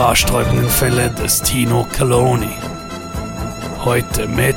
[0.00, 2.48] haarsträubenden Fälle des Tino Caloni.
[3.84, 4.56] Heute mit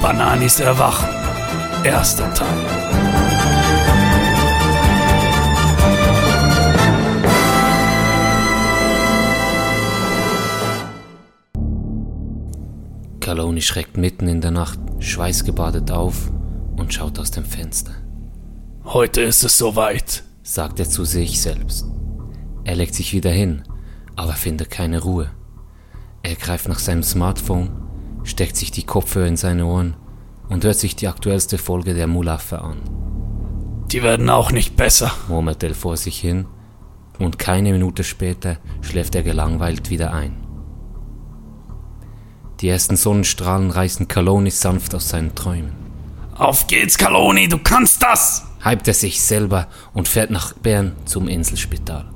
[0.00, 1.08] Bananis Erwachen.
[1.82, 2.46] Erster Teil.
[13.18, 16.30] Caloni schreckt mitten in der Nacht schweißgebadet auf
[16.76, 17.90] und schaut aus dem Fenster.
[18.84, 21.84] Heute ist es soweit, sagt er zu sich selbst.
[22.62, 23.64] Er legt sich wieder hin,
[24.18, 25.30] aber findet keine Ruhe.
[26.22, 27.70] Er greift nach seinem Smartphone,
[28.24, 29.94] steckt sich die Kopfhörer in seine Ohren
[30.48, 32.78] und hört sich die aktuellste Folge der Mulaffe an.
[33.92, 36.46] Die werden auch nicht besser, murmelt er vor sich hin,
[37.20, 40.36] und keine Minute später schläft er gelangweilt wieder ein.
[42.60, 45.72] Die ersten Sonnenstrahlen reißen Caloni sanft aus seinen Träumen.
[46.34, 48.44] Auf geht's, Caloni, du kannst das!
[48.64, 52.10] hypt er sich selber und fährt nach Bern zum Inselspital.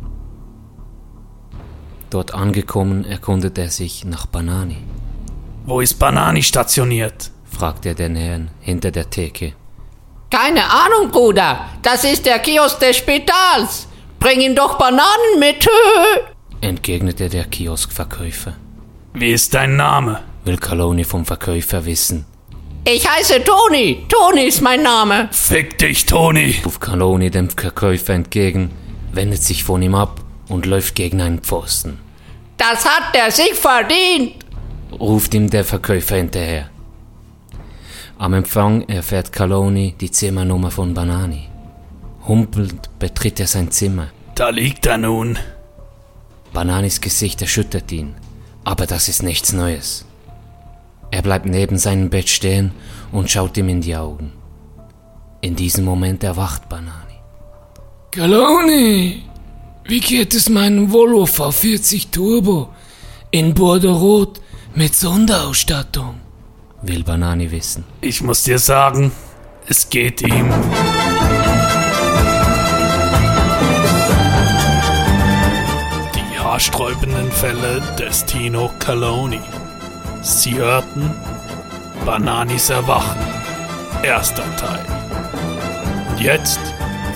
[2.13, 4.77] Dort angekommen erkundet er sich nach Banani.
[5.65, 7.31] Wo ist Banani stationiert?
[7.51, 9.55] fragt er den Herrn hinter der Theke.
[10.31, 11.71] Keine Ahnung, Bruder.
[11.81, 13.89] Das ist der Kiosk des Spitals.
[14.21, 15.67] Bring ihm doch Bananen mit.
[16.61, 18.57] entgegnete der Kioskverkäufer.
[19.15, 20.21] Wie ist dein Name?
[20.45, 22.27] will Caloni vom Verkäufer wissen.
[22.85, 24.05] Ich heiße Toni.
[24.11, 25.31] Toni ist mein Name.
[25.33, 28.71] Fick dich, Toni, ruft Caloni dem Verkäufer entgegen,
[29.15, 30.21] wendet sich von ihm ab
[30.53, 31.99] und läuft gegen einen Pfosten.
[32.57, 34.35] Das hat er sich verdient,
[34.93, 36.69] ruft ihm der Verkäufer hinterher.
[38.19, 41.49] Am Empfang erfährt Caloni die Zimmernummer von Banani.
[42.29, 44.09] Humpelnd betritt er sein Zimmer.
[44.37, 45.39] Da liegt er nun.
[46.53, 48.15] Bananis Gesicht erschüttert ihn,
[48.63, 50.05] aber das ist nichts Neues.
[51.11, 52.73] Er bleibt neben seinem Bett stehen
[53.11, 54.33] und schaut ihm in die Augen.
[55.41, 57.19] In diesem Moment erwacht Banani.
[58.13, 59.25] Caloni,
[59.85, 62.69] wie geht es meinem Volvo V40 Turbo
[63.31, 64.29] in Bordeaux
[64.75, 66.21] mit Sonderausstattung?
[66.83, 67.85] Will Banani wissen.
[68.01, 69.13] Ich muss dir sagen,
[69.67, 70.49] es geht ihm.
[76.15, 79.41] Die haarsträubenden Fälle des Tino Caloni.
[80.23, 81.11] Sie hörten
[82.05, 83.19] Bananis Erwachen,
[84.03, 84.85] erster Teil.
[86.11, 86.61] Und jetzt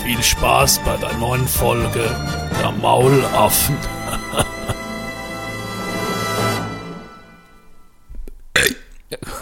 [0.05, 2.09] viel Spaß bei der neuen Folge
[2.61, 3.77] der Maulaffen.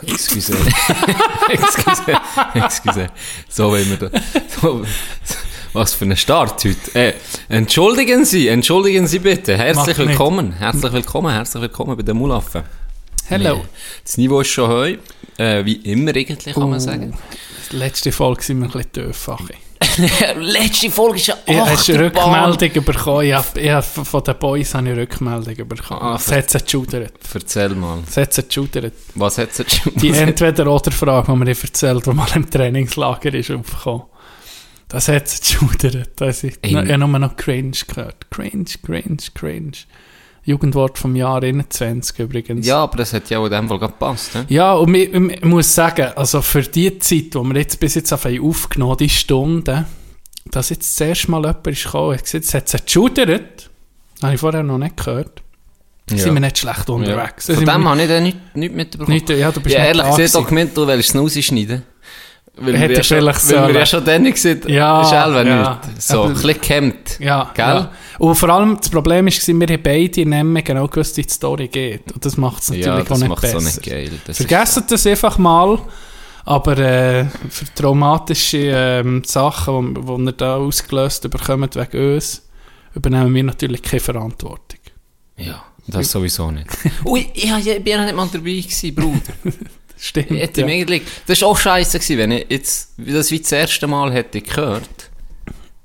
[0.07, 0.53] Excuse.
[1.49, 2.03] excuse.
[2.55, 3.07] Excuse.
[3.49, 4.21] So wollen wir da.
[4.61, 4.85] So,
[5.73, 6.95] was für ein Start heute.
[6.95, 7.15] Äh,
[7.49, 9.57] entschuldigen Sie, entschuldigen Sie bitte.
[9.57, 10.53] Herzlich willkommen.
[10.53, 12.63] Herzlich willkommen, herzlich willkommen bei der Mulaffen.
[13.27, 13.65] Hello.
[14.03, 14.97] Das Niveau ist schon heu.
[15.39, 17.17] Äh, wie immer eigentlich, kann man sagen.
[17.73, 19.41] Die letzte Folge sind wir ein bisschen dürfach.
[20.39, 23.27] letzte Folge ist ja Ich habe Rückmeldung bekommen.
[23.27, 26.01] Ich habe, ich habe von den Boys habe ich Rückmeldung bekommen.
[26.03, 27.13] Ah, Was hat sie geschudert?
[27.33, 27.99] Erzähl mal.
[28.07, 28.93] Was hat sie geschudert?
[29.15, 30.03] Was hat sie geschudert?
[30.03, 34.05] Die Entweder-Oder-Frage, die mir erzählt, die mal im Trainingslager ist aufgekommen.
[34.89, 36.11] Das hat sie geschudert.
[36.17, 38.31] Das ich habe nur noch Cringe gehört.
[38.31, 39.73] Cringe, Cringe, Cringe.
[40.45, 42.67] Jugendwort vom Jahr 21 übrigens.
[42.67, 44.35] Ja, aber das hat ja auch in dem Fall gepasst.
[44.35, 44.47] Ne?
[44.49, 48.13] Ja, und ich, ich, muss sagen, also für die Zeit, die wir jetzt bis jetzt
[48.13, 49.87] auf aufgenommen die Stunde,
[50.51, 53.71] dass jetzt das erste Mal jemand ist gekommen und gesagt, es hat geschudert.
[54.23, 55.43] Habe ich vorher noch nicht gehört.
[56.11, 56.19] Ja.
[56.19, 57.47] Sind wir nicht schlecht unterwegs.
[57.47, 57.55] Ja.
[57.55, 59.15] Von dem habe ich dann nichts nicht mitbekommen.
[59.15, 61.83] Nicht, ja, du bist ja, ehrlich gesagt, Dokument, du willst es rausschneiden.
[62.57, 65.81] Weil Hätte wir, ja schon, weil wir ja schon dann gesagt ja, ist selber ja.
[65.87, 66.03] nicht.
[66.03, 67.19] So, ein bisschen gehemmt.
[67.19, 67.67] Ja, Gell?
[67.67, 67.93] Ja.
[68.19, 71.67] Und vor allem, das Problem ist, wir haben beide nicht genau gewusst, wie die Story
[71.67, 72.13] geht.
[72.13, 73.57] Und das macht es natürlich ja, auch nicht besser.
[73.59, 74.11] Auch nicht geil.
[74.25, 75.79] Das Vergesst das einfach mal.
[76.45, 82.43] Aber äh, für traumatische ähm, Sachen, die ihr da ausgelöst bekommt wegen uns,
[82.95, 84.79] übernehmen wir natürlich keine Verantwortung.
[85.39, 86.69] Ja, das sowieso nicht.
[87.05, 89.21] Ui, ja, ich bin ja nicht mal dabei gewesen, Bruder.
[90.05, 90.31] Stimmt.
[90.31, 90.67] Hätte ja.
[90.67, 94.43] eigentlich, das war auch scheiße gewesen, wenn ich jetzt das wie das erste Mal hätte
[94.43, 95.11] gehört.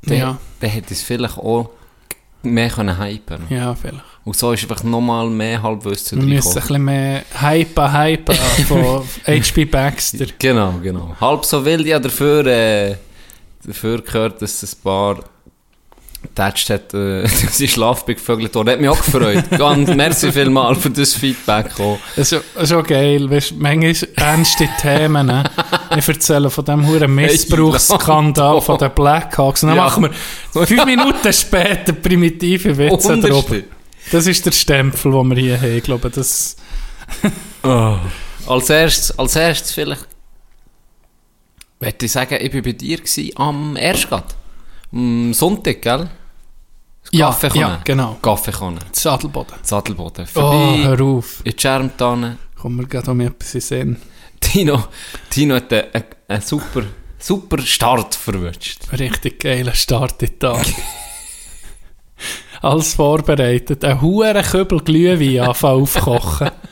[0.02, 0.38] Dann, ja.
[0.60, 1.70] dann hätte es vielleicht auch
[2.44, 4.04] mehr können hypen Ja, vielleicht.
[4.26, 8.36] Und so ist einfach nochmal mehr Halbwissen Wir müssen ein bisschen mehr hypen, hypen
[8.68, 9.66] von H.P.
[9.66, 10.26] Baxter.
[10.38, 11.16] Genau, genau.
[11.22, 12.96] Halb so wild ja dafür, äh,
[13.66, 15.24] dafür gehört, dass ein paar
[16.36, 18.72] Tätscht hat, äh, sie Schlafbeck gevögelt worden.
[18.72, 19.50] Hat mich auch gefreut.
[19.52, 21.72] Ganz merci vielmal für das Feedback.
[22.16, 23.30] Das ist, auch geil.
[23.30, 25.28] Weißt, manchmal ernste Themen.
[25.28, 25.44] Ne?
[25.98, 29.64] Ich erzähle von dem huren Missbrauchsskandal von den Blackhawks.
[29.64, 29.84] Und dann ja.
[29.84, 30.04] machen
[30.54, 33.64] wir fünf Minuten später primitive Witze drüber.
[34.12, 35.78] Das ist der Stempel, den wir hier haben.
[35.78, 36.58] Ich glaube, das...
[37.64, 37.96] oh.
[38.48, 40.08] Als erstes, als erstes vielleicht...
[41.80, 43.00] Möchte ich sagen, ich war bei dir
[43.36, 44.36] am Erstgad.
[44.92, 46.10] Am Sonntag, gell?
[47.12, 47.62] Ja, Kaffeekanne.
[47.62, 48.18] ja, genau.
[48.22, 48.80] Kaffeekanne.
[48.92, 49.56] Sadelboden.
[49.64, 50.26] Sattelboden.
[50.26, 51.42] Oh, Vorbei, hör auf.
[51.44, 52.38] in die Schermtanne.
[52.56, 53.98] Kommt mir gerade um etwas in Sinn.
[54.40, 54.84] Tino,
[55.30, 56.84] Tino hat einen, einen, super,
[57.18, 58.82] super Start verwünscht.
[58.92, 60.66] Richtig geiler Start in Tag.
[62.62, 63.84] Alles vorbereitet.
[63.86, 66.52] Ein hoher Kübel Glühwein anfangen aufkochen.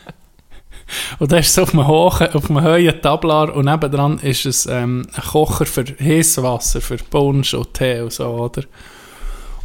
[1.20, 4.66] Und dann ist es auf einem, hohen, auf einem hohen Tablar und nebendran ist es
[4.66, 8.64] ähm, ein Kocher für heißes Wasser, für Punsch und Tee und so, oder?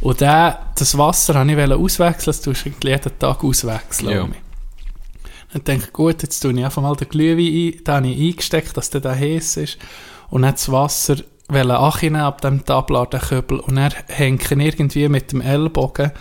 [0.01, 4.11] Und der, das Wasser wollte ich auswechseln, das tust du jeden Tag auswechseln.
[4.11, 4.27] Ja.
[5.53, 8.75] Dann denke gut, jetzt tue ich einfach mal den Glühwein ein, den habe ich eingesteckt,
[8.75, 9.77] dass der da heiß ist.
[10.29, 11.17] Und dann das Wasser
[11.47, 13.59] wollen annehmen ab dem Tablar, den Kübel.
[13.59, 16.11] Und hänge ich irgendwie mit dem Ellbogen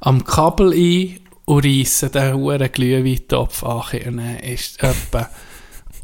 [0.00, 1.18] am Kabel ein
[1.48, 3.82] und reisse den hohen Glühweintopf an.
[4.06, 5.28] Und dann ist etwa,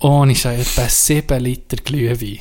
[0.00, 2.38] ohne Scheiß, etwa 7 Liter Glühwein.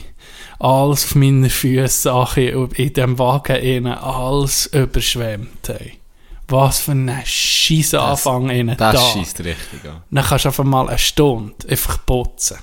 [0.59, 2.11] Alles auf meinen Füßen
[2.55, 5.67] und in dem Wagen innen, alles überschwemmt.
[5.67, 5.99] Hey.
[6.47, 8.47] Was für ein scheiß Anfang
[8.77, 9.13] Das Tag.
[9.13, 10.03] schießt richtig an.
[10.09, 12.57] Dann kannst du einfach mal eine Stunde einfach putzen.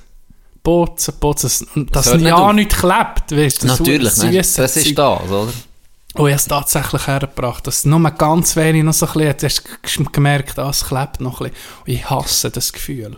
[0.62, 1.66] Putzen, putzen.
[1.74, 2.52] Und dass nicht ja auf.
[2.52, 3.66] nicht klebt, weißt du.
[3.68, 4.86] das Natürlich, süßes das Zeug.
[4.86, 5.52] ist das, oder?
[6.14, 9.36] Und ich habe es tatsächlich hergebracht, dass nur ganz wenig noch so ein bisschen,
[9.84, 11.82] hast du g- gemerkt, ah, es klebt noch ein bisschen.
[11.86, 13.16] Und ich hasse das Gefühl.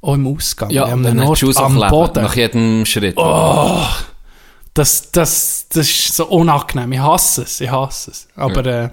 [0.00, 0.70] Auch im Ausgang.
[0.70, 2.22] Ja, hast Ort am Boden.
[2.22, 3.16] nach jedem Schritt.
[4.74, 6.92] Das, das, das ist so unangenehm.
[6.92, 8.28] Ich hasse es, ich hasse es.
[8.36, 8.88] Aber äh,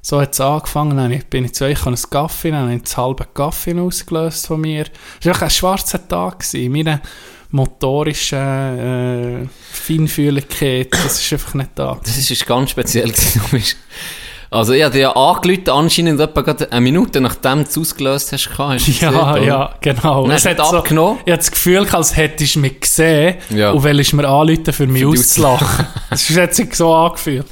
[0.00, 0.96] so hat es angefangen.
[0.96, 3.78] Dann ich- bin ich zu euch an einen Kaffee, dann habe ich das halbe Kaffee
[3.78, 4.86] ausgelöst von mir.
[5.20, 6.38] Es war ein schwarzer Tag.
[6.40, 6.72] Gewesen.
[6.72, 7.02] Meine
[7.50, 11.98] motorische äh, Feinfühligkeit, das ist einfach nicht da.
[12.02, 13.12] Das ist, ganz speziell.
[14.50, 18.48] Also ich dir ja angerufen, anscheinend etwa gerade eine Minute nachdem du es ausgelöst hast.
[18.56, 20.26] Hast Ja, gesehen, ja, genau.
[20.30, 20.78] Es hat so,
[21.26, 23.72] ich hatte das Gefühl, als hättest du mich gesehen Ja.
[23.72, 25.86] und willst mir anrufen, für mich Für auszulachen.
[26.10, 27.44] Das hat sich so angefühlt.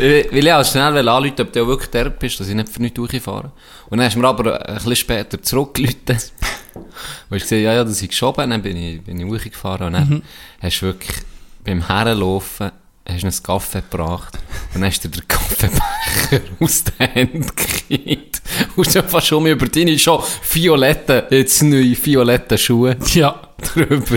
[0.00, 2.96] Weil ich auch schnell anrufen ob du wirklich der bist, dass ich nicht für nichts
[2.96, 3.52] durchfahre.
[3.88, 5.96] Und dann hast du mir aber ein bisschen später zurückgerufen.
[7.28, 8.50] Wo ich gesehen ja, ja, das ist geschoben.
[8.50, 10.22] Dann bin ich, bin ich hochgefahren und dann Mhm.
[10.62, 11.16] hast du wirklich
[11.64, 12.72] beim Herrenlaufen
[13.08, 14.38] hast du einen Kaffee gebracht
[14.72, 18.40] und dann hast du dir den Kaffeebecher aus den Händen gekriegt.
[18.76, 20.22] Und schon fast schon über deine schon
[20.52, 23.40] violetten, jetzt neue violetten Schuhe Ja,
[23.74, 24.16] drüber.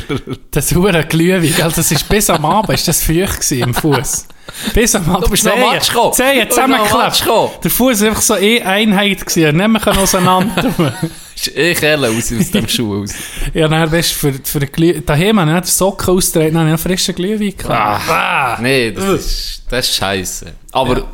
[0.51, 1.71] das hure Glühwein, gell?
[1.75, 4.27] das ist bis am Abend, ist das feucht im Fuß.
[4.73, 5.25] Bis am Abend.
[5.25, 6.13] Du bist noch Matsch gekommen.
[6.13, 7.51] Zehen gekommen.
[7.63, 10.73] Der Fuß war einfach so eine Einheit gewesen, nicht mehr auseinander.
[11.35, 13.13] Ist eh Kerle aus, aus dem Schuh aus.
[13.53, 16.75] Ja, dann weißt du, für, für Glühwein, daheim habe ich nicht Socken ausgetreten, dann habe
[16.75, 18.09] ich frischen Glühwein gehabt.
[18.09, 18.57] Ah.
[18.61, 20.53] Nee, das ist, das ist scheiße.
[20.71, 21.07] Aber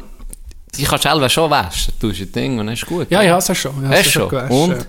[0.76, 1.94] die kannst du selber schon waschen.
[2.00, 3.10] Du hast ein Ding und dann ist gut.
[3.10, 3.90] Ja, ja, so schon.
[3.90, 4.30] Ja, so schon?
[4.30, 4.52] gewaschen.
[4.52, 4.88] Und?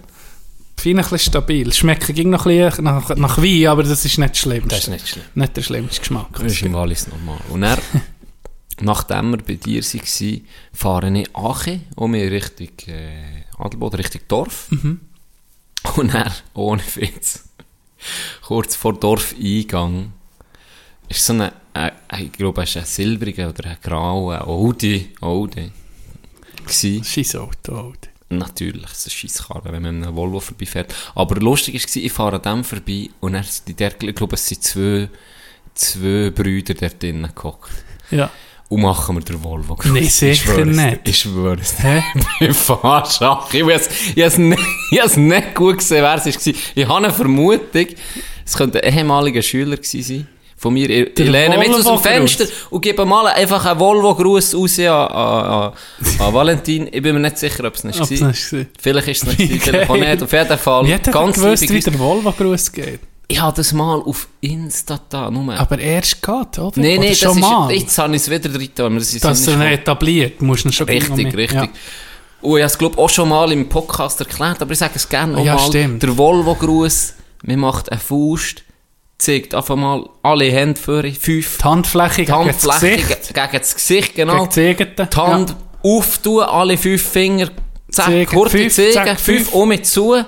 [0.76, 1.72] Fein ein bisschen stabil.
[1.72, 4.66] Schmeckt ging noch ein bisschen nach, nach Wein, aber das ist nicht schlimm.
[4.66, 5.24] Das ist nicht schlimm.
[5.34, 6.28] Nicht der schlimmste Geschmack.
[6.32, 7.38] Das ist im Wallis normal.
[7.50, 7.78] Und dann,
[8.82, 14.68] nachdem wir bei dir waren, fahre ich Ache um mich Richtung äh, Adelboden, Richtung Dorf.
[15.96, 17.48] Und dann, ohne Witz,
[18.42, 20.12] kurz vor Dorfeingang,
[21.08, 25.72] ist so eine, äh, ich glaube, es ist ein silbriger oder ein grauer Audi, Audi.
[27.02, 27.74] Scheiß Auto.
[27.74, 28.10] Alter.
[28.32, 30.94] Natürlich, es ist ein Scheisskarre, wenn man an einem Volvo vorbeifährt.
[31.16, 34.46] Aber lustig war, ich fahre an dem vorbei und sind die der, ich glaube, es
[34.46, 35.08] sind zwei,
[35.74, 37.72] zwei Brüder dort drinnen gehockt.
[38.12, 38.30] Ja.
[38.70, 39.76] Und machen wir den Volvo.
[39.92, 41.00] Nee, Ich sicher nicht.
[41.02, 41.74] Ich schwöre es.
[41.82, 42.04] Hä?
[42.40, 43.52] Ich fahre Schach.
[43.52, 44.62] Ich habe es ich nicht,
[44.92, 46.54] ich gut gesehen, wer es war.
[46.76, 47.86] Ich habe eine Vermutung,
[48.46, 50.28] es könnte ein ehemaliger Schüler gewesen sein.
[50.56, 51.98] Von mir, ich, ich lehne mich aus dem.
[51.98, 55.72] Fenster und gebe mal einfach einen Volvo-Gruß raus an, an,
[56.18, 56.86] an, Valentin.
[56.92, 58.32] Ich bin mir nicht sicher, ob es nicht war.
[58.78, 60.22] Vielleicht ist es nicht, vielleicht auch nicht.
[60.22, 60.86] Auf jeden Fall.
[60.86, 63.00] Er ganz gewusst, wie der Volvo-Gruß geht?
[63.30, 65.54] Ich habe das mal auf Insta da, nur.
[65.54, 66.72] Aber erst geht, oder?
[66.98, 67.70] nee, das schon ist, mal.
[67.72, 70.88] jetzt habe ich es wieder drin, aber das ist du ihn etabliert, musst du schon
[70.88, 71.52] Richtig, richtig.
[71.54, 71.68] Ja.
[72.42, 75.08] Und ich habe es, glaube auch schon mal im Podcast erklärt, aber ich sage es
[75.08, 75.60] gerne noch Ja, mal.
[75.68, 76.02] stimmt.
[76.02, 78.64] Der Volvo-Gruß, man macht eine Faust,
[79.18, 83.42] zeigt einfach mal alle Hände vor, fünf, Die Handfläche die gegen das Handfläche Gesicht, ge-
[83.46, 84.46] gegen das Gesicht, genau.
[84.46, 85.06] gegen die.
[85.08, 87.48] Die Hand auftun, alle fünf Finger,
[87.92, 89.52] zack, kurze fünf, Ziegen, zack, fünf, fünf.
[89.52, 90.24] um mit zu.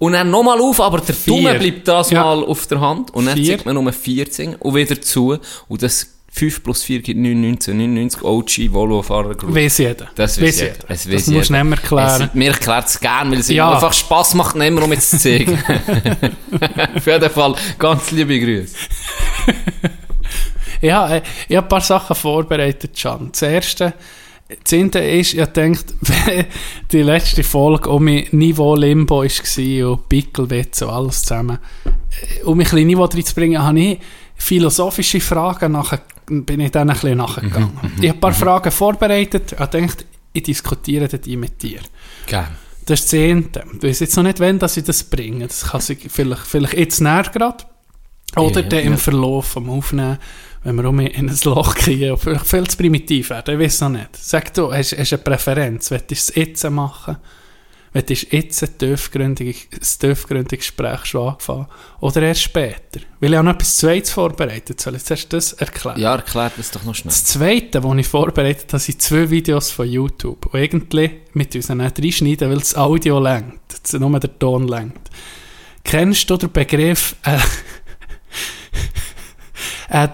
[0.00, 1.34] Und dann nochmal auf, aber der Vier.
[1.34, 2.24] Daumen bleibt das Ja.
[2.24, 3.12] mal auf der Hand.
[3.14, 3.58] Und dann Vier.
[3.58, 5.38] zeigt man vier Zingen und wieder zu.
[5.68, 9.54] Und das 5 plus 4 gibt 9, 1999 OG Volvo-Fahrer Ja.
[9.54, 10.06] Weiss jeder.
[10.14, 10.72] das Weiss jeder.
[10.88, 12.22] Es Das weiss musst du nicht mehr erklären.
[12.22, 13.72] Es, mir erklärt es gerne, weil es Ja.
[13.74, 15.58] einfach Spass macht, nicht mehr um jetzt zu zeigen.
[16.96, 18.74] Auf jeden Fall ganz liebe Grüße.
[20.82, 23.30] Ja, äh, ich habe ein paar Sachen vorbereitet schon.
[23.32, 23.92] Das erste,
[24.72, 25.94] eine ist, ich denkt,
[26.92, 31.58] die letzte Folge um mein Niveau Limbo war und Pickelwitz und alles zusammen.
[32.44, 33.98] Um mich ein bisschen Niveau reinzubringen, habe ich
[34.36, 37.70] philosophische Fragen nachher, bin ich dann ein bisschen nachgegangen.
[38.00, 41.80] ich habe ein paar Fragen vorbereitet und gedacht, ich diskutiere die mit dir.
[42.26, 42.56] Gern.
[42.86, 43.64] Das ist das Zehnte.
[43.76, 45.46] Ich weiß jetzt noch nicht, wann dass ich das bringe.
[45.46, 47.64] Das kann sich vielleicht, vielleicht jetzt näher gerade.
[48.36, 48.96] Oder Ja, dann im ja.
[48.96, 50.18] Verlauf vom Aufnehmen,
[50.62, 52.16] wenn wir um in ein Loch kriegen.
[52.16, 53.54] Vielleicht viel zu primitiv werden.
[53.54, 54.16] Ich weiß noch nicht.
[54.16, 55.90] Sag du, hast, hast du eine Präferenz?
[55.90, 57.16] Willst du es jetzt machen?
[57.92, 61.66] Willst du jetzt ein tiefgründiges, tiefgründiges Gespräch schon angefangen?
[62.00, 63.00] Oder erst später?
[63.18, 64.80] Weil ich habe noch etwas Zweites vorbereitet.
[64.80, 65.98] Soll ich zuerst das erklären?
[65.98, 67.10] Ja, erklär das doch noch schnell.
[67.10, 70.46] Das Zweite, was ich vorbereitet habe, sind zwei Videos von YouTube.
[70.46, 73.80] Und irgendwie mit uns nicht reinschneiden, weil das Audio lenkt.
[73.82, 75.10] Das nur der Ton lenkt.
[75.82, 77.38] Kennst du den Begriff äh,
[80.04, 80.08] äh,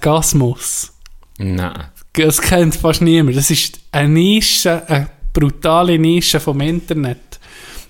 [0.00, 0.92] Gasmus?
[1.38, 1.84] Nein.
[2.12, 3.36] Das kennt fast niemand.
[3.36, 7.38] Das ist eine Nische, eine brutale Nische vom Internet.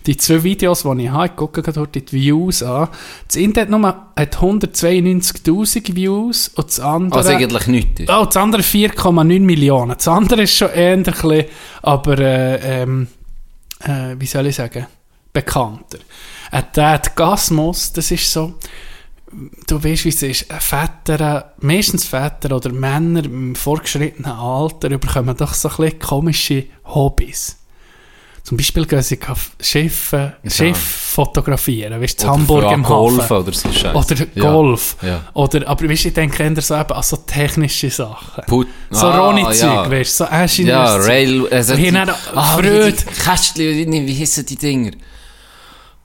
[0.06, 2.88] Die zwei Videos, die ich habe, ich gucke gerade heute die Views an.
[3.26, 3.82] Das Internet nur
[4.16, 7.18] hat 192'000 Views und das andere...
[7.18, 8.02] Also eigentlich nichts.
[8.08, 9.94] Oh, das andere 4,9 Millionen.
[9.94, 11.44] Das andere ist schon eher ein bisschen,
[11.82, 13.08] aber, äh, ähm,
[13.80, 14.86] äh, wie soll ich sagen,
[15.32, 15.98] bekannter.
[16.52, 18.54] Äh, der Gasmus, das ist so,
[19.66, 25.54] du weißt, wie es ist, Väter, meistens Väter oder Männer im vorgeschrittenen Alter bekommen doch
[25.54, 27.56] so ein bisschen komische Hobbys.
[28.44, 30.50] Zum Beispiel gehen sie auf Schiffe, Ja.
[30.50, 33.36] Schiff fotografieren, weißt du, Hamburg im Golf Hafen.
[33.36, 33.94] oder so Scheiße.
[33.94, 34.50] Oder Ja.
[34.50, 34.96] Golf.
[35.02, 35.20] Ja.
[35.34, 38.44] Oder, aber weißt, ich denke eher so eben an so technische Sachen.
[38.46, 39.90] Put So Ah, Roni-Zeug, ja.
[39.90, 41.06] weißt du, so Ja, Ingenieurs.
[41.06, 41.48] Rail...
[41.50, 42.92] Also die, ah, Freude.
[42.92, 44.92] die Kästchen, wie heissen die Dinger?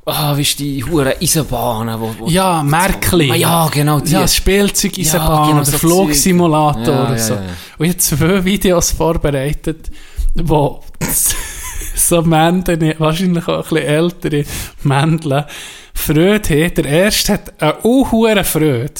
[0.05, 1.99] Ah, wie ist die hure Eisenbahnen?
[1.99, 3.31] Wo, wo Ja, Märkli.
[3.31, 4.11] Ah, ja, genau, die.
[4.11, 6.93] Ja, das Spielzeug, Ja, Eisenbahn, genau, der Flugsimulator.
[6.93, 7.33] Ja, oder ja, so.
[7.35, 7.41] ja.
[7.77, 9.89] Und ich habe zwei Videos vorbereitet,
[10.35, 10.83] wo
[11.95, 14.43] so Männchen, wahrscheinlich auch ein bisschen ältere
[14.83, 15.45] Männchen,
[15.93, 16.73] Freude haben.
[16.73, 18.93] Der erste hat eine unhure Freude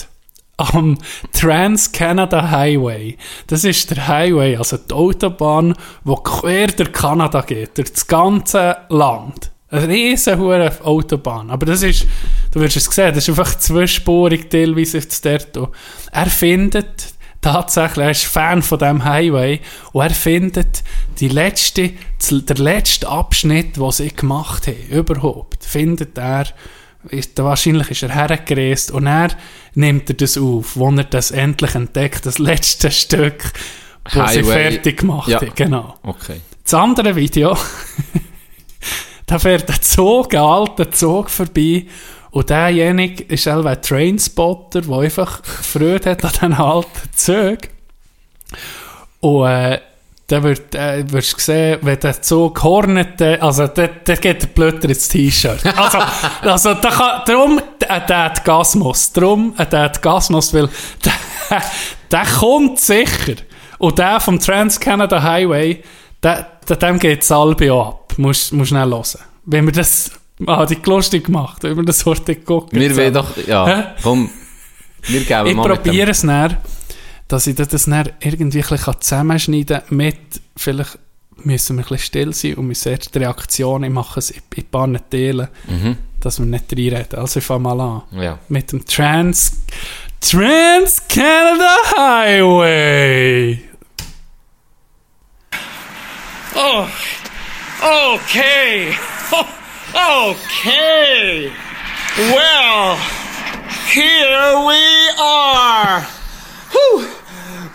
[0.58, 0.98] am
[1.34, 3.18] Trans-Canada Highway.
[3.48, 8.78] Das ist der Highway, also die Autobahn, die quer durch Kanada geht, durch das ganze
[8.90, 9.52] Land.
[9.74, 11.50] Eine riesen hure Autobahn.
[11.50, 12.06] Aber das ist,
[12.52, 15.72] du wirst es sehen, das ist einfach zweispurig teilweise das Derto.
[16.12, 19.60] Er findet tatsächlich, er ist Fan von dem Highway
[19.92, 20.84] und er findet
[21.20, 21.92] die letzte,
[22.32, 26.46] der letzte Abschnitt, den sie gemacht haben, überhaupt, findet er,
[27.10, 29.30] ist, wahrscheinlich ist er hergereist und er
[29.74, 33.52] nimmt er das auf, wo er das endlich entdeckt, das letzte Stück,
[34.14, 35.42] wo sie fertig gemacht Ja.
[35.42, 35.52] haben.
[35.56, 35.96] Genau.
[36.04, 36.40] Okay.
[36.64, 37.58] Das andere Video,
[39.26, 41.86] da fährt ein Zug, ein alter Zug vorbei
[42.32, 47.58] und derjenige ist auch ein Trainspotter, der einfach Freude hat an diesen alten Zug.
[49.20, 49.80] Und äh,
[50.28, 54.42] dann wird, äh, wirst du sehen, wenn der Zug hornet, äh, also der, der geht
[54.42, 55.64] der Blöder ins T-Shirt.
[55.78, 55.98] Also,
[56.42, 60.70] also da kann, darum äh, der Gasmus, darum äh, der Gasmus, weil
[61.06, 61.62] der,
[62.12, 63.36] der kommt sicher.
[63.78, 65.84] Und der vom Trans-Canada Highway,
[66.24, 68.03] der, der, dem geht das Albio ab.
[68.18, 69.04] Musst, musst schnell hören.
[69.46, 70.12] Wenn wir das,
[70.48, 72.80] ah, die lustig gemacht, wenn wir das heute gucken.
[72.80, 73.36] Wir wollen doch...
[73.48, 74.30] Ja, komm.
[75.04, 76.58] Wir geben Ich probiere es dann,
[77.28, 80.18] dass ich das dann irgendwie ein bisschen zusammenschneiden kann mit,
[80.56, 80.98] vielleicht
[81.44, 84.42] müssen wir ein bisschen still sein und müssen erst die Reaktion, ich mache es in,
[84.56, 85.98] in ein paar Teilen, Mhm.
[86.22, 87.20] dass wir nicht reinreden.
[87.20, 88.02] Also ich fange mal an.
[88.12, 88.40] Ja.
[88.48, 89.60] Mit dem Trans,
[90.22, 93.62] Trans Canada Highway.
[96.56, 96.86] Oh,
[97.84, 98.90] okay.
[99.94, 101.54] okay.
[102.18, 102.96] Well,
[103.92, 106.02] here we are.
[106.72, 107.10] Whew.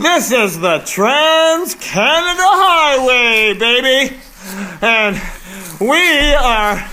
[0.00, 4.16] This is the Trans Canada Highway, baby.
[4.80, 5.20] And
[5.80, 6.88] we are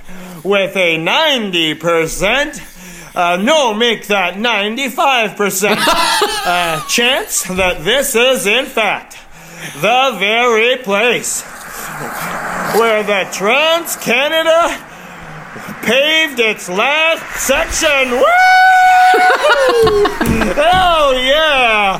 [0.43, 9.17] with a 90%, uh, no, make that 95% uh, chance that this is, in fact,
[9.81, 11.41] the very place
[12.77, 14.69] where the Trans Canada
[15.87, 18.11] paved its last section.
[18.11, 18.23] Woo!
[20.53, 21.97] Hell yeah!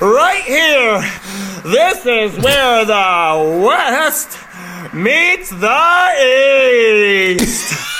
[0.00, 1.04] Right here.
[1.62, 4.38] This is where the West
[4.94, 6.12] meets the
[7.36, 7.74] East.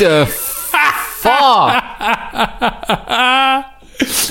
[0.00, 1.84] The fuck?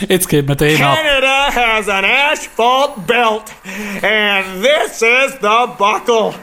[0.10, 0.56] Jetzt geht mir.
[0.56, 3.54] Canada has an asphalt belt,
[4.02, 6.34] and this is the buckle.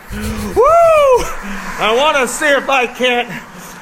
[0.54, 1.24] Woo!
[1.78, 3.28] I want to see if I can't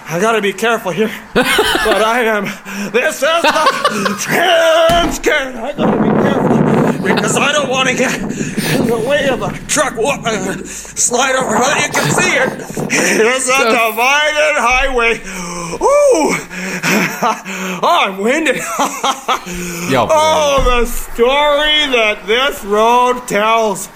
[0.07, 1.11] I gotta be careful here.
[1.35, 2.45] but I am.
[2.93, 5.57] This is the trans can.
[5.57, 9.51] I gotta be careful because I don't want to get in the way of a
[9.67, 11.57] truck wa- uh, slide over.
[11.57, 12.49] But you can see it.
[12.93, 15.21] It's a divided highway.
[15.81, 16.35] Ooh,
[17.83, 18.57] oh, I'm winded.
[19.91, 23.89] Ja, oh, the story that this road tells.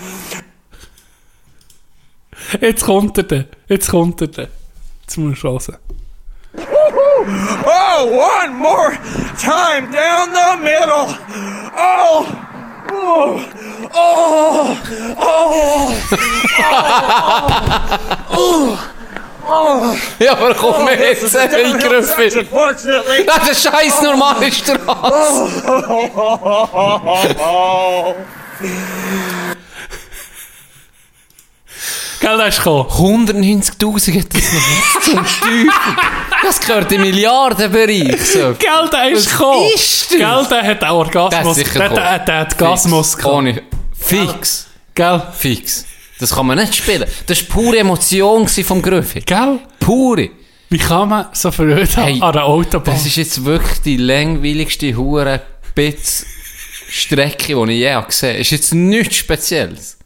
[2.61, 3.47] Jetzt kommt er.
[3.69, 4.49] Jetzt kommt er.
[5.03, 5.77] Jetzt muss ich hören.
[6.57, 8.93] Oh, one more
[9.39, 11.15] time down the middle.
[11.77, 12.27] Oh,
[12.91, 13.45] oh,
[13.95, 14.77] oh,
[15.19, 15.95] oh.
[20.19, 22.15] Ja, aber komm This is jetzt a in den downhill Griff.
[22.15, 23.25] section, fortunately.
[23.25, 25.49] Das ist eine scheiß normale Straße.
[32.21, 32.89] Gell, der ist gekommen.
[32.91, 35.71] 190.000 hat das noch zum Teufel.
[36.43, 38.21] Das gehört im Milliardenbereich.
[38.27, 38.55] So.
[38.59, 39.69] Gell, der ist gekommen.
[39.75, 40.19] ist das?
[40.19, 41.57] Gell, der hat auch Der Orgasmus.
[41.57, 42.21] Der, der, gekommen.
[42.27, 43.17] der hat Gasmus Fix.
[43.19, 43.35] gehabt.
[43.37, 43.63] Ohne.
[43.99, 44.67] Fix.
[44.95, 45.23] Gell?
[45.37, 45.85] Fix.
[46.19, 47.09] Das kann man nicht spielen.
[47.27, 49.25] Das war pure Emotion vom Griffith.
[49.27, 49.61] Gell?
[49.79, 50.31] Pure.
[50.71, 52.95] Wie kann man so verrückt Hey, an einer Autobahn?
[52.95, 55.41] Das ist jetzt wirklich die langweiligste hure
[55.75, 56.27] Bitz
[56.91, 58.39] Strecke, die ich je gesehen habe.
[58.41, 59.98] Ist jetzt nichts Spezielles.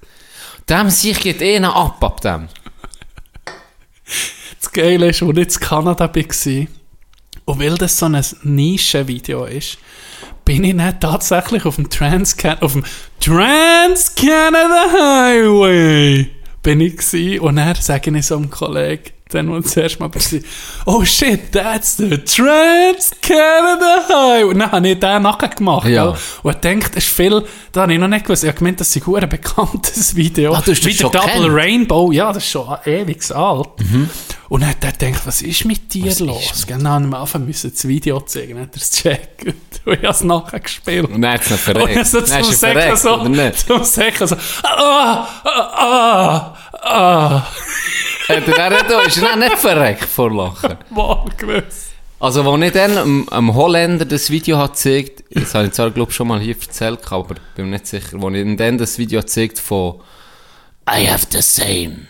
[0.72, 2.48] Dem sich geht eh noch ab ab dem.
[4.58, 6.66] Das Geile ist, als ich in Kanada war,
[7.44, 9.76] und weil das so ein Nischenvideo ist,
[10.46, 12.84] bin ich nicht tatsächlich auf dem Trans auf dem
[13.20, 16.30] Trans Canada Highway
[16.62, 20.40] bin ich gsi und dann sage ich so einem Kollegen, dann wo zuerst mal war,
[20.86, 24.44] oh shit, that's the Trans Canada Highway.
[24.44, 25.88] Und dann habe ich den nachher gemacht.
[25.88, 26.16] Ja.
[26.42, 28.80] Und ich dachte, das ist viel, da habe ich noch nicht gewusst, ich habe gemeint,
[28.80, 30.52] das ist ein bekanntes Video.
[30.54, 31.54] Ah, du hast das Wie der Double kennt?
[31.54, 33.68] Rainbow, ja, das ist schon ewig alt.
[34.48, 36.66] Und dann hat er gedacht, was ist mit dir los?
[36.66, 39.44] Genau, dann am Anfang müssen das Video zeigen, dann hat er es gecheckt.
[39.84, 41.10] Und ich habe es nachher gespielt.
[41.10, 41.96] Und dann hat es noch Und verreckt.
[41.96, 47.46] dann so Dann zum ist er Säcken so, zum Säcken so, ah, ah, ah, ah,
[48.28, 50.78] Hat er dann da ist er nicht verreckt vor Lachen.
[51.36, 51.92] gewusst.
[52.20, 56.12] Also, als ich dann einem, Holländer das Video hat gezeigt, das habe ich zwar, glaube
[56.12, 59.20] schon mal hier erzählt, aber bin mir nicht sicher, als ich ihm dann das Video
[59.20, 60.00] gezeigt von
[60.88, 62.06] I have the same.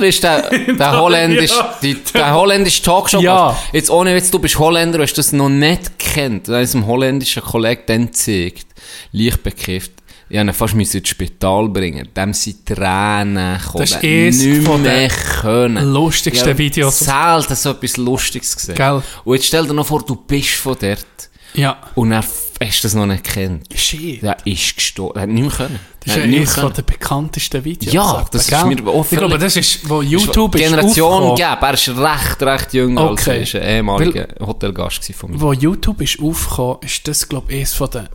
[0.00, 3.20] Weißt du, der, der holländisch, die, der holländische Talkshow.
[3.20, 3.56] Ja.
[3.72, 6.48] Jetzt ohne Witz, du bist Holländer, du hast das noch nicht kennt.
[6.48, 8.66] Dann es einem holländischen Kollegen dann gezeigt,
[9.12, 9.92] leicht bekifft.
[10.30, 12.08] Ich musste ihn fast müssen ins Spital bringen.
[12.14, 13.78] Dem sind Tränen gekommen.
[13.78, 15.10] Das ist eines von mehr den
[15.40, 15.92] können.
[15.92, 16.98] lustigsten Videos.
[16.98, 18.74] Selten so etwas Lustiges gesehen.
[18.74, 19.02] Gell?
[19.24, 21.06] Und jetzt stell dir noch vor, du bist von dort
[21.54, 21.78] Ja.
[21.94, 22.22] und er
[22.60, 23.66] hast das noch nicht gekannt.
[23.74, 24.22] Shit.
[24.22, 25.16] Der ist gestorben.
[25.16, 25.78] Er hat nicht mehr können.
[26.04, 27.92] Das Er ist eines von den bekanntesten Videos.
[27.94, 31.56] Ja, das ist mir auch Ich glaube, das ist, wo YouTube ist Generation gegeben.
[31.62, 32.98] Er ist recht, recht jung.
[32.98, 33.42] Okay.
[33.44, 35.40] ist ein ehemaliger Hotelgast von mir.
[35.40, 38.08] Wo YouTube ist aufgekommen, ist das, glaube ich, eines von den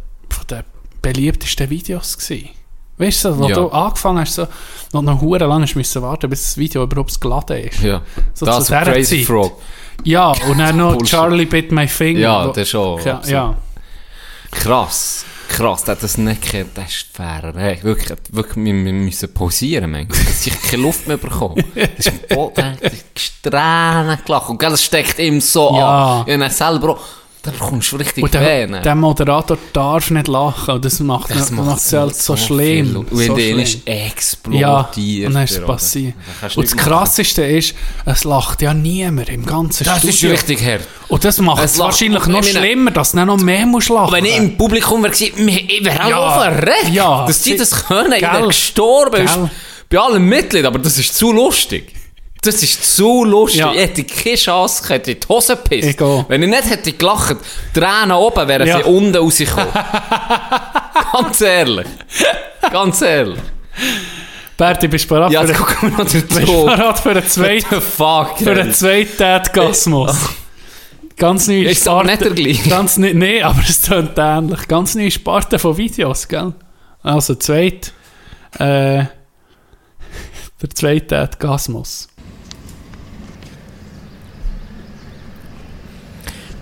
[1.03, 2.49] beliebtesten Videos gewesen.
[2.97, 3.55] Weißt du, wo Ja.
[3.55, 4.47] du angefangen hast, so,
[4.93, 7.81] noch noch hure lang müssen warten, bis das Video überhaupt geladen ist.
[7.81, 8.01] Ja.
[8.33, 9.25] So das zu Crazy Zeit.
[9.27, 9.59] Frog.
[10.03, 10.97] Ja, und dann noch.
[11.03, 12.19] Charlie Bit My Finger.
[12.19, 13.01] Ja, das schon.
[13.03, 13.55] Ja, ja.
[14.51, 15.25] Krass.
[15.49, 16.71] Krass, der hat das nicht gekannt.
[16.75, 17.53] Das ist fair.
[17.55, 20.17] Hey, wirklich, wirklich, wir, wir müssen pausieren, manchmal.
[20.45, 21.63] Ich keine Luft mehr bekomme.
[21.75, 24.49] Das ist ein Boden, der hat Tränen gelacht.
[24.49, 26.21] Und das steckt ihm so Ja.
[26.21, 26.27] an.
[26.27, 26.99] Ja, dann selber auch.
[27.45, 30.81] Da bekommst du richtig Und der, der Moderator darf nicht lachen.
[30.81, 32.95] Das macht, das macht es halt so, schlimm.
[32.95, 33.59] Und so schlimm.
[33.59, 34.61] ist explodiert.
[34.61, 36.13] Ja, und dann ist es passiert.
[36.55, 36.77] Und das machen.
[36.89, 37.75] Krasseste ist,
[38.05, 40.35] es lacht ja niemand im ganzen Das ist Studio.
[40.35, 40.83] richtig hart.
[41.09, 44.13] Und das macht Es wahrscheinlich ich noch schlimmer, dass du noch mehr musst lachen.
[44.13, 45.35] Wenn ich im Publikum wäre, ich
[45.83, 46.19] wäre auch Ja.
[46.19, 46.39] ja.
[46.51, 47.25] verreckt, Ja.
[47.27, 48.13] dass die Sie- das können.
[48.13, 48.31] Ich Gell.
[48.31, 49.15] wäre gestorben.
[49.17, 49.25] Gell.
[49.25, 49.39] Ist
[49.89, 51.92] bei allen Mitgliedern, aber das ist zu lustig.
[52.43, 53.61] Das ist zu lustig.
[53.61, 53.71] Ja.
[53.71, 55.99] Ich hätte keine Chance gehabt, in die Hose gepisst.
[56.27, 57.37] Wenn ich nicht hätte gelacht,
[57.73, 58.77] Tränen oben, wären Ja.
[58.77, 59.67] sie unten rausgekommen.
[61.13, 61.87] Ganz ehrlich.
[62.71, 63.39] Ganz ehrlich.
[64.57, 65.53] Berti, bist du bereit Ja, für,
[65.87, 68.37] noch den bist bereit für den zweiten, Fuck.
[68.37, 70.15] für den zweiten Erdgasmus?
[71.17, 72.69] Ganz neue Ist aber nicht der gleiche.
[72.69, 74.67] Ganz ne, nee, aber es tönt ähnlich.
[74.67, 76.53] Ganz neue Sparte von Videos, gell?
[77.01, 77.93] Also, zweit,
[78.59, 79.05] äh,
[80.61, 82.07] der zweite Erdgasmus.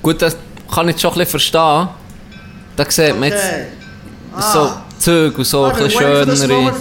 [0.02, 0.36] Gut, das
[0.74, 1.90] kann ich schon ein bisschen verstehen.
[2.76, 3.44] Da sieht man jetzt
[4.54, 5.92] so Züge und so ein bisschen
[6.26, 6.72] schönere.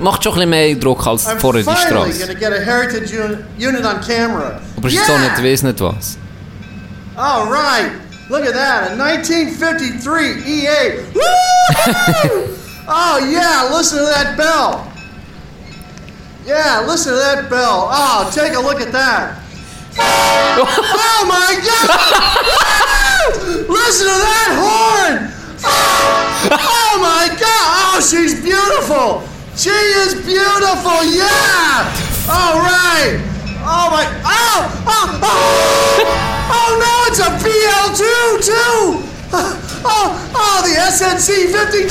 [0.00, 2.26] Macht schon ein bisschen mehr Eindruck als vorher die Straße.
[4.76, 6.18] Aber es ist so nicht, weiss nicht was.
[7.16, 7.90] All right.
[8.30, 8.90] Look at that.
[8.92, 11.02] A 1953 EA.
[11.14, 11.20] Woo!
[12.88, 13.74] oh, yeah.
[13.74, 14.86] Listen to that bell.
[16.46, 17.88] Yeah, listen to that bell.
[17.90, 19.38] Oh, take a look at that.
[19.98, 21.88] Oh my God!
[23.68, 25.32] listen to that horn!
[26.50, 27.96] Oh, my God!
[27.96, 29.22] Oh, she's beautiful!
[29.56, 31.02] She is beautiful!
[31.04, 31.90] Yeah!
[32.30, 33.18] All right!
[33.66, 34.06] Oh my!
[34.24, 34.70] Oh!
[34.86, 35.18] Oh!
[35.22, 36.28] Oh!
[36.50, 36.92] Oh no!
[37.10, 38.02] It's a PL2
[38.44, 39.02] too!
[39.84, 40.30] Oh!
[40.34, 40.62] Oh!
[40.62, 41.88] The SNC 52!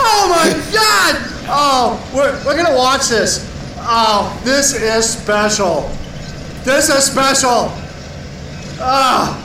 [0.00, 1.32] Oh my God!
[1.48, 3.48] Oh, we're, we're gonna watch this.
[3.78, 5.90] Oh, this is special.
[6.64, 7.72] This is special.
[8.80, 9.36] Ah,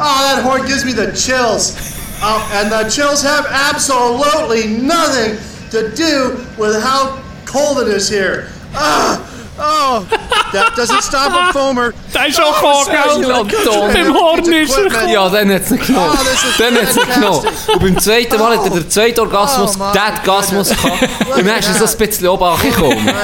[0.00, 1.76] oh, that horn gives me the chills.
[2.22, 5.36] Oh, and the chills have absolutely nothing
[5.70, 8.48] to do with how cold it is here.
[8.74, 9.20] Ah,
[9.58, 10.06] oh,
[10.52, 11.92] that doesn't stop a foamer.
[12.14, 13.92] Der ist auch gekommen, gell?
[13.92, 15.08] Beim Horn ist er gekommen.
[15.08, 16.10] Ja, dann hat's nicht genommen.
[16.12, 17.42] Oh, das ist dann hat's nicht genommen.
[17.42, 17.74] fantastic.
[17.74, 21.02] Und beim zweiten Mal hat er den zweiten Orgasmus, Oh, my den Orgasmus gehabt.
[21.36, 23.14] Und dann ist er so ein bisschen oben angekommen.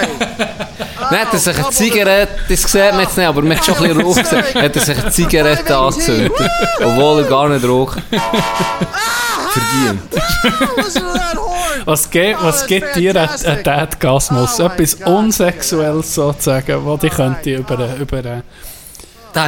[1.10, 3.76] Dann hat er sich eine Zigarette, das sieht man jetzt nicht, aber man hat schon
[3.76, 6.32] ein bisschen Rauch gesehen, hat er sich eine Zigarette angezündet.
[6.80, 8.02] Obwohl er gar nicht raucht.
[9.52, 10.02] Verdient.
[11.84, 13.62] Was, ge Oh, was gibt dir ein.
[13.62, 14.60] Dadgasmus?
[14.60, 14.94] Oh Etwas.
[14.94, 18.42] Unsexuelles sozusagen, wo die my könnte über, über,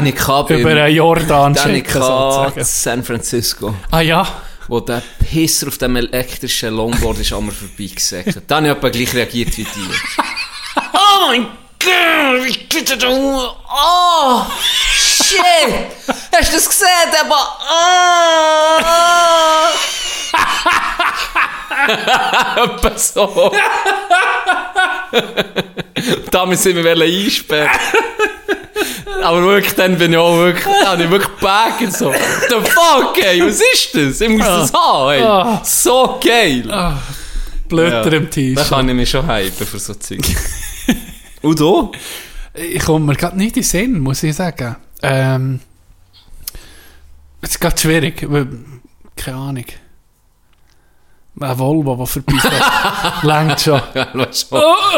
[0.07, 2.65] ich gehabt über Jordan den ich schicken gehabt sozusagen.
[2.65, 3.75] San Francisco.
[3.91, 4.27] Ah ja,
[4.69, 8.45] wo der Pisser auf dem elektrischen Longboard ist an mir vorbeigesäckelt.
[8.47, 10.40] Dann habe ich etwa gleich reagiert wie die.
[10.77, 11.47] Oh mein
[11.79, 13.09] Gott, wie geht das da?
[13.09, 14.45] Oh,
[14.95, 15.41] shit!
[16.37, 16.87] Hast du das gesehen?
[17.25, 19.69] Aber, ah!
[22.57, 23.51] Etwa so.
[26.31, 27.71] Damals sind wir einsperren.
[29.23, 32.13] Aber wirklich, dann bin ich auch wirklich, dann habe ich wirklich gebacken, so.
[32.13, 34.21] The fuck, ey, was ist das?
[34.21, 35.23] Ich muss das haben, ey.
[35.23, 35.61] Ah.
[35.65, 36.65] So geil.
[37.71, 38.19] Blöder Ja.
[38.19, 38.69] im Da T-Shirt.
[38.69, 40.21] kann ich mich schon hypen für so Zeug.
[41.43, 41.91] Und du?
[42.53, 44.77] Ich komme mir gerade nicht in den Sinn, muss ich sagen.
[45.03, 45.61] Ähm,
[47.41, 48.49] es ist gerade schwierig, weil,
[49.17, 49.65] keine Ahnung.
[51.41, 52.63] Ein Volvo, der vorbeifährt,
[53.23, 53.81] längt schon.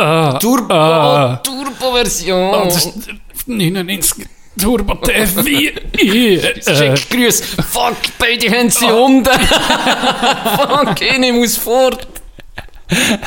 [0.00, 1.36] Ah, Turbo, Ah.
[1.36, 2.54] Turbo-Version.
[2.54, 2.98] Oh, das ist
[3.46, 4.26] 99
[4.60, 5.72] Turbo T4.
[6.02, 7.40] Äh, Schick Grüß.
[7.70, 9.30] Fuck, beide haben sie unten.
[9.30, 12.08] Fuck, ich muss fort.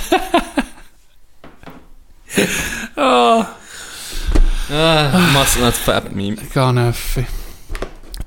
[4.68, 6.38] Ah, mach's nicht fett, Meme.
[6.54, 7.26] Ganeffi.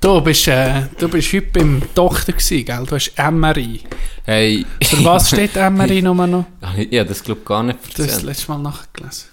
[0.01, 2.85] Du bist, äh, du bist heute beim Doktor gewesen, gell?
[2.87, 3.83] Du hast MRI.
[4.25, 4.65] Hey.
[4.85, 6.47] Für was steht MRI nochmal noch?
[6.63, 8.23] Habe das, glaube gar nicht Du hast das erzählt.
[8.25, 9.29] letzte Mal nachgelesen.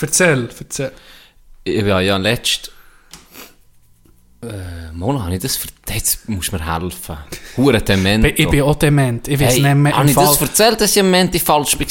[0.00, 0.92] Erzähl, erzähl.
[1.64, 2.72] Ich war ja letzt...
[4.42, 5.58] Äh, Mona, habe ich das?
[5.88, 7.16] Jetzt musst du mir helfen.
[7.56, 8.24] Hure dement.
[8.36, 9.28] Ich bin auch dement.
[9.28, 11.86] Ich weiß Hey, nicht mehr habe ich das erzählt, dass ich am Mente falsch war?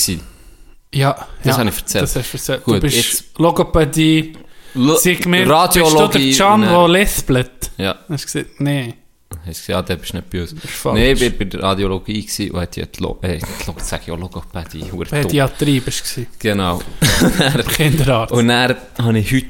[0.94, 2.04] Ja, Das ja, habe ich erzählt.
[2.04, 2.64] Das hast du erzählt.
[2.66, 4.34] Gut, du bist jetzt- Logopädie.
[4.74, 6.28] Lo- Sag mir, Radiologie.
[6.30, 7.72] bist du der Can, der lispelt?
[7.78, 8.94] Ja, Hast du gesagt, nee.
[9.30, 10.56] hast du gesagt, ja, der bist nicht bei uns.
[10.86, 13.46] Nein, ich war bei der Radiologie gewesen und hatte ja die Lo äh, die
[13.84, 14.84] sag ich auch Logopädie.
[15.10, 16.26] Pädiatrie bist du.
[16.40, 16.82] Genau.
[17.76, 18.34] Kinderarzt.
[18.34, 19.48] Und dann habe ich heute,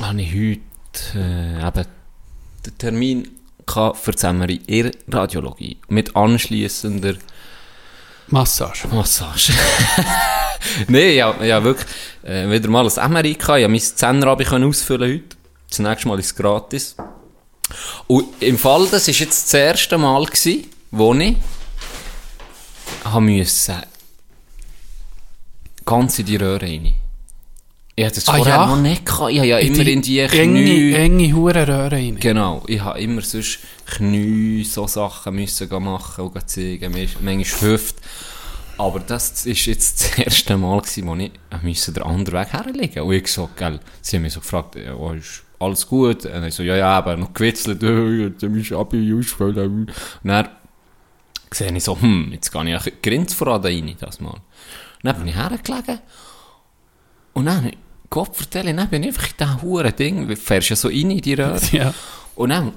[0.00, 0.60] habe ich heute
[1.14, 1.86] äh, eben
[2.64, 3.28] den Termin
[3.66, 7.14] für die MRI in Radiologie mit anschliessender
[8.28, 8.88] Massage.
[8.88, 9.52] Massage.
[10.88, 11.86] Nein, ja, ja wirklich
[12.22, 13.24] äh, wieder mal ein gehabt.
[13.26, 15.36] Ich konnte mein Zehnerabend ausfüllen heute.
[15.68, 16.96] Das nächste Mal ist es gratis.
[18.06, 21.36] Und im Fall, das war jetzt das erste Mal, gewesen, wo ich
[23.04, 23.82] habe müssen
[25.84, 26.94] ganz in die Röhre rein.
[27.98, 28.66] Ich hatte das Ah, vorher ja?
[28.66, 29.32] noch nicht gehabt.
[29.32, 30.92] Ich habe ja immer in die Knie...
[30.92, 32.16] enge Hurenröhre rein.
[32.20, 37.38] Genau, ich habe immer sonst Knie, so Sachen müssen machen und zeigen, manchmal
[37.72, 38.02] Hüfte.
[38.76, 41.32] Aber das ist jetzt das erste Mal gewesen, wo ich
[41.62, 44.94] müssen den anderen Weg herlegen Und ich so, gell, sie haben mich so gefragt, ja,
[44.94, 46.26] oh, ist alles gut?
[46.26, 49.86] Und ich so, ja, ja, aber noch gewitzelt, äh, jetzt ist Abi ausgefallen.
[49.88, 50.48] Und dann
[51.50, 54.32] sehe ich so, hm, jetzt gehe ich ein Grinz voran da rein, das mal.
[54.32, 54.40] Und
[55.02, 56.00] dann bin ich hergelegen
[57.32, 57.70] und dann,
[58.10, 61.10] Gott vertelle, dann bin ich einfach in diesem huren Ding, du fährst ja so rein
[61.10, 61.60] in die Röhre.
[61.72, 61.92] Ja,
[62.34, 62.72] Und dann,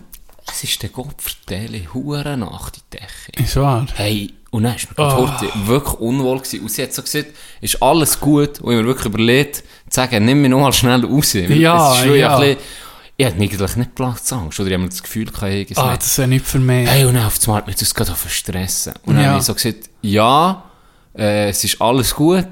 [0.51, 3.43] es ist der Gott vertelle, hure nach die Decke.
[3.43, 3.85] ist wahr.
[3.95, 5.29] Hey, und dann ist mir oh.
[5.67, 6.61] Wirklich unwohl gewesen.
[6.61, 7.27] Und sie hat so gesagt,
[7.61, 8.59] ist alles gut?
[8.61, 11.33] Und ich mir wirklich überlegt, zu sagen, nimm mich noch mal schnell raus.
[11.33, 12.35] Ja, es ist schon ja.
[12.35, 12.57] ein bisschen,
[13.17, 14.59] ich hatte eigentlich nicht Platzangst.
[14.59, 16.89] Oder ich habe mir das Gefühl ich Ah, das ist nicht für mich.
[16.89, 18.93] Hey, und dann auf einmal hat mich das gerade verstressen.
[19.05, 19.29] Und dann Ja.
[19.31, 20.63] habe ich so gesagt, ja,
[21.15, 22.47] äh, es ist alles gut.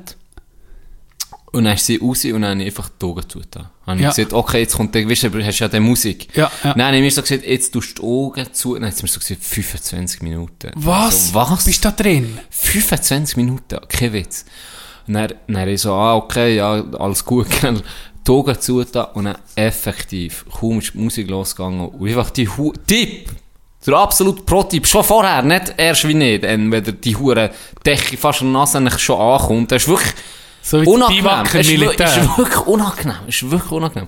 [1.54, 3.70] Und dann ist sie raus und dann habe ich einfach die Augen zugetan.
[3.86, 4.10] Dann habe Ja.
[4.10, 6.28] ich gesagt, okay, jetzt kommt der, weißt du, hast ja die Musik.
[6.36, 6.74] Ja, ja.
[6.74, 8.74] Dann habe ich mir so gesagt, jetzt tust du die Augen zu.
[8.76, 10.72] Dann hat sie mir so gesagt, 25 Minuten.
[10.76, 11.30] Was?
[11.30, 11.64] So, was?
[11.64, 12.38] Bist du da drin?
[12.50, 14.46] 25 Minuten, kein Witz.
[15.08, 17.48] Und dann, dann ich so, ah, okay, ja, alles gut.
[18.28, 22.74] Die Augen zu und dann effektiv, kaum ist die Musik losgegangen und einfach die Hu
[22.86, 23.30] Tipp!
[23.86, 26.70] Der absolute Pro-Tipp, schon vorher, nicht erst wie nicht, wenn
[27.02, 27.52] die hure
[27.86, 29.72] Decke fast an der Nase schon ankommt.
[29.72, 30.12] Das ist wirklich
[30.70, 31.26] So wie das unangenehm.
[31.26, 32.08] Im Es ist, Militär.
[32.08, 33.16] ist wirklich unangenehm.
[33.28, 34.08] Es ist wirklich unangenehm.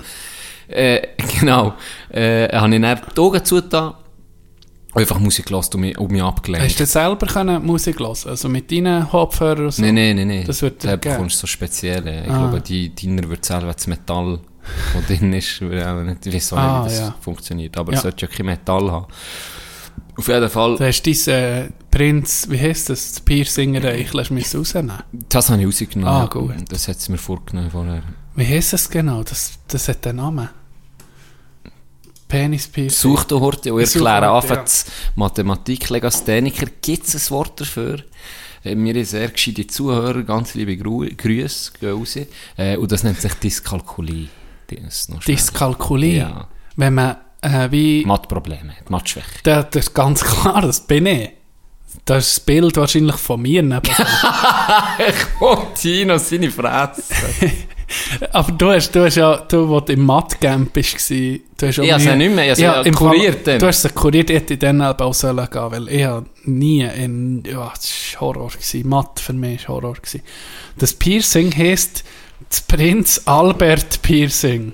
[0.67, 1.01] Äh,
[1.39, 1.73] genau.
[2.09, 3.93] Äh, habe ich dann die Augen zugetan
[4.93, 6.67] einfach Musik gelassen und mich, und mich abgelenkt.
[6.67, 9.81] Hast du selber können Musik hören Also mit deinen Kopfhörern und so?
[9.83, 10.43] Nein, nein, nein, nein.
[10.45, 12.23] Das wird dir bekommst du so spezielle.
[12.25, 12.37] Ich Ah.
[12.49, 14.39] glaube, die, deiner wird selber das Metall,
[14.95, 17.15] das drin ist, ich auch nicht weiß, auch Ah, nicht, wie das ja.
[17.21, 17.77] funktioniert.
[17.77, 17.97] Aber Ja.
[17.97, 19.05] es sollte ja kein Metall haben.
[20.17, 24.53] Auf jeden Fall, Du hast dein äh, Prinz, wie heisst das, das Piercing-Reich, lässt mich
[24.55, 25.03] rausnehmen.
[25.11, 26.23] das habe ich rausgenommen.
[26.23, 26.53] Ah, gut.
[26.69, 28.03] Das hat sie mir vorgenommen vorher.
[28.35, 29.23] Wie heisst das genau?
[29.23, 30.49] Das, das hat einen Namen.
[32.27, 33.11] Penis-Piercing.
[33.11, 34.91] Such du heute und Ich suche erkläre heute, einfach ja.
[35.15, 36.67] Mathematik-Legastheniker.
[36.81, 38.03] Gibt es ein Wort dafür?
[38.63, 42.17] Äh, Mir sehr gescheite Zuhörer, ganz liebe Gru Grüße, gehen raus.
[42.55, 44.27] Äh, und das nennt sich Dyskalkulie.
[44.67, 45.07] Das.
[45.27, 46.19] Dyskalkulie.
[46.19, 46.47] Ja.
[46.75, 48.05] Wenn man äh, wie...
[48.05, 49.27] Mathprobleme, Mathschwäche.
[49.43, 51.31] Da, das ist ganz klar, das bin ich.
[52.09, 53.81] Das ist das Bild wahrscheinlich von mir neben.
[55.39, 57.03] Oh, Tino, seine Fresse.
[58.31, 61.91] Aber du hast, du hast ja, du, wo du im Math-Camp warst, du hast Ich
[61.91, 63.59] habe sie nicht mehr, ich habe sie ja kuriert dann.
[63.59, 66.81] Du hast sie kuriert, ich hätte dann aber auch sollen gehen, weil ich habe nie
[66.81, 68.89] in, ja, das war Horror gewesen.
[68.89, 70.23] Mathe für mich war Horror gewesen.
[70.79, 72.03] Das Piercing heisst
[72.49, 74.73] das Prinz Albert Piercing.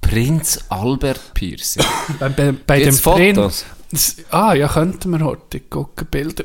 [0.00, 1.84] Prinz Albert Piercing.
[2.18, 3.66] Bei, bei, bei dem Gibt's Prinz...
[4.30, 6.44] Ah, ja, könnten wir heute gucken, Bilder.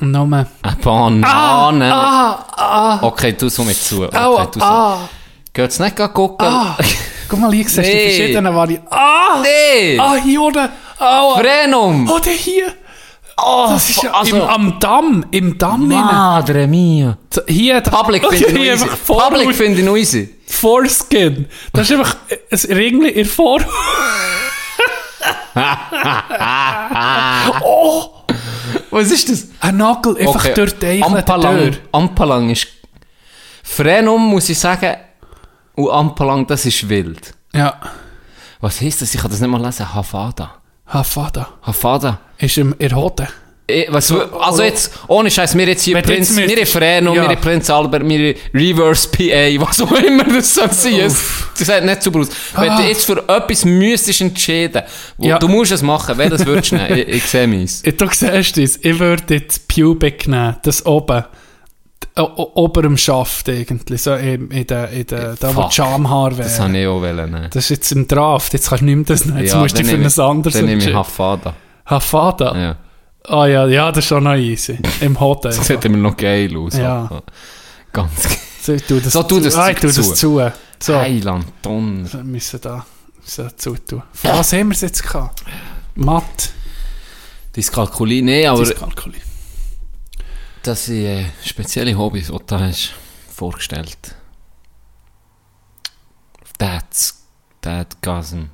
[0.00, 0.46] Nochmal.
[0.62, 1.94] Eine Banane.
[1.94, 4.04] Ah, Okay, du so mit zu.
[4.04, 4.64] Okay, Aua, du so.
[4.64, 5.08] ah,
[5.52, 6.46] Geht's nicht gucken?
[6.46, 6.76] ah.
[7.28, 8.04] Guck mal, hier siehst du die Nee.
[8.16, 8.88] verschiedenen Varianten.
[8.90, 9.98] Ah, Nee!
[9.98, 10.68] ah, hier unten.
[10.98, 11.38] Aua.
[11.40, 12.10] Frenum!
[12.10, 12.72] Oh, der hier.
[13.38, 16.04] Oh, Das ist ja also, im, am Damm, im Damm innen.
[16.04, 17.18] Madre mia.
[17.46, 20.34] Hier, da- Public Okay, finde ich vor- Public finde ich noch easy.
[20.46, 21.46] Foreskin.
[21.72, 23.60] Das ist einfach ein Ringli in der Vor...
[27.62, 28.10] oh,
[28.90, 29.48] Was ist das?
[29.60, 31.76] ein Nagel einfach durch die Eichel Ampalang.
[31.92, 32.66] Ampalang ist...
[33.62, 34.96] Frenum, muss ich sagen,
[35.74, 37.34] und Ampalang, das ist wild.
[37.52, 37.74] Ja.
[38.60, 39.14] Was heisst das?
[39.14, 39.92] Ich kann das nicht mal lesen.
[39.92, 40.54] Hafada.
[40.86, 41.48] Hafada.
[41.62, 42.20] Hafada.
[42.38, 43.28] Ist im in.
[43.68, 47.16] Eh, Was, also jetzt, ohne Scheiß, wir jetzt hier Wenn Prinz, jetzt wir müsstest- Frenum,
[47.16, 47.28] Ja.
[47.28, 51.00] wir Prinz Albert, wir Reverse PA, was auch immer das soll sein.
[51.00, 51.18] Es-
[51.58, 52.28] Das hat nicht super aus.
[52.54, 54.82] Wenn du jetzt für etwas müsstest entscheiden,
[55.16, 55.38] wo, Ja.
[55.40, 56.96] du musst es machen, welches würdest du nehmen?
[57.08, 57.82] Ich, ich sehe meins.
[57.82, 61.24] Du siehst es, ich würde jetzt Pubic nehmen, das oben.
[62.22, 66.68] Oberem Schaft irgendwie, so in, in der, in der, da wo die Schamhaar Das wären.
[66.68, 67.48] habe ich auch wollen nehmen.
[67.50, 69.78] Das ist jetzt im Draft, jetzt kannst du nicht mehr das nehmen, jetzt Ja, musst
[69.78, 70.94] du für ein anderes Dann nehme ich.
[70.94, 71.54] Hafada.
[71.84, 72.56] Hafada?
[72.58, 72.76] Ja.
[73.28, 74.78] Ah ja, ja, das ist schon noch easy.
[75.00, 75.52] Im Hotel.
[75.54, 76.76] Das sieht immer noch geil aus.
[76.76, 77.10] Ja.
[77.92, 78.36] Ganz geil.
[78.62, 79.60] So, tu das So, tu das zu.
[79.60, 80.12] Ah, tu das zu.
[80.14, 80.52] zu.
[80.80, 82.12] So, Heiland, Donner.
[82.12, 82.84] wir müssen da
[83.24, 84.02] so zutun.
[84.12, 85.42] Von was haben wir es jetzt gehabt?
[85.96, 86.50] Matt,
[87.54, 89.20] Dyskalkulie, nee, aber Dyskalkulie.
[90.66, 92.92] Das sind äh, spezielle Hobbys, die du hast
[93.34, 94.14] vorgestellt.
[96.58, 97.22] That's,
[97.60, 98.44] Dadgasm.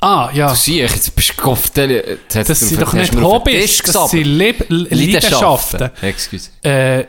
[0.00, 0.48] Ah, ja.
[0.50, 4.64] Du siehst, jetzt bist du Kopf, Das du- sind doch nicht Hobbys, das sind Leb
[4.68, 5.90] Leidenschaften.
[6.02, 6.50] Excuse.
[6.62, 7.00] Äh,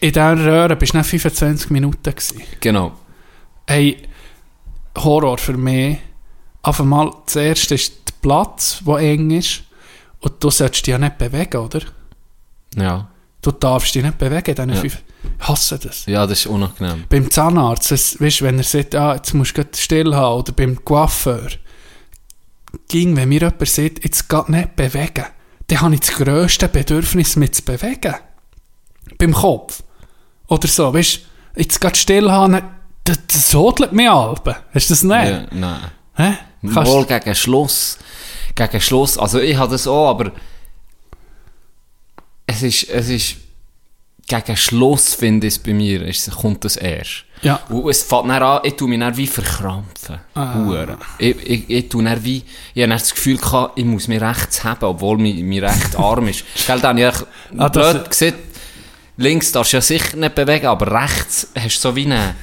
[0.00, 2.42] in dieser Röhre bist du nicht 25 Minuten gewesen.
[2.60, 2.92] Genau.
[3.66, 4.08] Hey,
[4.96, 5.98] Horror für mich.
[6.62, 9.62] Auf einmal, zuerst ist der Platz, der eng ist.
[10.20, 11.80] Und du solltest dich ja nicht bewegen, oder?
[12.76, 13.08] Ja.
[13.42, 14.76] Du darfst dich nicht bewegen, dann Ja.
[14.76, 15.02] fünf.
[15.38, 16.06] Ich hasse das.
[16.06, 17.04] Ja, das ist unangenehm.
[17.08, 20.82] Beim Zahnarzt, das, weißt, wenn er sagt, ah, jetzt musst du still haben, oder beim
[20.84, 21.48] Coiffeur,
[22.88, 25.24] ging, wenn mir jemand sagt, jetzt geht nicht bewegen,
[25.68, 28.14] dann habe ich das grösste Bedürfnis, mich zu bewegen.
[29.18, 29.82] Beim Kopf.
[30.48, 31.20] Oder so, weißt
[31.54, 32.60] du, jetzt geht still haben,
[33.04, 34.54] das, das hodelt mich Alben.
[34.74, 35.28] Hast du das nicht?
[35.30, 35.80] Ja, nein.
[36.14, 36.32] Hä?
[36.62, 37.98] Wohl gegen Schluss.
[38.54, 39.16] Gegen Schluss.
[39.16, 40.32] Also ich habe das auch, aber
[42.50, 43.36] es ist, es ist
[44.26, 47.24] gegen Schluss, finde ich es bei mir, ist, kommt das erst.
[47.42, 47.56] Ja.
[47.68, 50.20] Und es fängt dann an, ich tue mich dann wie verkrampfen.
[50.36, 50.98] Hure.
[51.18, 52.42] Ich, ich, ich tue dann wie,
[52.74, 56.28] ich habe das Gefühl gehabt, ich muss mich rechts haben, obwohl mein, mein rechter Arm
[56.28, 56.44] ist.
[56.66, 58.34] Gell, dann habe ich Ah, blöd gesehen,
[59.16, 62.34] links darfst du ja sicher nicht bewegen, aber rechts hast du so wie eine,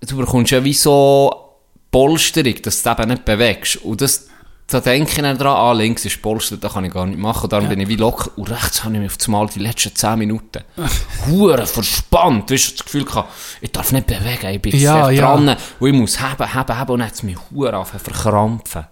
[0.00, 1.52] du bekommst ja wie so
[1.90, 3.76] Polsterung, dass du eben nicht bewegst.
[3.76, 4.28] Und das,
[4.66, 7.48] da denke ich dann dran, ah, links ist Polster, da kann ich gar nicht machen.
[7.50, 8.30] Darum bin ich wie locker.
[8.36, 10.64] Und rechts habe ich mich auf einmal die letzten 10 Minuten
[11.28, 12.48] hure verspannt.
[12.48, 15.34] Du hast das Gefühl gehabt, ich darf nicht bewegen, ich bin Ja, sehr ja.
[15.36, 15.56] dran.
[15.78, 16.90] Und ich muss haben, haben, haben.
[16.92, 18.86] Und dann hat es mich hure auf verkrampfen.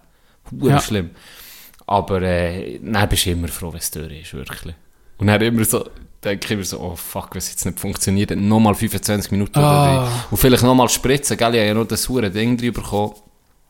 [0.51, 0.79] Hure Ja.
[0.79, 1.09] schlimm.
[1.87, 4.75] Aber, äh, dann bist du immer froh, wenn es durch ist, wirklich.
[5.17, 5.85] Und dann immer so,
[6.23, 9.85] denke ich immer so, oh fuck, was jetzt nicht funktioniert, nochmal 25 Minuten oder Ah.
[10.05, 10.11] drei.
[10.31, 13.13] Und vielleicht nochmal spritzen, gell, ich habe ja noch das hure Ding drüber bekommen.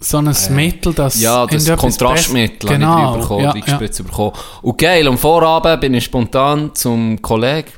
[0.03, 3.59] So ein Mittel, das Äh, Ja, das Kontrastmittel habe ich genau, drüber bekommen, ja, die
[3.59, 3.65] ja.
[3.65, 4.33] gespritzt bekommen.
[4.61, 7.69] Und geil, am Vorabend bin ich spontan zum Kollegen,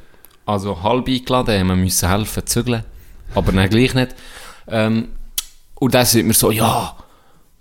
[0.46, 2.84] also halb eingeladen, haben wir müssen helfen, zügeln.
[3.36, 4.16] Aber dann gleich nicht.
[4.68, 5.10] Ähm,
[5.76, 6.96] und dann sagt mir so, ja,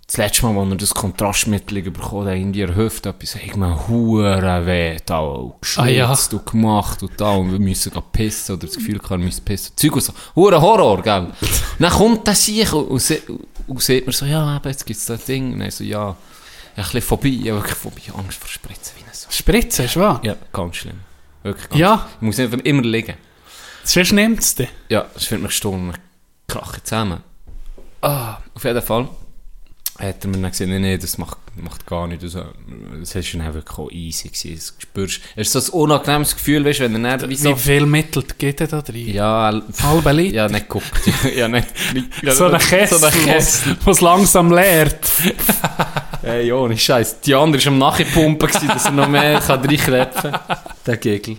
[0.07, 3.87] das letzte Mal, als er das Kontrastmittel bekommen hat, in der Hüfte, etwas, hat mir
[3.87, 6.07] hure weh, da, und Ah, ja.
[6.09, 9.73] geschwitzt und gemacht und da, und wir müssen pissen, oder das Gefühl wir müssen pissen.
[9.75, 10.13] Zeug und so.
[10.35, 11.27] Hure Horror, gell?
[11.79, 13.21] dann kommt der sich und, und, se-
[13.67, 15.53] und sieht mir so, ja, eben, jetzt gibt's das Ding.
[15.53, 19.03] Und dann so, ja, ein bisschen Phobie, ich habe wirklich Phobie, Angst vor Spritzen, wie
[19.11, 19.27] so.
[19.31, 20.19] Spritzen, ist wahr?
[20.23, 20.99] Ja, ganz schlimm.
[21.43, 21.97] Wirklich ganz Ja.
[21.97, 22.09] schlimm.
[22.15, 23.15] Ich muss einfach immer liegen.
[23.83, 24.69] Sonst nimmt es dich.
[24.89, 25.93] Ja, das wird mich Stunden
[26.47, 27.21] krachen zusammen.
[28.01, 29.07] Ah, auf jeden Fall
[29.97, 32.21] hat er mir dann gesagt, nee, nee, das macht, macht gar nicht.
[32.21, 32.43] Also,
[32.99, 34.27] das war dann wirklich auch easy.
[34.27, 34.55] Gewesen.
[34.55, 37.49] Das spürst, es ist so ein unangenehmes Gefühl, weißt, wenn er dann wie so...
[37.51, 39.07] Wie viel Mittel geht denn da drin?
[39.07, 40.35] Ja, Halbe Liter?
[40.35, 40.91] ja, nicht geguckt.
[41.35, 43.77] ja, nicht, nicht, so eine Kessel, So Kessel.
[43.85, 44.99] was langsam leert.
[46.23, 47.21] Ey, ohne Scheiß.
[47.21, 50.57] Die andere war am Nachpumpen, dass er noch mehr kann reinklepfen kann.
[50.85, 51.37] Der Gegel.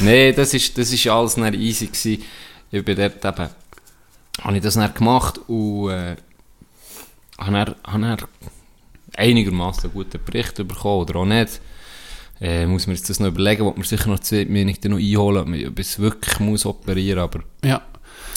[0.00, 2.22] Nee, das ist, das ist alles easy gewesen.
[2.70, 3.48] Ich bin dort eben,
[4.42, 6.16] habe ich das dann gemacht und, äh,
[7.38, 8.16] habe dann, habe dann
[9.16, 11.60] einigermaßen guten Bericht bekommen oder auch nicht.
[12.40, 15.66] Äh, muss man jetzt das noch überlegen, ob man sicher noch zwei Minuten noch einholen,
[15.68, 17.80] ob ich es wirklich muss operieren, aber Ja.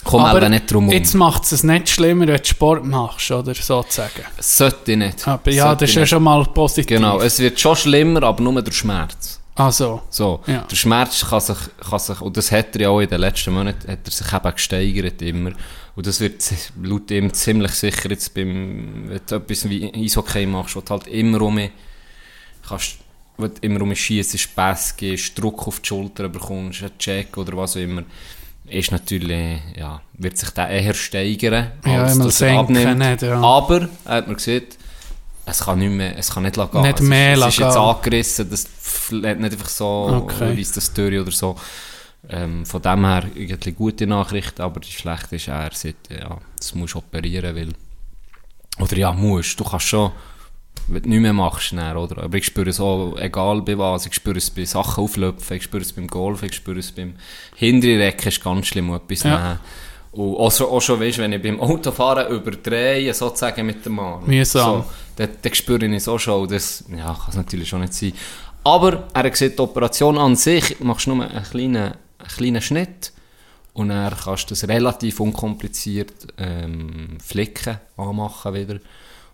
[0.05, 0.93] komm Aber nicht drum um.
[0.93, 4.23] Jetzt macht es nicht schlimmer, wenn du Sport machst, oder sozusagen.
[4.39, 5.27] Sollte ich nicht.
[5.27, 6.87] Aber ja, Sollte das ist ja schon mal positiv.
[6.87, 9.41] Genau, es wird schon schlimmer, aber nur der Schmerz.
[9.55, 10.59] Also, So, Ja.
[10.61, 11.57] der Schmerz kann sich,
[11.89, 14.31] kann sich, und das hat er ja auch in den letzten Monaten, hat er sich
[14.33, 15.51] eben gesteigert immer.
[15.99, 16.41] Und das wird
[16.81, 21.07] laut ihm ziemlich sicher jetzt beim, wenn du etwas wie Eishockey machst, wo du halt
[21.07, 21.71] immer um mich,
[22.65, 22.99] kannst,
[23.35, 27.57] wo du immer um schiessest, Pass gibst, Druck auf die Schulter bekommst, einen Check oder
[27.57, 28.03] was auch immer,
[28.67, 32.97] ist natürlich, ja, wird sich der eher steigern, Ja, als einmal dass er abnimmt.
[32.97, 33.41] nicht, ja.
[33.41, 34.77] Aber, er hat mir gesagt,
[35.45, 36.81] es kann nicht mehr, es kann nicht gehen.
[36.81, 38.67] Nicht es mehr ist, es ist jetzt angerissen, das
[39.09, 40.51] lädt nicht einfach so, Okay.
[40.53, 40.67] okay.
[40.75, 41.57] das durch oder so.
[42.27, 46.75] Ähm, von dem her irgendwie gute Nachricht, aber die schlechte ist, er sagt, ja, das
[46.75, 47.69] musst du operieren, weil,
[48.79, 50.11] oder ja, musst, du kannst schon,
[50.87, 52.23] wenn du nicht mehr machst, dann, oder?
[52.23, 55.63] Aber ich spüre es auch, egal bei was, ich spüre es bei Sachen auflöpfen, ich
[55.63, 57.15] spüre es beim Golf, ich spüre es beim
[57.55, 59.37] Hinterrecken, ist ganz schlimm, etwas Ja.
[59.37, 59.59] nehmen.
[60.11, 64.25] Und auch, so, auch schon, weißt, wenn ich beim Autofahren überdrehe, sozusagen mit dem Arm.
[64.25, 64.81] Mühsam.
[64.81, 66.47] So, dann, dann spüre ich es auch schon.
[66.47, 68.13] Das ja, kann es natürlich schon nicht sein.
[68.63, 71.93] Aber er gesagt, die Operation an sich machst du nur einen kleinen, einen
[72.35, 73.11] kleinen Schnitt
[73.73, 78.79] und dann kannst du das relativ unkompliziert ähm, flicken, anmachen wieder.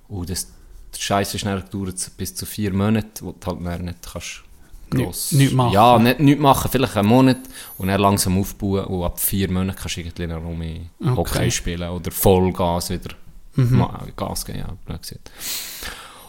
[0.08, 0.48] Und das,
[0.94, 4.44] der Scheiß ist dann dauert bis zu vier Monate, wo du halt dann nicht kannst
[4.90, 5.32] gross...
[5.32, 5.74] Nicht- nicht machen.
[5.74, 7.38] Ja, nicht, nicht machen, vielleicht einen Monat
[7.80, 11.16] und dann langsam aufbauen und ab vier Monaten kannst du irgendwie noch Rumi Okay.
[11.16, 13.16] Hockey spielen oder Vollgas wieder
[13.56, 15.32] ma- Gas geben, ja, blöd gesagt.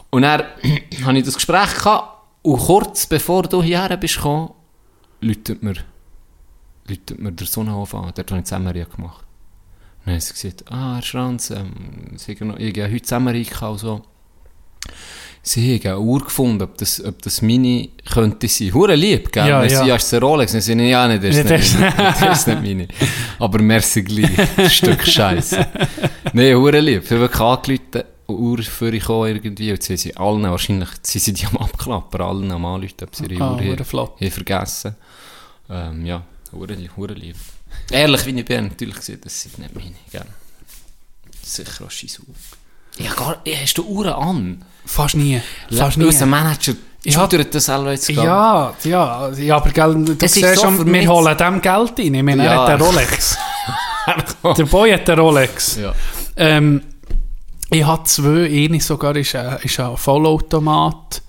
[0.09, 0.41] Und dann
[1.05, 4.51] hatte ich das Gespräch gehabt und kurz bevor du hierher bist gekommen,
[5.21, 5.75] läutet mir,
[6.87, 8.11] läutet mir der Sonnenhof an.
[8.15, 9.25] Dort habe ich Zusammenrieh gemacht.
[9.99, 11.71] Und dann hat sie gesagt, ah, Herr Schranz, ähm,
[12.17, 13.05] Sie haben noch- ich habe heute
[13.49, 14.01] gehabt und so.
[15.43, 18.73] Sie haben eine Uhr gefunden, ob das, ob das meine könnte sein.
[18.73, 19.47] Hure lieb, gell?
[19.47, 19.83] Ja, Dann ja.
[19.85, 20.51] sie, es eine Rolex?
[20.51, 22.15] Dann sind ja, nicht, das ist nicht meine.
[22.19, 22.87] Das ist nicht meine.
[23.39, 24.57] Aber merci gleich.
[24.57, 25.65] Ein Stück Scheiße.
[26.33, 27.03] Nein, hure lieb.
[27.05, 29.71] Ich habe wirklich angerufen, Uhr für ich gekommen irgendwie.
[29.71, 33.25] Und sie sind allen, wahrscheinlich, sie sind die am Abklappern, allen am Anrufen, ob sie
[33.27, 33.77] ihre Ah, Uhr hier,
[34.17, 34.95] hier vergessen.
[35.69, 36.23] Ähm, ja,
[36.57, 37.35] hure, hure lieb.
[37.91, 40.25] Ehrlich, wie ich bin, natürlich gesehen, das sind nicht meine, gell?
[41.43, 42.21] Sicher auch scheiß.
[42.97, 44.65] Ja, gar, hast du Uhren an?
[44.85, 45.41] fast nie.
[45.71, 46.05] Fast nie.
[46.05, 47.11] Unser Manager Ja.
[47.13, 50.61] schudert das selber jetzt gar Ja, ja, ja, aber gell, du Das ist siehst so
[50.63, 52.13] schon, für wir holen dem Geld rein.
[52.13, 52.61] Ich meine, er Ja.
[52.63, 53.37] hat einen Rolex.
[54.57, 55.75] Der Boy hat einen Rolex.
[55.77, 55.93] Ja.
[56.37, 56.81] Ähm,
[57.69, 61.21] ich habe zwei, eine sogar ist ein, ist ein Vollautomat.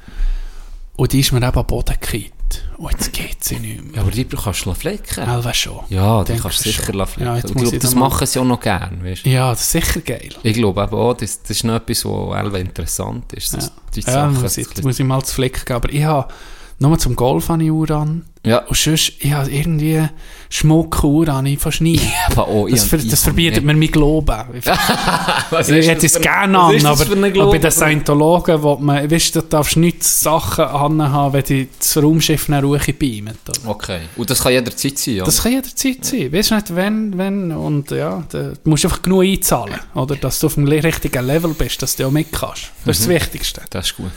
[0.97, 2.33] Und die ist mir eben am Boden gekippt.
[2.79, 3.97] Und jetzt geht sie nicht mehr.
[3.97, 5.25] Ja, aber die kannst du flecken.
[5.27, 5.81] Ja, schon.
[5.89, 6.95] Ja, die Denk kannst du sicher schon.
[7.07, 7.25] flecken.
[7.25, 9.31] Ja, ich glaube, das machen sie auch noch gern, weißt du?
[9.31, 10.29] Ja, das ist sicher geil.
[10.45, 13.53] Ich glaube eben auch, das, das ist noch etwas, was Elva interessant ist.
[13.53, 15.77] Das, die Ja, Sachen, muss ich, muss ich mal zu Flick geben.
[15.77, 16.33] Aber ich habe
[16.81, 18.25] nur zum Golf eine Uhr an.
[18.47, 20.09] ja, Und sonst, ich habe irgendwie
[20.49, 22.01] Schmuckuhr an, ich fast nie.
[22.31, 24.29] aber auch, Das, ich ver, das ich verbietet mir mein Glauben.
[25.51, 29.11] Was Ich ist hätte es gerne an, ist aber, aber bei den Scientologen, wo man,
[29.11, 33.37] weißt du, darfst nicht Sachen anhaben, wenn die das Raumschiff nach Ruhe beamen.
[33.67, 35.25] Okay, und das kann jederzeit sein, ja?
[35.25, 36.33] Das kann jederzeit sein.
[36.33, 40.15] Weißt du nicht, wenn, wenn, und ja, du musst einfach genug einzahlen, oder?
[40.17, 42.71] Dass du auf dem richtigen Level bist, dass du auch mit kannst.
[42.85, 43.13] Das ist Mhm.
[43.15, 43.63] das Wichtigste.
[43.71, 44.11] Das ist gut.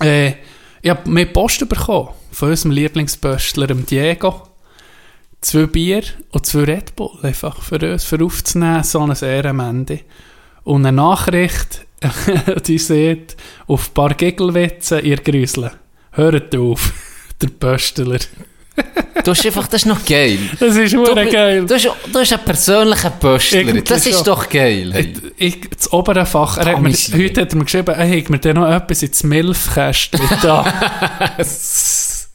[0.00, 0.32] Äh,
[0.82, 4.42] Ich habe mehr Post bekommen von unserem Lieblingsböstler, Diego.
[5.40, 6.02] Zwei Bier
[6.32, 10.00] und zwei Red Bull einfach für uns, für aufzunehmen, so ein Ehrenmende.
[10.64, 11.86] Und eine Nachricht,
[12.66, 15.72] die sieht, auf ein paar Gegelwitze, ihr Grüsle.
[16.12, 16.92] Hört auf,
[17.42, 18.18] der Böstler.
[19.24, 20.38] Du hast einfach, das ist noch geil.
[20.58, 21.66] Das ist Du, geil.
[21.66, 23.82] du, hast, du hast einen persönlichen Pöstler.
[23.82, 24.24] Das ist schon.
[24.24, 24.90] doch geil.
[24.92, 25.12] Hey.
[25.36, 28.30] Ich, ich, das obere Fach, er hat mir, heute hat er mir geschrieben, er hat
[28.30, 30.64] mir noch etwas ins Milfkästchen da.
[31.36, 32.30] Das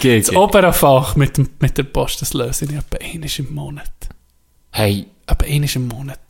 [0.00, 0.28] geht.
[0.28, 3.92] Das obere Fach mit, dem, mit der Post, das löse ich etwa einmal im Monat.
[4.72, 6.20] Hey, Etwa einmal im Monat.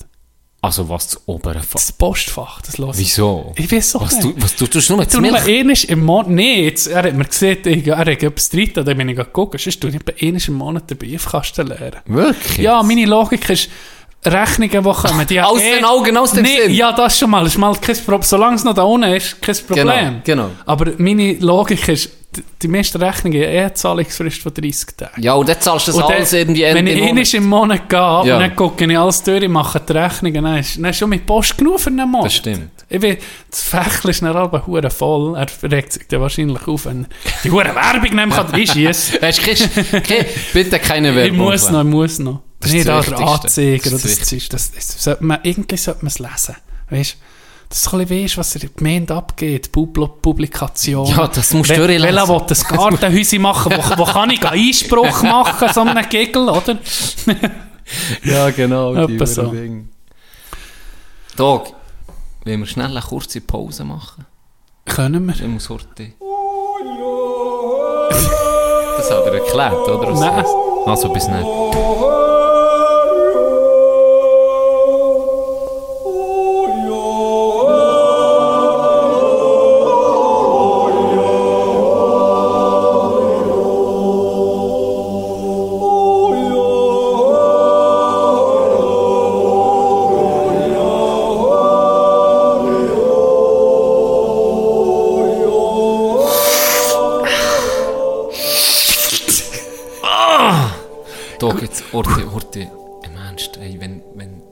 [0.66, 1.72] Also was das obere Fach.
[1.72, 2.98] Das Postfach, das ich.
[2.98, 3.52] Wieso?
[3.56, 4.36] Ich weiß auch Was nicht.
[4.36, 5.48] du, was du tust nur mit Du nur Milch?
[5.48, 8.96] einmal im Monat, nee, jetzt, er hat mir gesehen, ich, er hat etwas drin, dann
[8.96, 12.00] bin ich geguckt, sonst tue ich etwa einmal im Monat den Briefkasten leeren.
[12.06, 12.58] Wirklich?
[12.58, 13.70] Ja, meine Logik ist,
[14.24, 16.74] Rechnungen, die kommen, die Aus den Augen, aus dem nee, Sinn.
[16.74, 18.22] Ja, das schon mal, ist mal kein Problem.
[18.22, 19.86] Solange es noch da unten ist, kein Problem.
[19.86, 20.50] Genau, genau.
[20.64, 22.10] Aber meine Logik ist,
[22.62, 25.22] die, meisten Rechnungen haben eh eine Zahlungsfrist von 30 Tagen.
[25.22, 27.10] Ja, und dann zahlst du das Und alles dann, irgendwie wenn Ende ich Monat.
[27.10, 28.18] einmal im Monat gehe, Ja.
[28.20, 31.26] und dann gucke ich alles durch, mache die Rechnungen, dann ist, dann ist schon mit
[31.26, 32.26] Post genug für einen Monat.
[32.26, 32.70] Das stimmt.
[32.88, 33.18] Ich will,
[33.50, 35.36] das Fächel ist dann aber hure voll.
[35.36, 37.06] Er regt sich dann wahrscheinlich auf, wenn
[37.42, 38.66] die hure Werbung nehmen kann, kein-
[40.02, 41.38] kein- bitte keine Ich Werbung.
[41.38, 42.40] muss noch, ich muss noch.
[42.60, 43.46] Das ist Nicht das an der Wichtigste.
[43.48, 43.90] Anzeiger.
[43.90, 46.56] Das Das, ist das, ist, das, das, sollte man, irgendwie sollte man es lesen.
[46.90, 47.16] Weißt
[47.68, 49.72] dass du ein bisschen weißt, was in der Gemeinde abgeht.
[49.72, 51.06] Pub Publikation.
[51.06, 52.04] Ja, das musst du durchlesen.
[52.16, 53.72] Welcher will das Gartenhäuschen machen?
[53.76, 56.76] Wo, wo kann ich Einspruch machen, so einen Gegel, oder?
[58.24, 58.94] Ja, genau.
[58.94, 59.54] Etwa so.
[61.36, 61.72] Dog,
[62.44, 64.26] wollen wir schnell eine kurze Pause machen?
[64.84, 65.34] Können wir?
[65.34, 66.12] Ich muss heute...
[68.98, 70.12] Das hat er erklärt, oder?
[70.12, 70.44] Was- Nein.
[70.86, 71.46] Also, bis nicht.
[102.64, 102.70] Orte,
[103.04, 104.42] im Ernst, ey, wenn, wenn,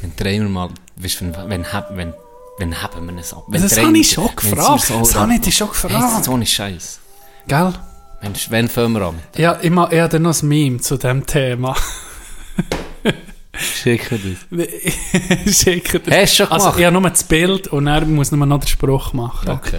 [0.00, 1.66] wenn drehen wir mal, weißt du, wenn, wenn,
[1.96, 2.14] wenn,
[2.58, 3.44] wenn haben wir es ab?
[3.48, 4.82] Wenn Das habe ich schon gefragt.
[4.84, 6.24] so Das habe ich dich schon Hey, gefragt.
[6.24, 7.00] so ein Scheiß.
[7.48, 7.72] Gell?
[8.22, 9.18] Mensch, wenn fangen wir an?
[9.36, 11.76] Ja, ich, ma- ich habe noch ein Meme zu diesem Thema.
[13.58, 15.56] Schicken das.
[15.56, 16.14] Schicken das.
[16.14, 16.78] Hast du schon Also, gemacht?
[16.78, 19.48] ich habe nur das Bild und er muss nur noch den Spruch machen.
[19.50, 19.78] Okay.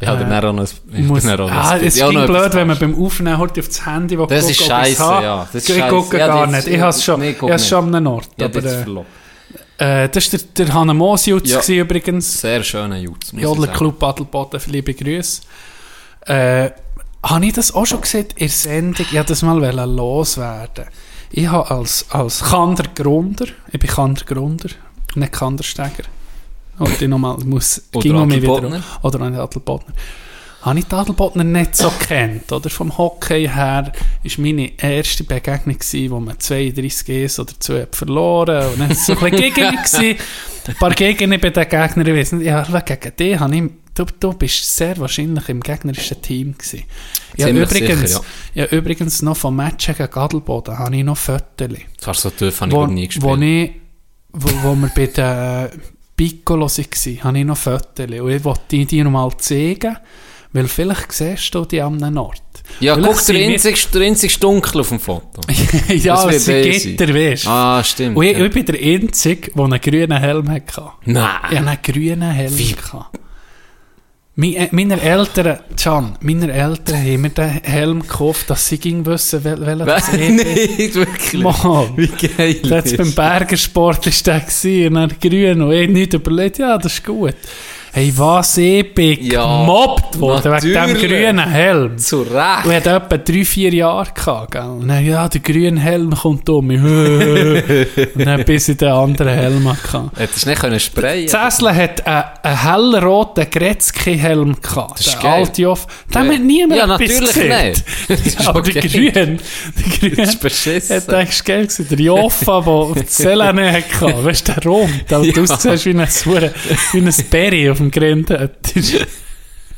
[0.00, 2.68] Ich habe dann auch noch ein, Muss, dann auch noch ah, es ging blöd, wenn
[2.68, 5.24] man beim Aufnehmen heute auf das Handy will Das ist gucken, habe.
[5.24, 5.48] ja.
[5.52, 6.68] Das ist ich gucke Ja, gar nicht.
[6.68, 8.28] Ich habe es schon, nee, ich schon an einem Ort.
[8.36, 11.56] Ja, aber, äh, äh, das war der, der Hanne Mosiutz Ja.
[11.56, 12.40] gewesen übrigens.
[12.40, 13.68] Sehr schöner Jutz, Jodler.
[13.68, 15.42] Club Adelboden, liebe Grüße.
[16.26, 16.70] Äh,
[17.22, 19.06] habe ich das auch schon gesehen in der Sendung?
[19.10, 20.84] Ich wollte das mal loswerden.
[21.30, 24.68] Ich habe als, als Kandergründer, ich bin Kandergründer,
[25.16, 26.04] nicht Kandersteiger.
[26.78, 28.82] Und ich nochmal muss, Oder wieder.
[29.02, 29.94] Oder nicht Adelbodner.
[30.62, 32.68] Habe ich die Adelbodner nicht so kennt, oder?
[32.68, 37.96] Vom Hockey her war meine erste Begegnung, gewesen, wo man 32 Gs oder 2 hat
[37.96, 40.16] verloren und dann war so ein bisschen.
[40.68, 43.62] Ein paar Gegner bei den Gegnern, ich nicht, ja, gegen dich habe ich,
[43.94, 46.84] du, du bist sehr wahrscheinlich im gegnerischen Team gewesen.
[47.34, 48.24] Ich habe übrigens, sicher,
[48.54, 51.78] ich habe übrigens noch vom Match gegen Adelboden habe ich noch Fotos.
[51.96, 53.24] Zwar so tief habe ich nie gespielt.
[53.24, 53.70] wo, ich,
[54.32, 55.70] wo, wo wir bei den
[56.18, 58.06] Piccolos waren, habe ich noch Fotos.
[58.20, 59.96] Und ich wollte die, die noch mal zeigen,
[60.52, 62.42] weil vielleicht siehst du die an einem Ort.
[62.80, 65.40] ja, vielleicht guck, der einzige, der einzige Dunkel auf dem Foto.
[65.94, 66.62] ja, Das es sein.
[66.62, 67.48] Gitter, weißt du.
[67.50, 68.16] Ah, stimmt.
[68.16, 68.44] Und ich, ja.
[68.44, 70.90] ich bin der Einzige, der einen grünen Helm hatte.
[71.04, 71.28] Nein.
[71.50, 72.56] Ich hatte einen grünen Helm.
[72.56, 73.14] gehabt.
[73.14, 73.18] Mi-
[74.40, 79.42] äh, Meine Eltern, Can, meine Eltern haben mir den Helm gekauft, dass sie ging wissen,
[79.42, 80.30] wel, welcher das ist.
[80.78, 81.42] Nicht wirklich.
[81.42, 81.90] Mal.
[81.96, 82.60] Wie geil.
[82.68, 86.94] Das beim Bergersport war der gewesen, und dann grün und ich nicht überlegt, ja, das
[86.94, 87.34] ist gut.
[87.98, 91.98] Hey, was ich bin Ja, gemobbt worden wegen dem grünen Helm.
[91.98, 92.66] Zu Und Recht.
[92.66, 94.62] ich hatte etwa drei, vier Jahre gehabt, gell?
[94.62, 96.80] Und dann, ja, der grüne Helm kommt um mich.
[98.14, 100.12] und dann bis ich den anderen Helm hatte.
[100.16, 105.00] Hättest du nicht können sprayen Cessla hat einen, einen hellroten Gretzky-Helm gehabt.
[105.00, 105.32] Das ist geil.
[105.32, 105.88] alte Joff.
[106.14, 107.72] Den hat niemand Ja, natürlich gesehen.
[107.72, 107.84] nicht.
[108.40, 109.10] Ja, aber der okay.
[109.10, 109.40] Grün,
[109.76, 110.96] der Grün Das ist beschissen.
[110.98, 111.86] hat eigentlich geil gewesen.
[111.90, 114.24] Der Joffa, der Selene hatte.
[114.24, 114.90] Weißt du, der Rum.
[115.10, 115.32] Der Ja.
[115.32, 116.52] du aussiehst wie ein, Hure-
[116.92, 118.50] wie ein Berry auf dem Grinden.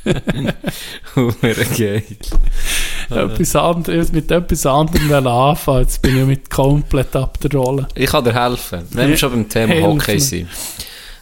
[1.14, 2.02] Hure geil.
[3.10, 5.80] etwas anderes, mit etwas anderem anfangen.
[5.82, 7.86] Jetzt bin ich mit komplett ab der Rolle.
[7.94, 8.86] Ich kann dir helfen.
[8.92, 10.48] Wenn wir schon beim Thema Hilf Hockey sind.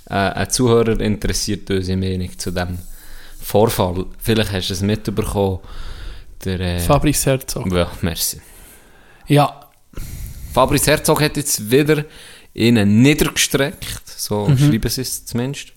[0.08, 2.78] Äh, ein Zuhörer interessiert unsere Meinung zu dem
[3.40, 4.04] Vorfall.
[4.18, 5.58] Vielleicht hast du es mitbekommen.
[6.44, 7.72] Der, äh, Fabrice Herzog.
[7.72, 8.40] ja, merci.
[9.26, 9.60] Ja,
[10.52, 12.04] Fabrice Herzog hat jetzt wieder
[12.54, 14.02] ihnen niedergestreckt.
[14.06, 14.58] So Mhm.
[14.58, 15.72] schreiben sie es zumindest.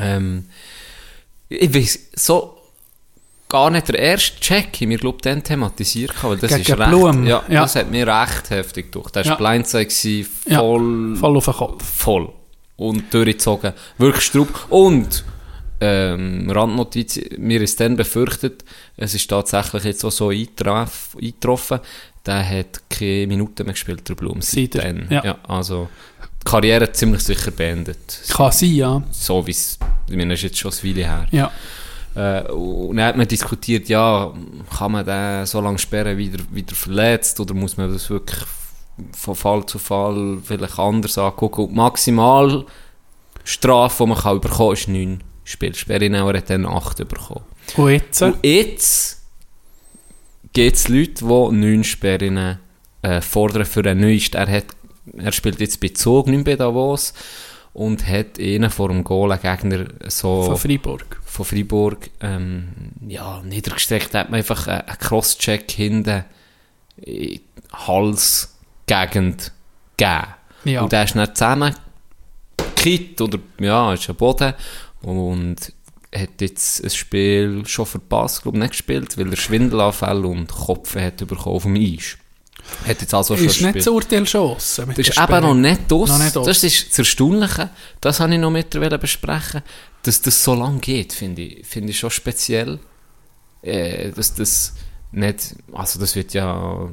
[0.00, 0.46] Ähm,
[1.48, 2.56] ich weiß so
[3.48, 6.78] gar nicht der erste Check, den wir glaube dann thematisiert haben, weil das Gegen ist
[6.78, 7.62] recht, Blum, ja, ja.
[7.62, 9.10] das hat mir recht heftig durch.
[9.10, 9.50] Das war Ja.
[9.50, 11.84] Blindside, gewesen, Ja, voll, voll auf den Kopf.
[11.84, 12.28] voll
[12.76, 13.72] und durchgezogen.
[13.98, 14.66] Wirklich Strupp.
[14.68, 15.24] Und
[15.80, 18.64] ähm, Randnotiz, mir ist dann befürchtet,
[18.96, 21.80] es ist tatsächlich jetzt auch so eintraf, eingetroffen,
[22.24, 24.40] der hat keine Minuten mehr gespielt, der Blum.
[24.40, 25.06] Seitdem.
[25.10, 25.24] ja.
[25.24, 25.38] ja.
[25.46, 25.88] Also,
[26.46, 28.20] Karriere ziemlich sicher beendet.
[28.28, 29.02] Kann sein, ja.
[29.10, 29.78] So wie es,
[30.08, 31.26] ich meine, das ist jetzt schon eine Weile her.
[31.30, 31.50] Ja,
[32.16, 34.32] Äh, und dann hat man diskutiert, ja,
[34.78, 38.40] kann man den so lange sperren, wieder, wieder verletzt, oder muss man das wirklich
[39.12, 41.60] von Fall zu Fall vielleicht anders angucken?
[41.62, 46.06] Und die Maximalstrafe, die man kann bekommen kann, ist 9 Spielsperre.
[46.06, 47.44] Er hat dann 8 bekommen.
[47.76, 48.22] und jetzt?
[48.22, 49.22] Und jetzt
[50.54, 51.26] gibt es Leute, die
[51.56, 52.58] 9 Sperren
[53.02, 54.34] äh, fordern für einen Neuest.
[54.34, 54.64] Er, hat,
[55.16, 57.14] er spielt jetzt bei Zug, nicht bei Davos,
[57.72, 61.20] und hat ihnen vor dem Goal einen Gegner so Von Freiburg.
[61.24, 62.68] von Freiburg ähm,
[63.06, 66.24] ja, niedergestreckt hat man einfach einen einen Crosscheck hinten
[66.96, 67.40] in
[67.72, 69.52] Halsgegend
[69.96, 70.26] gegeben.
[70.64, 70.82] Ja.
[70.82, 74.54] Und der ist dann zusammengekippt oder ja, ist am Boden
[75.02, 75.72] und
[76.14, 81.18] hat jetzt ein Spiel schon verpasst, glaube nicht gespielt, weil er Schwindelanfälle und Kopf hat
[81.18, 82.16] bekommen auf dem Eis.
[82.86, 86.08] Hat jetzt also Ist nicht das Urteil schon Das ist eben noch nicht aus.
[86.08, 86.46] Noch nicht aus.
[86.46, 87.70] Das ist das Erstaunliche.
[88.00, 89.62] Das habe ich noch mit dir besprechen.
[90.02, 92.78] Dass das so lange geht, finde ich, finde ich schon speziell.
[93.62, 94.74] Äh, dass das
[95.10, 96.88] nicht, also das wird ja,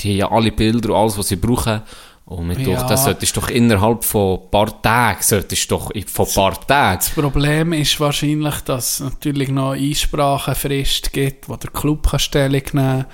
[0.00, 1.82] die haben ja alle Bilder und alles, was sie brauchen.
[2.30, 2.86] Und mit Ja.
[2.86, 6.66] das solltest du doch innerhalb von ein paar Tagen, solltest du doch von ein paar
[6.66, 6.98] Tagen.
[6.98, 12.62] Das Problem ist wahrscheinlich, dass es natürlich noch Einsprachenfrist gibt, wo der Club kann Stellung
[12.72, 13.06] nehmen kann,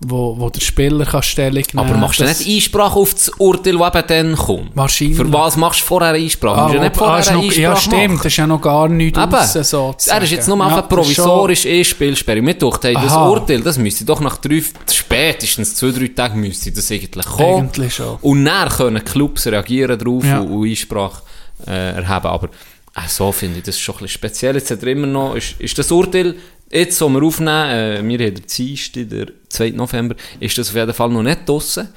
[0.00, 3.78] wo, wo der Spieler kann Stellung nehmen Aber machst du nicht Einsprache auf das Urteil,
[3.78, 4.70] das eben dann kommt?
[4.76, 5.16] Wahrscheinlich.
[5.16, 6.60] Für was machst du vorher Einsprache?
[6.60, 8.16] Ah, du wo- nicht ah, vorher eine noch, ja, Einsprache stimmt, machen?
[8.18, 9.34] das ist ja noch gar nichts Eben.
[9.34, 10.18] raus, sozusagen.
[10.18, 12.42] Er ist jetzt nur Ja, einfach provisorisch E-Spielsperre.
[12.42, 13.12] Mir dachte, hey, das.
[13.16, 17.68] Urteil, das müsste doch nach drei, spätestens zwei, drei Tagen müsste das eigentlich kommen.
[17.68, 18.16] Eigentlich schon.
[18.20, 20.40] Und dann können Clubs reagieren darauf Ja.
[20.40, 21.22] und Einsprache
[21.66, 22.26] äh, erheben.
[22.26, 22.48] Aber
[22.96, 24.54] äh, so finde ich das schon ein bisschen speziell.
[24.56, 26.34] Jetzt hat er immer noch, ist, ist das Urteil,
[26.70, 29.70] jetzt, wo wir aufnehmen, äh, wir haben den Dienstag, der 2.
[29.70, 31.88] November, ist das auf jeden Fall noch nicht draussen.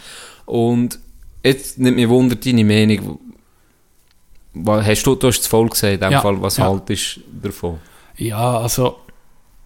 [0.45, 0.99] Und
[1.43, 3.19] jetzt nimmt mich wunder deine Meinung.
[4.53, 6.65] Was- Hast du, du hast es voll gesehen, in dem Ja, Fall, was ja.
[6.65, 7.79] haltest du davon?
[8.17, 8.97] Ja, also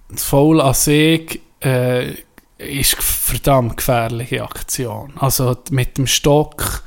[0.10, 2.10] das Foul an sich äh,
[2.58, 5.14] ist eine verdammt gefährliche Aktion.
[5.18, 6.84] Also mit dem Stock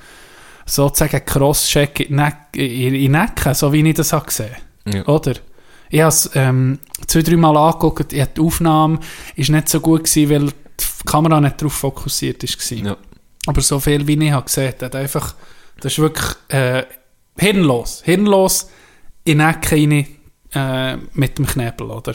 [0.67, 2.19] sozusagen Crosscheck in
[2.53, 4.57] in die Necken, so wie ich das habe gesehen
[4.87, 5.07] Ja.
[5.07, 5.35] Oder?
[5.91, 8.99] Ich habe es ähm, zwei, drei Mal angeguckt, ich die Aufnahme
[9.37, 12.79] ist nicht so gut gewesen, weil die Kamera nicht darauf fokussiert war.
[12.79, 12.97] Ja.
[13.47, 15.35] Aber so viel wie ich habe gesehen, hat einfach,
[15.81, 16.85] das ist wirklich äh,
[17.39, 18.03] hirnlos.
[18.05, 18.71] Hirnlos
[19.25, 20.07] in die Ecke rein
[20.55, 22.15] äh, mit dem Knebel, oder?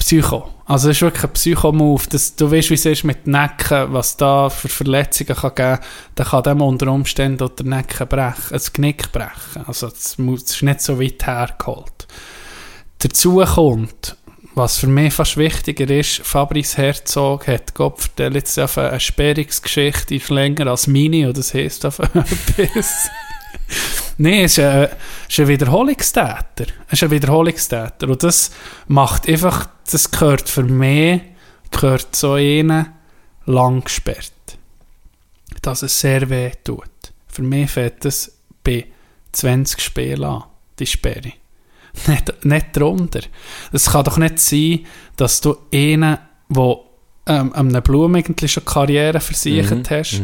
[0.00, 0.48] Psycho.
[0.64, 2.02] Also das ist wirklich ein Psycho-Move.
[2.36, 5.78] Du weißt, wie es ist mit Necken, was da für Verletzungen kann geben kann.
[6.14, 9.64] Dann kann dem unter Umständen auch der Necken brechen, das Knick brechen.
[9.66, 12.08] Also das ist nicht so weit hergeholt.
[12.98, 14.16] Dazu kommt,
[14.54, 20.30] was für mich fast wichtiger ist, Fabrice Herzog hat Gott vertellt jetzt eine Sperrungsgeschichte, ist
[20.30, 23.10] länger als meine, und das heisst auf etwas.
[24.18, 24.90] Nein, es ist ein, es
[25.28, 26.66] ist ein Wiederholungstäter.
[26.88, 28.08] Es ist ein Wiederholungstäter.
[28.08, 28.50] Und das
[28.88, 31.22] macht einfach, das gehört für mich,
[31.70, 32.86] gehört so einen
[33.46, 34.32] lang gesperrt.
[35.62, 36.84] Dass es sehr weh tut.
[37.28, 38.32] Für mich fängt das
[38.64, 38.86] bei
[39.32, 40.44] 20 Spielen an,
[40.78, 41.32] die Sperre.
[42.06, 43.20] Nicht, nicht drunter.
[43.72, 46.18] Es kann doch nicht sein, dass du einen,
[46.48, 46.76] der
[47.26, 50.22] ähm, einem Blum eigentlich schon Karriere versichert hast,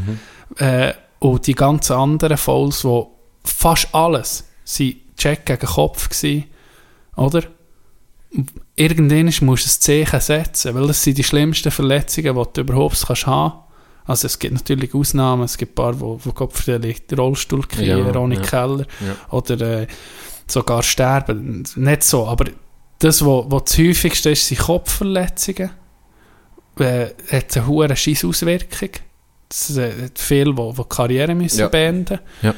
[0.56, 3.15] äh, und die ganzen anderen Fouls, wo
[3.48, 6.44] fast alles sind Check gegen Kopf gsi,
[7.16, 7.42] oder?
[8.74, 13.02] Irgendwann musst du ein Zeichen setzen, weil das sind die schlimmsten Verletzungen, die du überhaupt
[13.06, 13.60] kannst haben.
[14.04, 18.06] Also es gibt natürlich Ausnahmen, es gibt ein paar, wo, wo Kopf den Rollstuhl kriegen,
[18.06, 18.40] Ja, ohne ja.
[18.42, 19.16] Keller, Ja.
[19.30, 19.86] oder äh,
[20.46, 21.64] sogar sterben.
[21.76, 22.44] Nicht so, aber
[22.98, 25.70] das, was wo, wo das häufigste ist, sind Kopfverletzungen.
[26.78, 28.90] Äh, hat eine hohe Scheissauswirkung.
[29.50, 32.54] Es äh, hat viele, die, die Karriere müssen beenden Ja.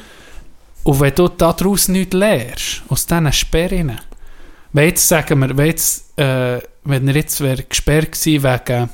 [0.83, 3.99] Und wenn du daraus nichts lernst, aus diesen Sperren,
[4.73, 8.89] wenn jetzt, sagen wir, wenn, jetzt, äh, wenn er jetzt wäre gesperrt gewesen wegen,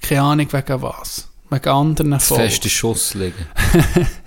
[0.00, 2.40] keine Ahnung wegen was, wegen anderen Fouls.
[2.40, 3.46] feste Schuss liegen.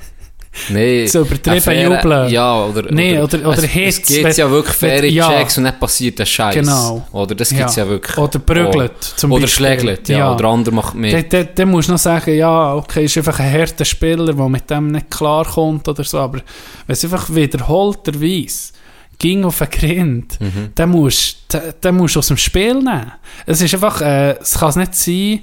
[0.69, 2.29] Nee, So übertrieben faire- jubeln.
[2.29, 5.27] Ja, oder, Nee, oder- oder es, Hits, Es wenn- ja wirklich faire ja.
[5.29, 6.53] Checks und dann passiert der Scheiß.
[6.55, 7.07] Genau.
[7.11, 8.15] Oder das gibt's ja, wirklich.
[8.17, 9.13] Oder prügelt, Oh.
[9.15, 10.17] zum Oder schlägelt, ja.
[10.19, 10.33] Ja.
[10.35, 11.11] Oder andere macht mit.
[11.11, 14.35] Dann, dann, dann musst du noch sagen, ja, okay, ist einfach ein harter Spieler, der
[14.47, 16.37] mit dem nicht klarkommt oder so, aber
[16.85, 18.73] wenn es einfach wiederholterweise
[19.17, 20.69] ging auf einen Grind, Mhm.
[20.75, 23.11] dann musst du den- musst aus dem Spiel nehmen.
[23.47, 25.39] Es ist einfach, äh, es kann es nicht sein,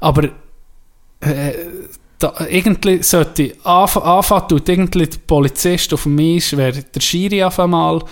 [0.00, 0.24] aber
[1.20, 1.52] äh,
[2.24, 7.58] da, irgendwie sollte anf- anfangen, irgendwie der Polizist auf dem Eis, wäre der Schiri auf
[7.60, 8.02] einmal,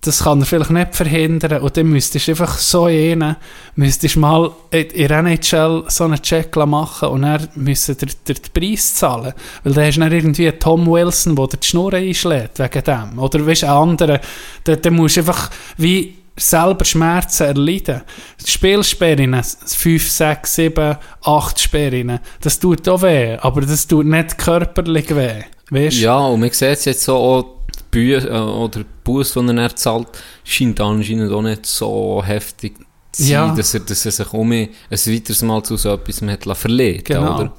[0.00, 3.34] das kann er vielleicht nicht verhindern und dann müsstest du einfach so einen,
[3.74, 8.52] müsstest mal in der NHL so einen Check machen und dann müssen dir, dir den
[8.54, 9.32] Preis zahlen,
[9.64, 12.84] weil dann hast du dann irgendwie einen Tom Wilson, der dir die Schnur einschlägt wegen
[12.84, 14.18] dem, oder weißt du, einen anderen,
[14.64, 18.02] dann, dann musst du einfach wie selber Schmerzen erleiden.
[18.44, 25.14] Spielsperren, 5, 6, 7, 8 Sperren, das tut auch weh, aber das tut nicht körperlich
[25.14, 25.42] weh.
[25.70, 25.98] Weißt?
[25.98, 27.44] Ja, und man sieht es jetzt so, auch
[27.92, 30.08] die äh, oder die Busse, die er zahlt,
[30.44, 32.74] scheint anscheinend auch nicht so heftig
[33.12, 33.54] zu sein, Ja.
[33.54, 37.34] dass, er, dass er sich um ein weiteres Mal zu so etwas hat verlegen Genau.
[37.34, 37.52] oder?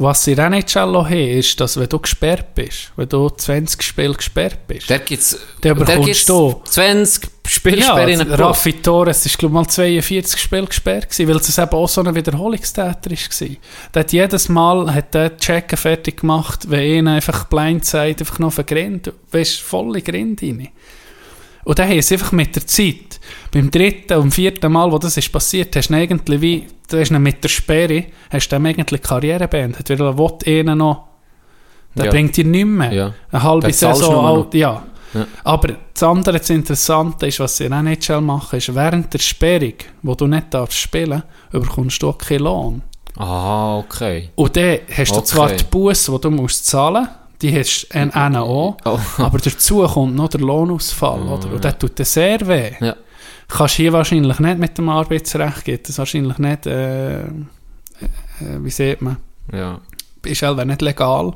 [0.00, 3.82] Was sie auch nicht schon haben, ist, dass wenn du gesperrt bist, wenn du 20
[3.82, 6.62] Spiele gesperrt bist, Da gibt's, Der da bekommst du.
[6.64, 11.70] 20 Spielsperren ja, Raffi Torres ist glaube mal 42 Spiele gesperrt gewesen, weil es eben
[11.70, 13.10] auch so ein Wiederholungstäter.
[13.10, 18.52] Der hat jedes Mal hat der Checken fertig gemacht, wenn ihn einfach Blindside einfach noch
[18.52, 20.68] vergrinnt, weißt volle Grind rein.
[21.68, 23.20] Und dann haben sie einfach mit der Zeit,
[23.52, 27.10] beim dritten und vierten Mal, wo das ist passiert, hast du irgendwie wie, du hast
[27.10, 31.08] mit der Sperre, hast du die Karriere beendet, weil er will ihn noch,
[31.94, 32.10] der Ja.
[32.10, 32.92] bringt dir nicht mehr.
[32.94, 33.14] Ja.
[33.30, 34.82] Eine halbe Saison alt, ja.
[35.12, 35.26] Ja.
[35.44, 39.74] Aber das andere, das Interessante ist, was sie in NHL machen, ist, während der Sperrung,
[40.02, 42.82] wo du nicht darfst spielen, bekommst du auch keinen Lohn.
[43.14, 44.30] Ah, okay.
[44.36, 45.26] Und dann hast du Okay.
[45.26, 47.08] zwar die Busse, die du musst zahlen
[47.42, 48.98] die hast du einen auch, Oh.
[49.18, 51.52] aber dazu kommt noch der Lohnausfall, oder?
[51.52, 52.72] Und das tut dir sehr weh.
[52.80, 52.96] Ja.
[53.48, 57.28] Kannst hier wahrscheinlich nicht mit dem Arbeitsrecht, geht das wahrscheinlich nicht, äh, äh,
[58.40, 59.16] wie sieht man,
[59.52, 59.80] Ja.
[60.24, 61.32] ist halt nicht legal.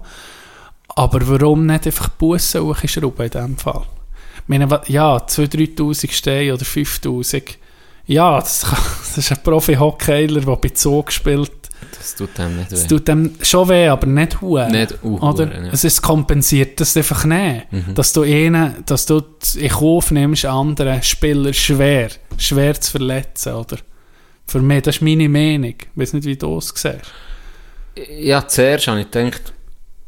[0.94, 3.82] Aber warum nicht einfach Bussen hochschrauben in diesem Fall?
[4.42, 7.56] Ich meine, ja, 2'000, 3'000 stehen oder 5'000.
[8.06, 11.61] Ja, das, kann, das ist ein Profi-Hockeyer, der bei Zoo gespielt
[11.98, 12.88] Das tut dem nicht Es weh.
[12.88, 14.70] tut dem schon weh, aber nicht hure.
[14.70, 15.52] Nicht uh, Oder?
[15.64, 15.70] ja.
[15.72, 17.72] Es ist kompensiert das einfach nicht.
[17.72, 17.94] Mhm.
[17.94, 19.22] Dass du einen, dass du
[19.56, 23.78] in Kauf nimmst, anderen Spieler schwer, schwer zu verletzen, oder?
[24.46, 25.74] Für mich, das ist meine Meinung.
[25.78, 27.00] Ich weiß nicht, wie du es siehst.
[28.18, 29.52] Ja, zuerst habe ich gedacht,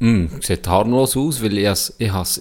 [0.01, 2.41] hm, sieht harmlos aus, weil ich has, ich has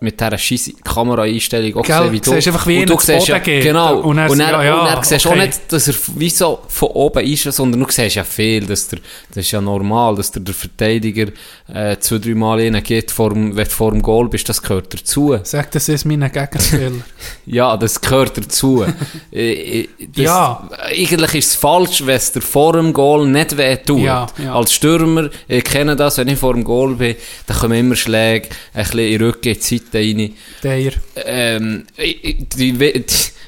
[0.00, 3.28] mit dieser scheiß Kameraeinstellung auch Gell, gesehen, wie du siehst einfach, wie und du siehst
[3.28, 3.62] ja, geht.
[3.62, 5.46] Genau, Und und er dann, sagt, ja, ja, und dann siehst du auch okay.
[5.46, 9.00] nicht, dass er wie so von oben ist, sondern du siehst ja viel, dass der,
[9.28, 11.26] das ist ja normal, dass der, der Verteidiger
[11.72, 14.62] äh, zwei, drei Mal rein geht, vor dem, wenn du vor dem Goal bist, das
[14.62, 15.38] gehört dazu.
[15.42, 16.92] Sag, das ist mein Gegenspieler.
[17.46, 18.84] Ja, das gehört dazu.
[19.32, 20.68] Äh, äh, das, Ja.
[20.82, 24.00] Eigentlich ist es falsch, wenn es dir vor dem Goal nicht weh tut.
[24.00, 24.54] Ja, ja.
[24.54, 28.48] Als Stürmer, ich kenne das, wenn ich vor dem Goal bin, dann kommen immer Schläge,
[28.74, 30.34] ein bisschen in Rücken, in die Rein.
[30.62, 30.92] Der.
[31.16, 33.04] Ähm, die, die,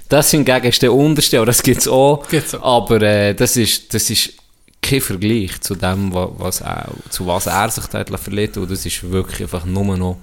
[0.08, 2.28] das hingegen ist der unterste, aber das gibt es auch.
[2.28, 2.82] Gibt's auch.
[2.84, 4.34] Aber äh, das, ist, das ist
[4.82, 8.56] kein Vergleich zu dem, wa- was er, zu was er sich dort verliert.
[8.56, 10.18] Und das ist wirklich einfach nur noch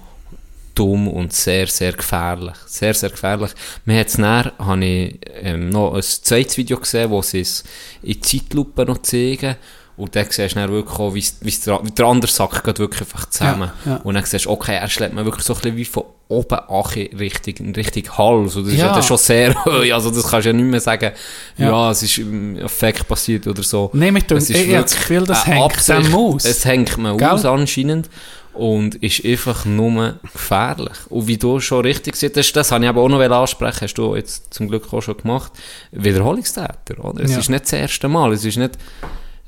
[0.74, 2.54] dumm und sehr, sehr gefährlich.
[2.66, 3.50] Sehr, sehr gefährlich.
[3.84, 7.64] Mir hat's näher, habe ich ähm, noch ein zweites Video gesehen, wo sie es
[8.02, 9.56] in Zeitlupe noch zeigen.
[10.00, 13.02] Und dann siehst du dann wirklich auch, wie's der, wie der andere Sack geht wirklich
[13.02, 13.70] einfach zusammen.
[13.84, 13.96] Ja, ja.
[13.98, 16.58] Und dann siehst du, okay, er schlägt mir wirklich so ein bisschen wie von oben
[16.58, 16.84] an
[17.18, 18.56] Richtung, Richtung Hals.
[18.56, 18.86] Und das ist Ja.
[18.86, 19.92] ja dann schon sehr hoch.
[19.92, 21.12] Also das kannst du ja nicht mehr sagen,
[21.58, 21.90] ja, Ja.
[21.90, 23.90] es ist im Effekt passiert oder so.
[23.92, 26.06] Nein, mit dem, Es ich, ist habe das Gefühl, hängt Absicht.
[26.06, 26.44] dem aus.
[26.44, 27.28] Es hängt mir Gell?
[27.28, 28.08] aus anscheinend
[28.54, 30.96] und ist einfach nur gefährlich.
[31.08, 33.94] Und wie du schon richtig gesagt hast, das habe ich aber auch noch ansprechen, hast
[33.94, 35.52] du jetzt zum Glück auch schon gemacht,
[35.92, 37.22] Wiederholungstäter, oder?
[37.24, 37.38] Es Ja.
[37.38, 38.72] ist nicht das erste Mal, es ist nicht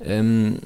[0.05, 0.59] ähm,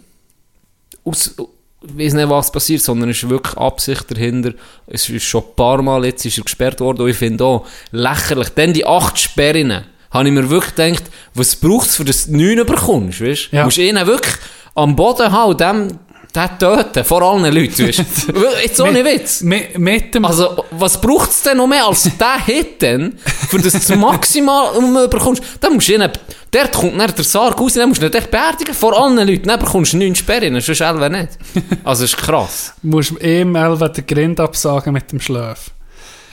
[1.05, 1.35] aus,
[1.83, 4.53] ich weiß nicht, was passiert, sondern es ist wirklich Absicht dahinter.
[4.87, 7.67] Es ist schon ein paar Mal jetzt ist er gesperrt worden und ich finde auch
[7.93, 8.49] lächerlich.
[8.51, 12.37] Dann die acht Sperren, habe ich mir wirklich gedacht, was braucht es, für das du
[12.37, 13.53] neun bekommst, weißt?
[13.53, 13.61] Ja.
[13.61, 14.35] Du musst ihn wirklich
[14.75, 15.89] am Boden haben und dem,
[16.35, 18.03] den töten, vor allen Leuten, weißt?
[18.63, 19.43] jetzt ohne Witz.
[19.43, 23.19] Mit, mit dem, Also, was braucht es denn noch mehr als den Hit denn,
[23.49, 25.43] für das du das Maximum bekommst?
[25.61, 26.09] Dann musst du ihn,
[26.51, 29.61] dort kommt dann der Sarg raus, dann musst du dort beerdigen, vor allen Leuten, dann
[29.61, 31.39] bekommst du neun Sperren, sonst selber nicht.
[31.85, 32.75] Also, das ist krass.
[32.83, 35.71] musst du ihm Elva den Grind absagen mit dem Schlaf.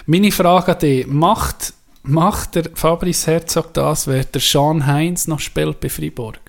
[0.05, 5.39] Meine Frage an dich, macht, macht der Fabrice Herzog das, wenn der Sean Heinz noch
[5.39, 6.39] spielt bei Freiburg?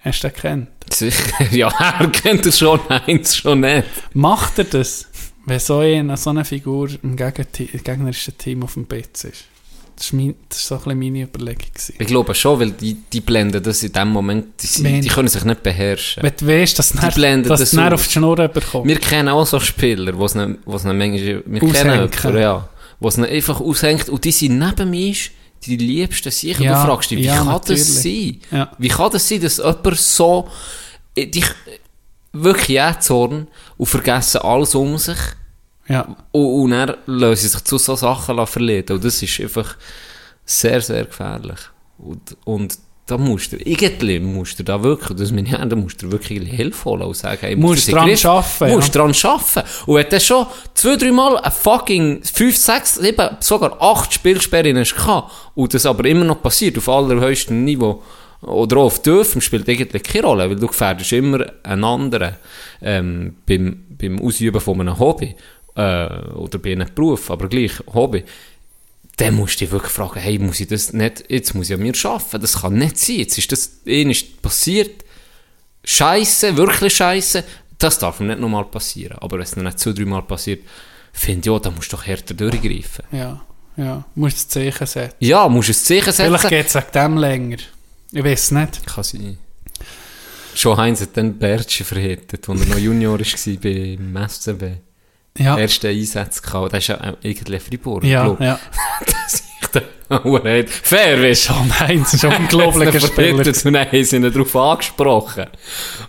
[0.00, 0.68] Hast du den kennt?
[0.92, 1.68] Sicher, ja,
[1.98, 3.84] er kennt es schon, eins schon nicht.
[4.14, 5.08] Macht er das?
[5.48, 9.44] wenn so eine, so eine Figur im gegnerischen Team auf dem Bitz ist.
[9.98, 11.66] Das ist, mein, das ist so ein meine Überlegung.
[11.74, 11.94] Gewesen.
[11.98, 15.26] Ich glaube schon, weil die, die blenden das in dem Moment, die, Wenn- die können
[15.26, 16.22] sich nicht beherrschen.
[16.22, 18.86] Wenn du weißt, dass du dann- dass das dann auf die Schnur bekommst.
[18.86, 22.10] Wir kennen auch so Spieler, die es nicht, manchmal, wir kennen Aushängen.
[22.12, 22.68] jemanden, ja,
[23.00, 25.14] wo es einfach aushängt und die sind neben mir
[25.66, 26.62] die liebsten sicher.
[26.62, 27.82] Ja, du fragst dich, wie ja, kann natürlich.
[27.82, 28.40] das sein?
[28.52, 28.70] Ja.
[28.78, 30.48] Wie kann das sein, dass jemand so
[31.16, 31.44] äh, dich
[32.32, 35.16] wirklich jähzorn und vergessen alles um sich
[35.88, 36.16] Ja.
[36.32, 39.76] und, und dann lassen sie sich zu so Sachen verleiten und das ist einfach
[40.44, 41.58] sehr, sehr gefährlich.
[41.98, 46.02] Und, und da musst du, irgendwie musst du da wirklich, das meine ich, da musst
[46.02, 49.68] du wirklich Hilfe holen und sagen, hey, Musst in dran Griff- arbeiten, Musst dran arbeiten.
[49.86, 54.76] Und wenn du schon zwei, drei Mal ein fucking fünf, sechs, sieben, sogar acht Spielsperren
[54.78, 58.02] hast gehabt und das aber immer noch passiert, auf allerhöchstem Niveau,
[58.42, 62.36] oder auch auf dürfen, spielt eigentlich keine Rolle, weil du gefährdest immer einen anderen
[62.80, 65.34] ähm, beim, beim Ausüben von einem Hobby
[65.78, 68.24] äh, oder bei einem Beruf, aber gleich Hobby
[69.18, 71.82] dann musst du dich wirklich fragen, hey, muss ich das nicht, jetzt muss ich an
[71.82, 75.04] mir arbeiten, das kann nicht sein, jetzt ist das, ihnen ist passiert,
[75.84, 77.42] Scheiße, wirklich Scheiße,
[77.78, 79.18] das darf mir nicht nochmal passieren.
[79.18, 80.62] Aber wenn es nicht zwei, drei Mal passiert,
[81.12, 83.04] finde ich, ja, da musst du doch härter durchgreifen.
[83.10, 83.40] Ja.
[83.76, 84.04] Ja.
[84.14, 85.16] Du musst das Zeichen setzen.
[85.20, 86.26] Ja, musst du ein Zeichen setzen.
[86.26, 87.56] Vielleicht geht es wegen dem länger.
[88.12, 88.86] Ich weiß nicht.
[88.86, 89.38] Kann sein.
[90.54, 94.87] Schon Heinz hat dann Bertschi verhittet, als er noch Junior war beim FCB.
[95.38, 95.56] Ja.
[95.58, 96.72] Erste Einsätze gehabt.
[96.72, 98.04] Das ist ja irgendwie Fribourg.
[98.04, 98.40] Ja, glaub.
[98.40, 98.58] ja.
[99.06, 99.68] dass ich
[100.08, 101.52] da Hurenheit- Fair, weißt du.
[101.54, 103.38] Schon Heinz ist ein unglaublicher Spieler.
[103.46, 105.46] Und dann haben sie ihn darauf angesprochen.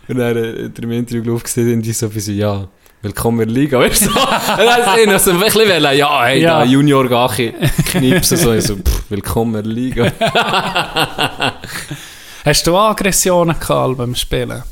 [0.07, 2.67] Und dann äh, hat er im Interview gesehen, und die so ein bisschen, ja,
[3.01, 4.09] willkommen in der Liga, weißt du?
[4.11, 4.19] so.
[4.19, 4.27] Und
[4.57, 6.59] dann hat ihn so ein bisschen wollen, ja, hey, Ja.
[6.59, 7.53] da Junior Gachi
[7.91, 10.11] knipsen, so, ich so, pff, willkommen in der Liga.
[12.45, 14.63] Hast du Aggressionen gehabt beim Spielen?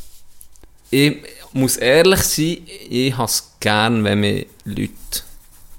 [0.90, 1.18] ich
[1.58, 2.58] muss ehrlich sein,
[2.90, 4.92] ich habe es gern, wenn mich Leute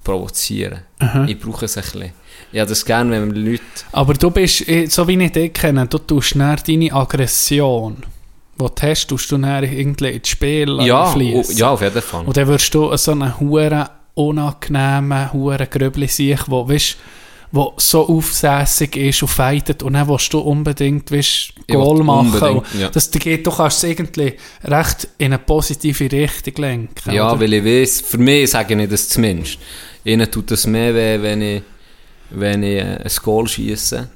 [0.05, 0.81] provozieren.
[1.27, 2.13] Ich brauche es ein bisschen.
[2.53, 3.63] Ich habe das gern, wenn mir Leute...
[3.93, 7.97] Aber du bist, eh, so wie ich dich kenne, du tust dann deine Aggression,
[8.59, 11.55] die du hast, tust du dann irgendwie ins Spiel Ja, fließen.
[11.57, 12.25] oh, ja, auf jeden Fall.
[12.25, 16.97] Und dann würdest du so einen huren unangenehmen, huren Gröbli sein, wo, weißt,
[17.51, 22.63] wo so aufsässig ist und fightet und dann willst du unbedingt, weißt, Goal machen.
[22.79, 22.89] ja.
[22.89, 24.35] das geht, du kannst es irgendwie
[24.65, 27.13] recht in eine positive Richtung lenken.
[27.13, 27.41] Ja, oder?
[27.41, 29.59] weil ich weiß, für mich sage ich das zumindest.
[30.05, 31.63] Ihnen tut es mehr weh, wenn ich,
[32.31, 34.09] wenn ich äh, ein Goal schiesse,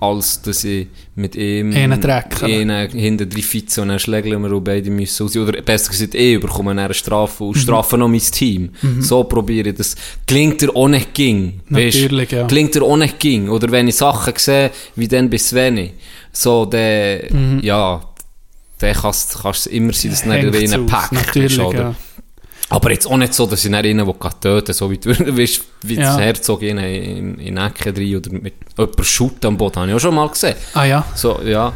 [0.00, 4.90] als dass ich mit ihm Einen hinten drei Fitze und dann schlägeln wir und beide
[4.90, 5.36] müssen raus.
[5.36, 8.70] Oder besser gesagt, ich bekomme dann eine Strafe und strafe noch mein Team.
[9.00, 9.96] So probiere ich das.
[10.26, 11.60] Klingt er auch nicht ging.
[11.68, 12.46] Natürlich, ja.
[12.46, 13.50] Klingt er auch nicht ging.
[13.50, 15.92] Oder wenn ich Sachen sehe, wie dann bei Sveni,
[16.32, 17.30] so, der,
[17.60, 18.00] ja,
[18.78, 21.78] dann kannst du immer sein, dass du nicht aus, Pack natürlich, bist, oder?
[21.78, 21.94] ja.
[22.70, 25.64] Aber jetzt auch nicht so, dass ich nicht einen will töten so wie du weißt,
[25.82, 26.02] wie Ja.
[26.12, 29.88] das Herzog in, in, in den Ecken rein oder mit jemandem shooten am Boden, habe
[29.90, 30.54] ich auch schon mal gesehen.
[30.74, 31.72] Ah ja, So, ja.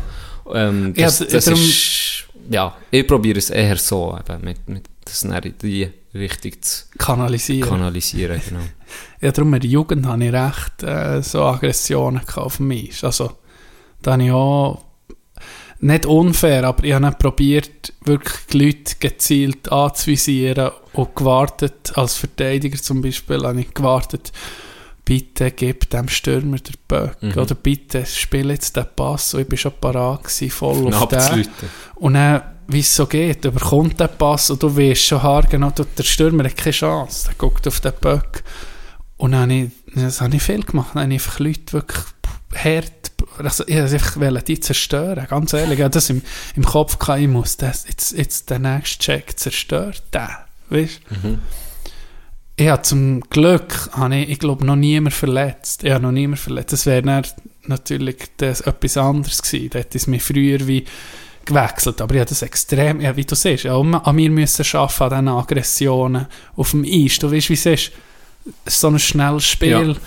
[0.53, 4.69] Ähm, Ja, das, d- das darum- ist, ja, ich probiere es eher so, eben, mit,
[4.69, 7.69] mit das dann in die Richtung zu kanalisieren.
[7.69, 8.61] kanalisieren, genau.
[9.21, 13.03] Ja, darum in der Jugend hatte ich recht äh, so Aggressionen auf mich.
[13.03, 13.33] Also,
[14.03, 14.85] da habe ich auch,
[15.81, 22.81] nicht unfair, aber ich habe probiert, wirklich die Leute gezielt anzuvisieren und gewartet, als Verteidiger
[22.81, 24.33] zum Beispiel, habe ich gewartet,
[25.05, 27.33] bitte gib dem Stürmer den Böck, Mhm.
[27.37, 31.49] oder bitte spiel jetzt den Pass, und ich war schon parat gewesen, voll auf den.
[31.97, 36.03] Und dann, wie es so geht, überkommt der Pass und du weißt schon haargenau, der
[36.03, 37.27] Stürmer hat keine Chance.
[37.27, 38.43] Der guckt auf den Böck.
[39.19, 40.91] Und dann habe ich, das habe ich viel gemacht.
[40.95, 42.03] Dann habe ich einfach Leute wirklich
[42.55, 42.93] hart,
[43.39, 45.79] also ich wollte einfach die zerstören, ganz ehrlich.
[45.79, 46.23] Ich hatte das im,
[46.57, 50.29] im Kopf, gehabt, ich muss das, jetzt, jetzt den nächsten Check zerstört, den,
[50.71, 51.01] weißt
[52.57, 55.83] Ich habe zum Glück, habe ich, ich glaube, noch niemand verletzt.
[55.83, 56.73] Ich habe noch niemand verletzt.
[56.73, 57.23] Das wäre
[57.67, 59.71] natürlich das etwas anderes gewesen.
[59.71, 60.85] Da hätte es mich früher wie
[61.45, 62.01] gewechselt.
[62.01, 65.25] Aber ich habe das extrem, ja, wie du siehst, auch an mir müssen arbeiten, an
[65.25, 67.19] diesen Aggressionen auf dem Eis.
[67.19, 67.93] Du weißt, wie es ist.
[68.67, 69.71] So ein schnelles Spiel.
[69.71, 69.79] Ja.
[69.81, 70.01] Und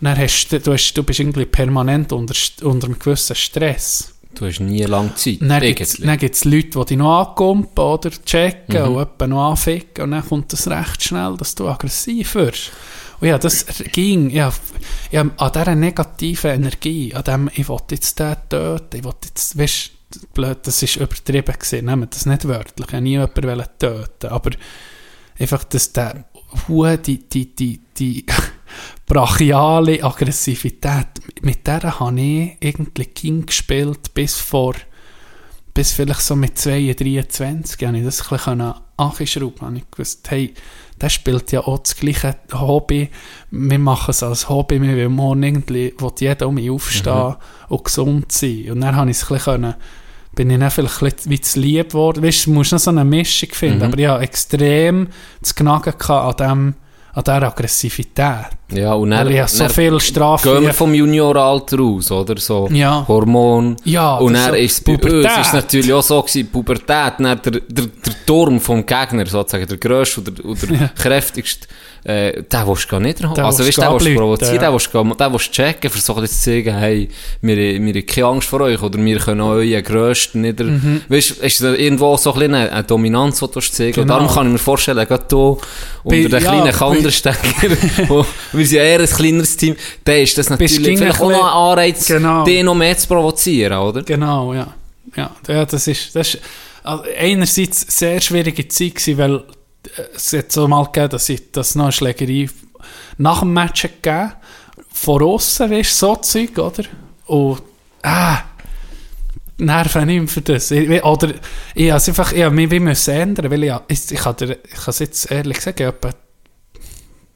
[0.00, 4.11] dann hast du, du, hast, du bist irgendwie permanent unter, unter einem gewissen Stress.
[4.34, 5.38] Du hast nie lange Zeit.
[5.40, 5.60] Dann
[6.18, 6.44] gibt es.
[6.44, 8.88] Leute, die dich noch ankumpen oder checken Mhm.
[8.88, 12.72] und jemanden noch anficken und dann kommt das recht schnell, dass du aggressiv wirst.
[13.20, 14.52] Und ja, das ging, ja,
[15.12, 19.56] ja, an dieser negativen Energie, an dem, ich will jetzt den töten, ich will jetzt,
[19.58, 19.90] weißt
[20.34, 24.50] blöd, das ist übertrieben gewesen, nehmen das nicht wörtlich, ich wollte nie jemanden töten, aber
[25.38, 26.24] einfach, dass der
[27.06, 28.26] die, die, die, die
[29.06, 31.08] brachiale Aggressivität,
[31.42, 34.74] mit der habe ich irgendwie King gespielt bis vor,
[35.74, 40.30] bis vielleicht so mit 22, 23, habe ich das ein bisschen anschrauben habe ich gewusst,
[40.30, 40.54] hey,
[41.00, 43.10] der spielt ja auch das gleiche Hobby.
[43.50, 47.34] Wir machen es als Hobby, wir wollen morgen irgendwie, will jeder um mich aufstehen
[47.68, 48.70] und gesund sein.
[48.70, 49.74] Und dann habe ich es ein bisschen
[50.34, 52.22] bin ich dann vielleicht ein bisschen wie zu lieb geworden.
[52.22, 55.08] Weißt du, du musst noch so eine Mischung finden, aber ich habe extrem
[55.42, 56.74] zu gehabt an dem,
[57.12, 58.46] an dieser Aggressivität.
[58.74, 60.52] Ja, und dann, habe so viel Strafe.
[60.52, 62.36] gehen wir vom Junioralter aus, oder?
[62.38, 63.04] So Ja.
[63.06, 63.76] Hormon.
[63.84, 67.36] Ja, und dann so ist bei uns ist natürlich auch so gewesen, Pubertät, dann der,
[67.36, 71.66] der, der Turm vom Gegner, sozusagen, der grösste oder, oder kräftigste,
[72.04, 73.38] äh, den willst du gar nicht haben.
[73.38, 74.60] Also, weißt du den willst du provozieren, ja.
[74.62, 77.08] den willst du, den willst du checken, bisschen zu sagen, hey,
[77.40, 80.66] wir, wir haben keine Angst vor euch, oder wir können euren grössten nieder,
[81.08, 83.92] weißt du, ist irgendwo so ein bisschen eine, eine Dominanz, die du zeigen Mhm.
[83.92, 84.02] Genau.
[84.02, 85.56] Und darum kann ich mir vorstellen, gerade hier,
[86.04, 87.70] unter den ja, kleinen Kanderstecker,
[88.08, 88.26] wo,
[88.62, 91.52] wir sind ja eher ein kleineres Team, dann ist das natürlich vielleicht auch noch ein
[91.52, 92.44] Anreiz, Genau.
[92.44, 94.02] den noch mehr zu provozieren, oder?
[94.02, 94.74] Genau, ja.
[95.16, 96.40] Ja, ja das ist, das ist
[96.82, 101.28] also einerseits eine sehr schwierige Zeit gewesen, weil äh, es hat so mal gegeben, dass
[101.28, 102.48] ich das noch eine Schlägerei
[103.18, 104.32] nach dem Match gegeben
[104.92, 106.84] von aussen, weißt du, so Zeug, oder?
[107.26, 107.62] Und,
[108.02, 108.38] ah,
[109.58, 110.70] Nerven nicht mehr für das.
[110.72, 111.32] Ich, oder,
[111.74, 114.58] ich habe einfach, ich habe mich wie müssen ändern, weil ich, ich, ich, kann dir-
[114.64, 116.14] ich kann es jetzt ehrlich sagen, ich habe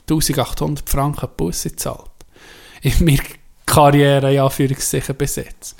[0.08, 2.10] 1800 Franken Busse gezahlt.
[2.82, 3.22] In meiner
[3.64, 5.76] Karriere, in Anführungszeichen, bis jetzt.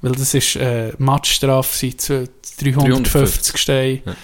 [0.00, 2.28] Weil das ist äh, Matchstrafe seit zu-
[2.60, 4.00] 350 Steine.
[4.04, 4.14] Ja.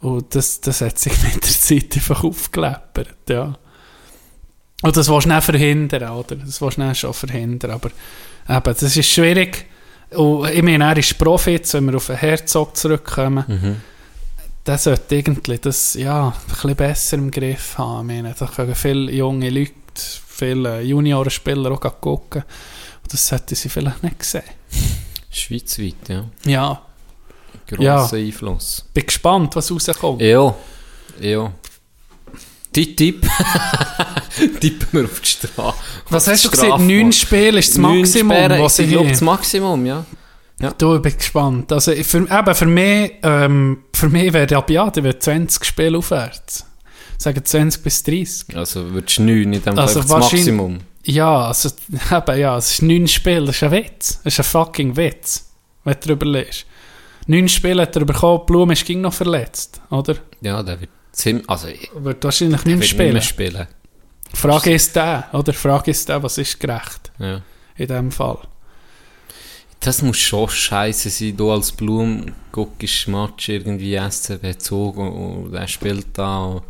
[0.00, 3.54] Und das, das hat sich mit der Zeit einfach aufgeleppert, ja.
[4.82, 6.36] Und das willst du nicht verhindern, oder?
[6.36, 7.90] Das willst du nicht schon verhindern, aber
[8.48, 9.66] eben, das ist schwierig.
[10.12, 13.76] Und ich meine, er ist Profi, wenn wir auf den Herzog zurückkommen, Mhm.
[14.66, 18.10] Der sollte irgendwie das, ja, ein bisschen besser im Griff haben.
[18.10, 22.42] Ich meine, da können viele junge Leute, viele Juniorenspieler auch gucken.
[23.02, 24.42] Und das sollten sie vielleicht nicht sehen.
[25.30, 26.24] Schweizweit, ja.
[26.44, 26.82] Ja,
[27.68, 28.26] Grosser Ja.
[28.26, 28.84] Einfluss.
[28.92, 30.20] bin gespannt, was rauskommt.
[30.20, 30.54] Ja,
[31.20, 31.52] ja.
[32.74, 33.26] Die Tipp.
[34.60, 35.78] Tippen wir auf die Straße.
[36.08, 36.78] Was hast du gesagt?
[36.80, 40.04] Neun Spiele ist das Maximum, was ich glaube, das Maximum, ja.
[40.78, 41.72] Du, ich bin gespannt.
[41.72, 45.98] Also, für, eben, für mich, ähm, für mich wäre ab ja, der wird 20 Spiele
[45.98, 46.66] aufwärts.
[47.18, 48.56] Sagen 20 bis 30.
[48.56, 50.78] Also würdest du neun in dem Also das Maximum.
[51.04, 51.70] Ja, also,
[52.12, 54.20] eben, ja, es ist neun Spiele, das ist ein Witz.
[54.22, 55.50] Das ist ein fucking Witz,
[55.84, 56.66] wenn du darüber liest.
[57.26, 60.16] Neun Spiele hat er bekommen, Blum ist ging noch verletzt, oder?
[60.40, 61.48] Ja, der wird ziemlich...
[61.48, 63.22] Also, Wird wahrscheinlich nicht mehr spielen.
[63.22, 63.66] spielen.
[64.34, 65.52] Frage ist der, oder?
[65.52, 67.40] Frage ist der, was ist gerecht Ja.
[67.76, 68.38] in dem Fall?
[69.80, 71.36] Das muss schon scheiße sein.
[71.36, 76.62] Du als Blum guckst Match irgendwie SCB Zug und, und er spielt da und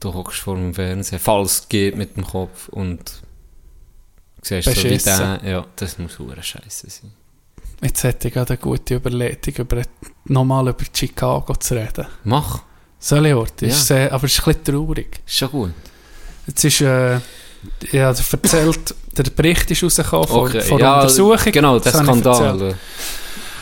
[0.00, 3.22] du hockst vor dem Fernsehen, falls es geht mit dem Kopf und
[4.42, 5.40] siehst so wie Beschissen.
[5.42, 7.12] der, ja, das muss hure scheiße sein.
[7.82, 9.82] Jetzt hätte ich gerade eine gute Überlegung, über,
[10.24, 12.06] nochmal über Chicago zu reden.
[12.24, 12.62] Mach,
[13.04, 13.66] Soll ich heute?
[13.66, 13.72] Ja.
[13.72, 15.20] Ist sehr, aber es ist ein bisschen traurig.
[15.26, 15.74] ist schon gut.
[16.46, 17.20] Jetzt ist, äh,
[17.92, 21.52] ich habe erzählt, der Bericht ist rausgekommen von, Okay, von der ja, Untersuchung.
[21.52, 21.92] Genau, der.
[21.92, 22.74] Skandal.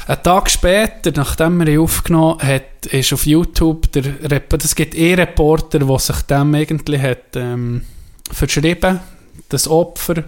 [0.06, 5.14] Ein Tag später, nachdem er ihn aufgenommen hat, ist auf YouTube der das gibt eh
[5.14, 7.82] Reporter, der sich dem irgendwie hat ähm,
[8.30, 9.00] verschrieben.
[9.48, 10.24] Das Opfer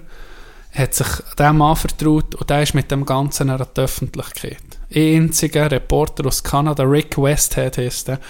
[0.72, 1.07] hat sich
[1.39, 4.59] dem anvertraut und der ist mit dem Ganzen an die Öffentlichkeit.
[4.95, 8.20] Ein einziger Reporter aus Kanada, Rick Westhead heisst der,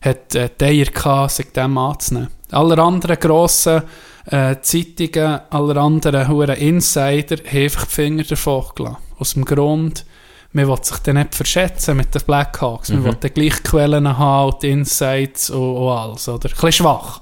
[0.00, 2.28] hat äh, die Eier gehabt, sich dem anzunehmen.
[2.50, 3.82] Alle anderen grossen
[4.26, 8.96] äh, Zeitungen, alle anderen huren Insider haben einfach die Finger davon gelassen.
[9.18, 10.04] Aus dem Grund,
[10.52, 12.90] man will sich dann nicht verschätzen mit den Blackhawks.
[12.90, 16.28] Man will dann gleich Quellen haben und Insights und, und alles.
[16.28, 16.48] Oder?
[16.48, 17.20] Ein bisschen schwach.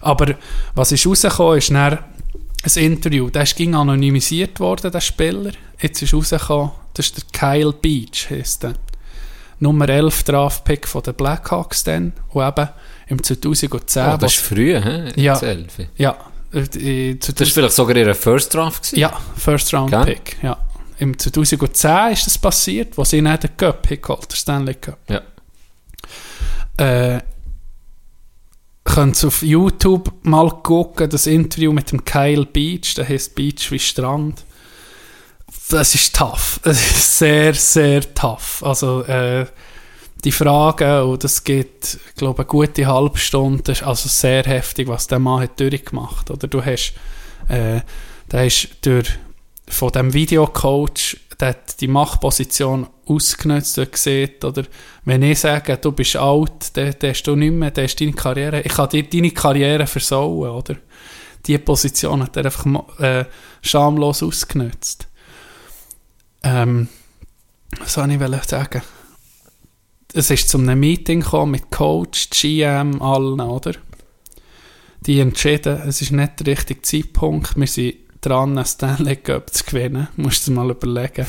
[0.00, 0.34] Aber
[0.74, 1.98] was ist rausgekommen, ist dann
[2.64, 3.30] ein Interview.
[3.30, 5.52] Der ist ging anonymisiert worden, der Spieler.
[5.80, 8.74] Jetzt ist rausgekommen, das ist der Kyle Beach, heisst der.
[9.60, 12.12] Nummer 11 Draftpick von den Blackhawks dann.
[12.30, 12.68] Und eben
[13.06, 14.06] im 2010...
[14.06, 15.12] Oh, das ist früh, hä?
[15.16, 15.40] Ja.
[15.96, 16.16] Ja,
[16.54, 19.00] äh, zu Das war vielleicht sogar ihre First Draft gewesen?
[19.00, 20.04] ja, First Round Gell?
[20.04, 20.36] Pick.
[20.42, 20.56] Ja.
[20.98, 24.98] Im 2010 ist das passiert, wo sie dann den Cup geholt, den Stanley Cup.
[25.08, 25.22] Ja.
[26.76, 27.20] Äh,
[28.84, 33.70] könnt ihr auf YouTube mal gucken, das Interview mit dem Kyle Beach, der heißt Beach
[33.70, 34.44] wie Strand.
[35.70, 36.60] Das ist tough.
[36.62, 38.62] Das ist sehr, sehr tough.
[38.62, 39.46] Also, äh,
[40.24, 44.88] die Fragen, und das geht, ich glaube, eine gute halbe Stunde, ist also sehr heftig,
[44.88, 46.30] was der Mann hat durchgemacht.
[46.30, 46.94] Oder du hast,
[47.48, 47.80] äh,
[48.32, 49.10] der ist durch,
[49.68, 54.64] von dem Videocoach, der hat die Machtposition ausgenutzt und gesehen, oder
[55.04, 58.12] wenn ich sage, du bist alt, dann, dann hast du nicht mehr, dann ist deine
[58.12, 60.76] Karriere, ich kann dir deine Karriere versauen, oder?
[61.46, 62.64] Die Position hat er einfach
[62.98, 63.26] äh,
[63.60, 65.06] schamlos ausgenutzt.
[66.42, 66.88] Ähm,
[67.78, 68.82] was soll ich sagen?
[70.14, 73.72] Es ist zu einem Meeting gekommen mit Coach, GM, allen, oder?
[75.06, 79.64] Die entschieden, es ist nicht der richtige Zeitpunkt, wir sind dran, einen Stanley Cup zu
[79.64, 80.08] gewinnen.
[80.16, 81.26] Musst du dir mal überlegen.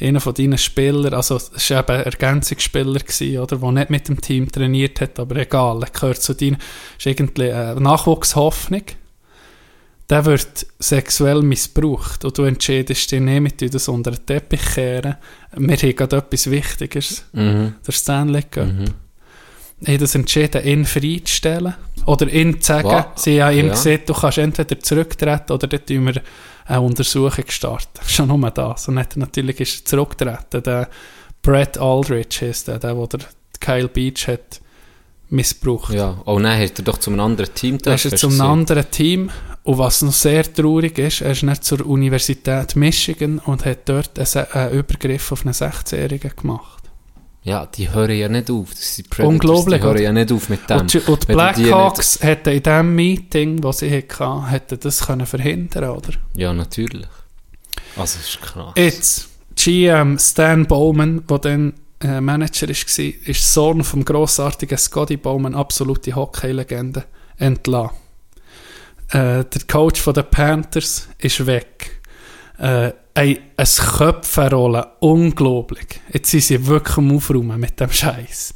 [0.00, 4.08] Einer von deinen Spielern, also es war eben ein Ergänzungsspieler, gewesen, oder, der nicht mit
[4.08, 6.58] dem Team trainiert hat, aber egal, er gehört zu deinen,
[6.98, 8.82] ist irgendwie eine Nachwuchshoffnung.
[10.10, 14.74] Der wird sexuell missbraucht und du entscheidest dich nicht, mit dir das unter den Teppich
[14.74, 15.16] kehren.
[15.56, 17.74] Wir haben gerade etwas Wichtiges, Mhm.
[17.86, 18.66] der Stanley Cup.
[18.66, 18.84] Mhm.
[19.80, 21.74] Ich habe das entschieden, ihn freizustellen.
[22.06, 23.72] Oder ihn zu sagen, Wa- sie haben ihm ja.
[23.72, 26.22] gesagt, du kannst entweder zurücktreten oder dort tun wir
[26.66, 28.00] eine Untersuchung starten.
[28.06, 28.88] Schon nur das.
[28.88, 30.62] Und dann natürlich ist er zurückgetreten.
[30.62, 30.88] Der
[31.42, 33.20] Brett Aldridge ist der, der, der
[33.60, 34.60] Kyle Beach hat
[35.34, 35.92] missbraucht.
[35.92, 38.90] Ja, oh nein, hat er doch zu einem anderen Team Er ist zu einem anderen
[38.90, 39.30] Team.
[39.64, 44.18] Und was noch sehr traurig ist, er ist nicht zur Universität Michigan und hat dort
[44.18, 46.82] einen, Übergriff auf einen 16-Jährigen gemacht.
[47.44, 48.70] Ja, die hören ja nicht auf.
[48.70, 50.80] Das sind Predators, Unglaublich, Die hören ja nicht auf mit dem.
[50.80, 55.26] Und, die- und die Blackhawks hätten in dem Meeting, das sie hatten, hätten das können
[55.26, 56.12] verhindern oder?
[56.34, 57.06] Ja, natürlich.
[57.96, 58.72] Also, das ist krass.
[58.76, 61.72] Jetzt, GM Stan Bowman, der dann
[62.02, 67.04] äh, Manager war, ist Sohn vom grossartigen Scotty Bowman, absolute Hockey-Legende,
[67.38, 67.96] entlassen.
[69.10, 72.00] Äh, der Coach von den Panthers ist weg.
[72.58, 76.00] Äh, ein, ein Köpfenrollen, unglaublich.
[76.12, 78.54] Jetzt sind sie wirklich am Aufräumen mit dem Scheiß.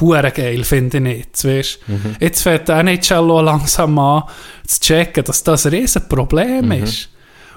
[0.00, 1.44] Hure geil, finde ich nicht.
[1.44, 1.80] Weißt?
[2.20, 4.24] Jetzt fängt der NHL langsam an
[4.66, 7.10] zu checken, dass das ein Riesenproblem ist.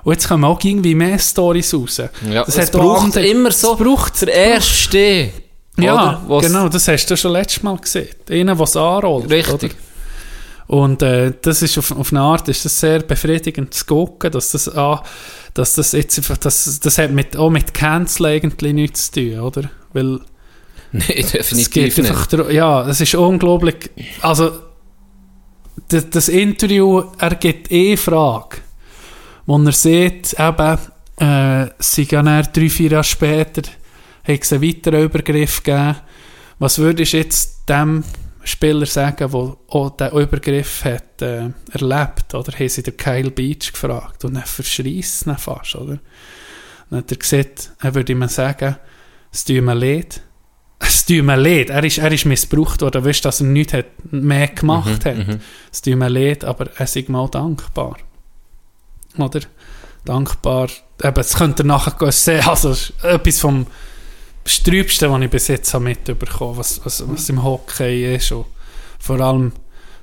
[0.04, 1.98] Und jetzt kommen auch irgendwie mehr Stories raus.
[2.30, 5.30] Ja, das es braucht andere- immer so Es braucht, der Erste.
[5.78, 6.48] ja, oder?
[6.48, 8.08] Genau, das hast du schon letztes Mal gesehen.
[8.30, 9.30] Einer, der es anrollt.
[9.30, 9.54] Richtig.
[10.68, 10.76] Oder?
[10.76, 14.52] Und äh, das ist auf, auf eine Art ist das sehr befriedigend zu gucken, dass
[14.52, 15.04] das, ah,
[15.54, 19.40] dass das jetzt einfach, das, das hat mit, auch mit Cancel eigentlich nichts zu tun,
[19.42, 19.70] oder?
[19.92, 20.20] Weil
[20.94, 22.10] Nein, es definitiv geht nicht.
[22.10, 23.90] einfach, ja, es ist unglaublich,
[24.22, 24.52] also
[25.90, 28.58] das, das Interview, er gibt eh Frage,
[29.52, 30.78] wo er sieht, eben,
[31.20, 33.64] äh, es sind ja dann drei, vier Jahre später,
[34.24, 35.98] hat es einen weiteren Übergriff gegeben.
[36.60, 38.04] Was würdest du jetzt dem
[38.46, 42.54] Spieler sagen, der auch diesen Übergriff hat äh, erlebt, oder?
[42.54, 46.00] Haben sie den Kyle Beach gefragt und er verschreisst ihn fast, oder?
[46.90, 48.78] Dann hat er gesagt, er würde ihm sagen,
[49.34, 50.22] es tut mir leid,
[50.80, 51.72] es tut mir leid.
[51.72, 53.04] Er ist, er ist missbraucht worden.
[53.04, 55.40] Weißt dass er nichts hat, mehr gemacht hat.
[55.72, 57.98] Es tut mir leid, aber er ist mal dankbar.
[59.18, 59.42] Oder?
[60.06, 60.70] Dankbar.
[61.04, 62.48] Eben, es könnte er nachher sehen.
[62.48, 63.68] Also, etwas vom
[64.46, 68.32] Sträubsten, was ich bis jetzt habe mitbekommen was, was, was im Hockey ist.
[68.32, 68.46] Und
[69.00, 69.54] vor allem,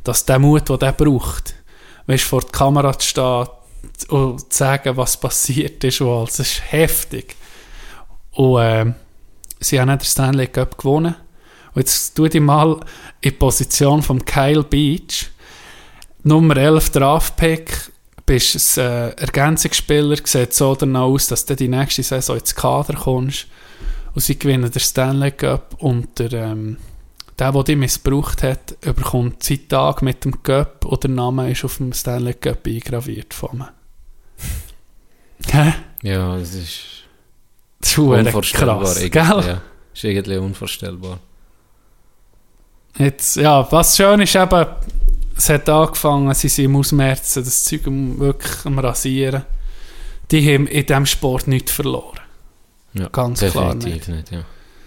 [0.04, 1.54] dass der Mut, den der braucht,
[2.06, 3.46] weißt, vor der Kamera zu stehen
[4.08, 6.36] und zu sagen, was passiert ist, und alles.
[6.36, 7.36] das ist heftig.
[8.32, 8.94] Und ähm,
[9.60, 11.16] sie haben nicht den Stanley Cup gewonnen.
[11.74, 12.80] Und jetzt tu dich mal
[13.20, 15.30] in die Position von Kyle Beach.
[16.22, 17.92] Nummer 11 Draftpick,
[18.28, 22.94] bist ein äh, Ergänzungsspieler, sieht so danach aus, dass du die nächste Saison ins Kader
[22.94, 23.46] kommst.
[24.14, 26.76] Und sie gewinnen den Stanley Cup und der, ähm,
[27.38, 31.64] der, der dich missbraucht hat, überkommt seinen Tag mit dem Cup und der Name ist
[31.64, 33.72] auf dem Stanley Cup eingraviert von mir.
[35.50, 35.72] Hä?
[36.02, 36.80] Ja, das ist
[37.80, 38.82] Das ist unvorstellbar.
[38.82, 39.10] krass, gell?
[39.12, 39.62] Ja,
[39.94, 41.18] ist irgendwie unvorstellbar.
[42.98, 44.66] Jetzt, ja, was schön ist eben,
[45.38, 49.44] es hat angefangen, sie sind im Ausmerzen, das Zeug wirklich am Rasieren.
[50.30, 52.18] Die haben in diesem Sport nichts verloren.
[52.94, 54.30] Ja, Ganz klar definitiv nicht.
[54.32, 54.40] ja.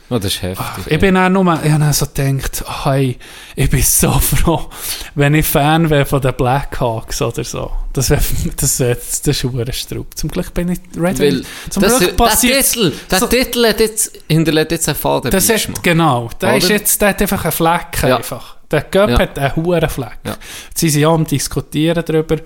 [0.09, 0.65] Oh, das ist heftig.
[0.87, 3.17] Ich bin auch nur, ich habe so gedacht, oh, hey,
[3.55, 4.69] ich bin so froh,
[5.15, 7.71] wenn ich Fan wäre von den Blackhawks oder so.
[7.93, 8.21] Das wäre,
[8.57, 10.05] das wäre, das ist ein.
[10.13, 11.45] Zum Glück bin ich Red Weil.
[11.69, 15.31] Zum das, Glück der passiert Titel, der so- Titel hat jetzt, hinterlässt jetzt einen Faden
[15.31, 18.17] Das hat, genau, der ist jetzt, der hat einfach einen Fleck Ja.
[18.17, 18.57] einfach.
[18.71, 19.19] Der Göpp Ja.
[19.19, 20.19] hat einen hohen Fleck.
[20.25, 20.37] Ja.
[20.73, 22.37] Sie sind ja am diskutieren darüber,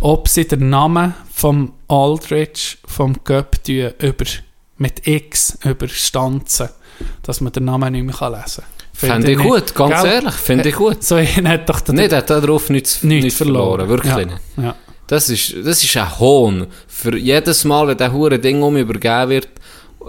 [0.00, 4.24] ob sie den Namen vom Aldridge, vom Göpp über,
[4.78, 6.68] mit X überstanzen,
[7.22, 8.74] dass man den Namen nicht mehr lesen kann.
[8.94, 10.12] Finde ich gut, ganz Gell?
[10.12, 11.02] ehrlich, finde ich gut.
[11.02, 14.24] So hat doch den Nicht, er hat darauf nichts, nichts nichts verloren, wirklich ja.
[14.24, 14.38] nicht.
[14.56, 14.74] Ja.
[15.06, 16.66] Das ist, das ist ein Hohn.
[16.86, 19.48] Für jedes Mal, wenn der hure Ding um übergeben wird,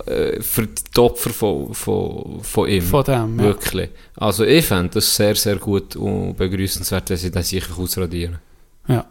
[0.06, 2.82] äh, für die Opfer von, von, von ihm.
[2.82, 3.46] Von dem, ja.
[3.46, 3.90] Wirklich.
[4.16, 8.40] Also ich fände das sehr, sehr gut und begrüßenswert, wenn sie das sicher ausradieren.
[8.88, 9.06] Ja.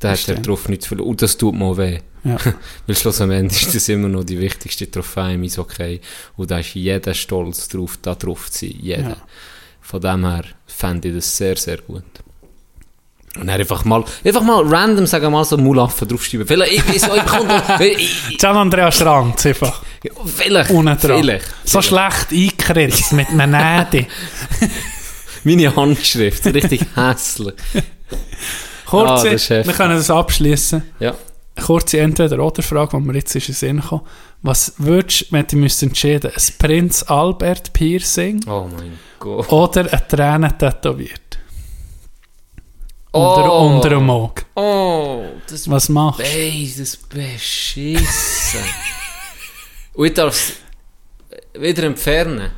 [0.00, 0.46] Der hat stimmt.
[0.46, 1.10] darauf nichts verloren.
[1.10, 2.00] Und das tut mir weh.
[2.24, 2.36] Ja.
[2.86, 6.00] Weil schlussendlich ist das immer noch die wichtigste Trophäe im Eishockey.
[6.36, 8.76] Und da ist jeder stolz drauf, da drauf zu sein.
[8.80, 9.08] Jeder.
[9.10, 9.16] Ja.
[9.80, 12.04] Von dem her fände ich das sehr, sehr gut.
[13.38, 16.46] Und dann einfach mal, einfach mal random, sagen wir mal, so Mulaffen draufschreiben.
[16.46, 17.62] Vielleicht, ich, so, ich, bekomme-
[18.38, 19.82] Gian Andrea Stranz einfach.
[20.26, 21.20] vielleicht, Unten dran.
[21.20, 21.46] vielleicht.
[21.64, 24.06] So schlecht eingekritzt mit einem Nädi.
[25.44, 27.54] Meine Handschrift, so richtig hässlich.
[28.86, 30.82] Kurze, Ah, wir können das abschließen.
[31.00, 31.14] Ja.
[31.64, 34.02] Kurze Entweder-Oder-Frage, die mir jetzt in den Sinn gekommen.
[34.42, 39.50] Was würdest du, wenn du müsst entscheiden ein Prinz Albert Piercing Oh mein Gott.
[39.50, 41.38] oder eine Träne tätowiert?
[43.12, 43.66] Unter, Oh.
[43.76, 44.42] unter dem Auge.
[44.54, 46.22] Oh, das Was machst du?
[46.24, 48.64] beides beschissen.
[49.92, 52.50] Und ich darf es wieder entfernen.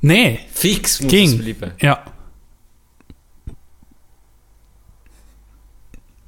[0.00, 1.38] Nee, Fix muss es ging.
[1.38, 1.74] bleiben.
[1.80, 2.02] Ja.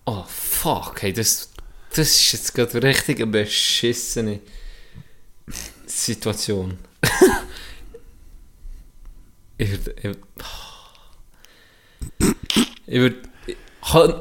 [0.04, 1.50] Oh, fuck, hey, das,
[1.90, 4.40] das ist jetzt gerade richtig eine beschissene
[5.86, 6.76] Situation.
[9.58, 9.94] ich würde...
[10.02, 10.16] Ich,
[12.86, 13.32] ich würde...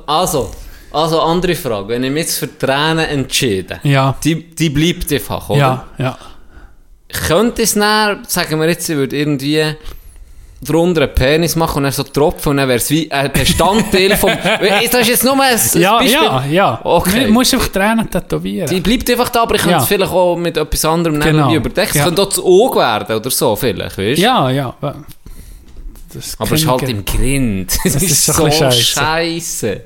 [0.08, 0.52] Also,
[0.92, 1.88] also andere Frage.
[1.90, 4.16] Wenn ich mich jetzt für Tränen entschieden, Ja.
[4.24, 5.60] die, die bleibt einfach, oder?
[5.60, 6.18] Ja, ja.
[7.28, 9.64] Könnte es dann, sagen wir jetzt, ich würde irgendwie
[10.64, 14.16] drunter einen Penis machen und dann so tropfen und dann wäre es wie ein Bestandteil
[14.16, 14.32] vom...
[14.92, 16.14] Das ist jetzt nur ein, ein Ja, Beispiel.
[16.14, 16.82] ja, ja.
[16.84, 17.26] Okay.
[17.26, 18.70] Du musst einfach Tränen tätowieren.
[18.70, 19.82] Die bleibt einfach da, aber ich könnte Ja.
[19.82, 21.52] es vielleicht auch mit etwas anderem Genau.
[21.54, 21.90] überdecken.
[21.92, 22.04] Es Ja.
[22.06, 24.24] könnte auch das Auge werden oder so, vielleicht, weißt du?
[24.24, 24.74] ja, ja.
[26.14, 27.78] Das Aber es ist halt im Grind.
[27.84, 29.82] Das, ist ist so scheiße.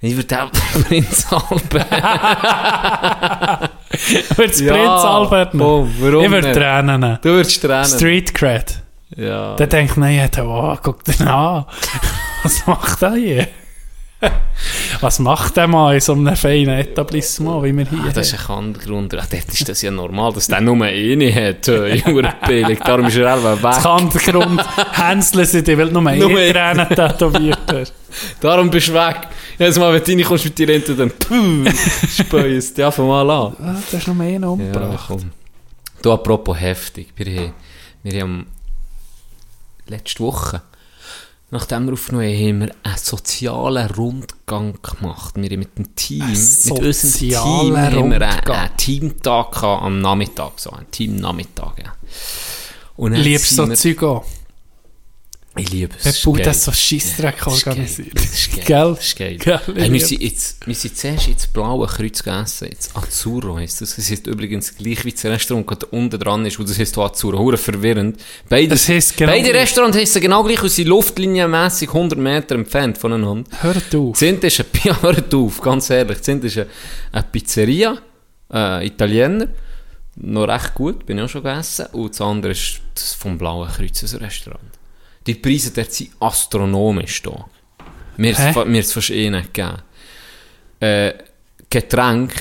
[0.00, 0.50] Ich würde auch
[0.88, 1.90] Prinz Albert.
[4.36, 4.72] Würdest Ja.
[4.72, 5.66] Prinz Albert nehmen?
[5.66, 6.52] Oh, warum Ich würde?
[6.52, 7.18] Tränen nehmen.
[7.20, 7.84] Du würdest Tränen.
[7.84, 8.80] Street Cred.
[9.16, 9.56] Ja.
[9.56, 11.64] Der denkt, nein, oh, guck den an.
[12.44, 13.48] Was macht er hier?
[15.00, 18.50] Was macht der mal in so einem feinen Etablissement, wie wir hier Ah, das ist
[18.50, 19.14] ein anderer Grund.
[19.14, 21.68] Ach, dort ist das ja normal, dass der nur eine hat.
[21.68, 22.02] äh,
[22.46, 22.80] billig.
[22.80, 23.82] Darum ist er einfach Das weg.
[23.84, 24.64] kann der Grund
[24.98, 26.20] hänseln sie dich, weil nur eine.
[26.52, 27.94] Tränen tätowiert hast.
[28.40, 29.28] Darum bist du weg.
[29.56, 31.64] Jedes Mal, wenn du reinkommst mit dir dann puh,
[32.10, 33.56] späust du einfach mal an.
[33.62, 35.04] Ah, du hast noch mehr Ja, umgebracht.
[35.06, 35.30] komm.
[36.02, 37.08] Du, apropos heftig.
[37.16, 37.52] Wir haben,
[38.02, 38.46] wir haben
[39.86, 40.62] letzte Woche,
[41.50, 45.34] nachdem wir aufgenommen haben, haben wir einen sozialen Rundgang gemacht.
[45.36, 50.00] Wir haben mit dem Team, Ein mit unserem Team, haben wir einen, einen Teamtag am
[50.00, 51.92] Nachmittag, so ein Teamnachmittag, ja.
[52.98, 54.24] Liebst sind so Zeug auch?
[55.58, 56.06] Ich liebe es.
[56.06, 56.44] Ist baut geil.
[56.46, 57.72] das so Scheissdreck Das geil.
[57.72, 58.14] organisiert?
[58.14, 58.94] Das ist geil.
[58.94, 59.36] Das ist geil.
[59.40, 63.80] Ich Hey, wir, sind jetzt, wir sind zuerst ins Blaue Kreuz gegessen, jetzt Azzurro heisst
[63.80, 63.96] das.
[63.96, 67.38] Das ist übrigens gleich wie das Restaurant, das unten dran ist, wo das heisst Azzurro.
[67.38, 68.20] Hure verwirrend.
[68.48, 69.52] Beide, Das heisst genau beide.
[69.52, 73.48] Restaurants heissen genau gleich und sind luftlinienmässig 100 Meter entfernt voneinander.
[73.60, 74.18] Hört auf.
[74.18, 76.66] Das eine ist eine, ja, hört auf, ganz ehrlich, das eine ist eine,
[77.12, 77.98] eine Pizzeria,
[78.52, 79.48] äh, Italiener,
[80.16, 83.68] noch recht gut, bin ich auch schon gegessen, und das andere ist das vom Blauen
[83.68, 84.77] Kreuz, ein Restaurant.
[85.26, 87.46] Die Preise dort sind astronomisch da.
[88.16, 89.82] Mir ist ist fast eh nicht gegeben.
[90.80, 91.14] Äh,
[91.70, 92.32] Getränk,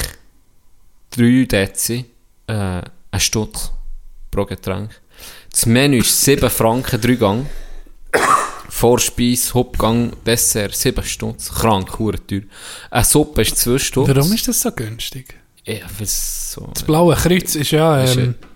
[1.12, 2.06] 3 Dezi,
[2.48, 3.72] äh, ein Stutz
[4.32, 4.90] pro Getränk.
[5.52, 7.46] Das Menü ist 7 Franken, 3 Gang.
[8.70, 11.50] Vorspeise, Hauptgang, Dessert, 7 Stutz.
[11.50, 12.44] Krank, hure teuer.
[12.92, 14.10] Eine Suppe ist 2 Stutz.
[14.10, 15.36] Warum ist das so günstig?
[15.66, 16.70] Ja, es so...
[16.74, 18.47] Das Blaue Kreuz ist ja, Ist ähm, Es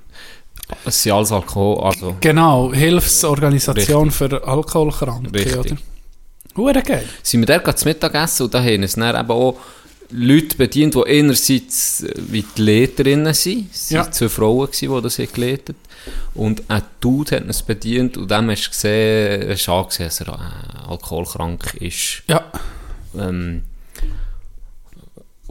[0.85, 2.15] ist alles Alkohol, also...
[2.19, 5.57] genau, Hilfsorganisation für Alkoholkranke, Richtig.
[5.57, 5.77] oder?
[6.57, 7.05] Hure geil.
[7.23, 9.57] sind wir dort gerade zum Mittagessen und da haben es dann eben auch
[10.13, 13.69] Leute bedient, die einerseits äh, wie die Leiterinnen sind.
[13.73, 14.01] Es Ja.
[14.03, 15.75] waren zwei Frauen, gewesen, die das haben geleitet
[16.33, 20.21] Und ein Dude hat uns bedient und dem hast du gesehen, hast du angesehen, dass
[20.21, 22.23] er äh, alkoholkrank ist.
[22.27, 22.43] Ja.
[23.17, 23.63] Ähm,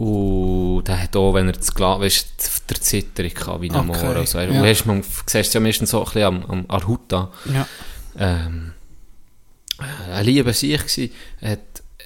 [0.00, 4.02] und der hat auch, wenn er das Glas, weißt der Zitterung gehabt, wie ein Okay,
[4.06, 4.16] Moor.
[4.16, 4.46] Also, ja.
[4.46, 7.12] Du hast, man siehst es ja meistens so ein bisschen am, am, an der Haut
[7.12, 7.66] an Ja.
[8.18, 8.72] ähm,
[10.10, 11.12] eine liebe sich gsi.
[11.42, 11.58] Hat,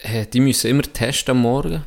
[0.03, 1.85] hat, die müssen immer testen am Morgen,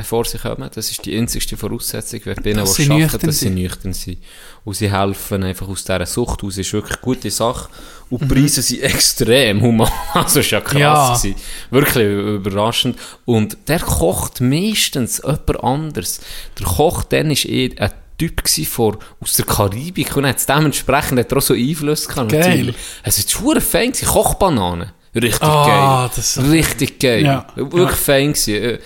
[0.00, 0.68] bevor sie kommen.
[0.74, 4.18] Das ist die einzigste Voraussetzung, wenn sie arbeiten, nüchtern dass sie nüchtern sind.
[4.64, 6.56] Und sie helfen einfach aus dieser Sucht aus.
[6.58, 7.68] ist wirklich eine gute Sache.
[8.08, 8.28] Und die Mhm.
[8.28, 9.90] Preise sind extrem human.
[10.14, 11.22] Also, ist ja krass.
[11.24, 11.30] Ja.
[11.70, 12.98] Wirklich überraschend.
[13.24, 16.20] Und der kocht meistens jemand anderes.
[16.58, 21.32] Der Koch dann ist eh ein Typ vor, aus der Karibik und hat dementsprechend hat
[21.32, 22.30] er auch so Einfluss gehabt.
[22.32, 22.40] Geil.
[22.40, 22.76] natürlich.
[23.02, 23.92] Es ist schwer fein.
[23.92, 24.90] Kochbananen.
[25.14, 26.10] Richtig Ah, geil.
[26.14, 27.24] das so- Richtig geil.
[27.24, 27.96] Ja, Wirklich ja.
[27.96, 28.78] fein gewesen.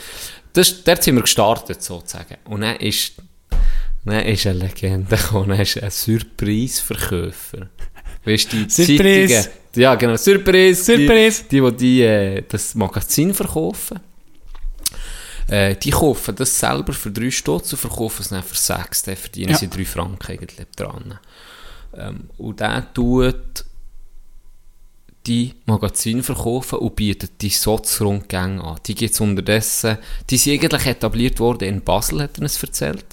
[0.54, 2.36] Das, dort sind wir gestartet, sozusagen.
[2.44, 3.12] Und dann ist,
[4.04, 5.50] dann ist eine Legende gekommen.
[5.50, 7.68] Dann ist ein Surprise-Verkäufer.
[8.24, 9.34] Weißt du, die Surprise.
[9.34, 10.16] Zeitungen- Ja, genau.
[10.16, 10.82] Surprise.
[10.84, 11.44] Surprise.
[11.50, 14.00] Die, die, die, die äh, das Magazin verkaufen.
[15.48, 19.02] Äh, die kaufen das selber für 3 Stutz und verkaufen es dann für 6.
[19.02, 19.58] Dann verdienen Ja.
[19.58, 21.18] sie 3 Franken eigentlich dran.
[21.96, 23.64] Ähm, und der tut
[25.26, 28.78] die Magazine verkaufen und bieten die Soz-Rundgänge an.
[28.86, 29.98] Die gibt es unterdessen,
[30.28, 33.06] die sind eigentlich etabliert worden in Basel, hat er uns erzählt.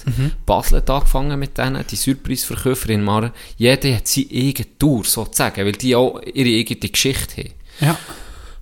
[0.44, 3.32] Basel hat angefangen mit denen, die Surprise-Verkäufer in Maren.
[3.56, 7.54] Jeder hat seine eigene Tour, sozusagen, weil die auch ihre eigene Geschichte haben.
[7.80, 7.98] Ja.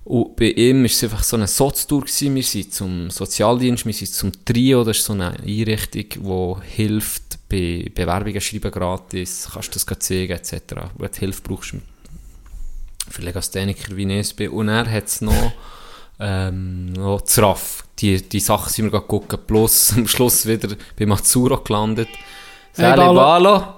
[0.03, 2.05] Und bei ihm war es einfach so eine Soz-Tour.
[2.05, 6.05] Wir sind zum Sozialdienst, wir sind zum Trio, das ist so eine Einrichtung,
[6.63, 10.53] die hilft bei Bewerbungen schreiben gratis, kannst du das zeigen, etc.
[10.97, 11.75] Wo du Hilfe brauchst
[13.11, 14.49] für Legastheniker wie ich bin.
[14.49, 15.53] Und er hat es noch,
[16.19, 17.83] ähm, noch RAF.
[17.99, 22.09] Die, die Sachen sind wir gerade gucken, plus am Schluss wieder bei Mazzuro gelandet.
[22.75, 23.75] Hey, Balo.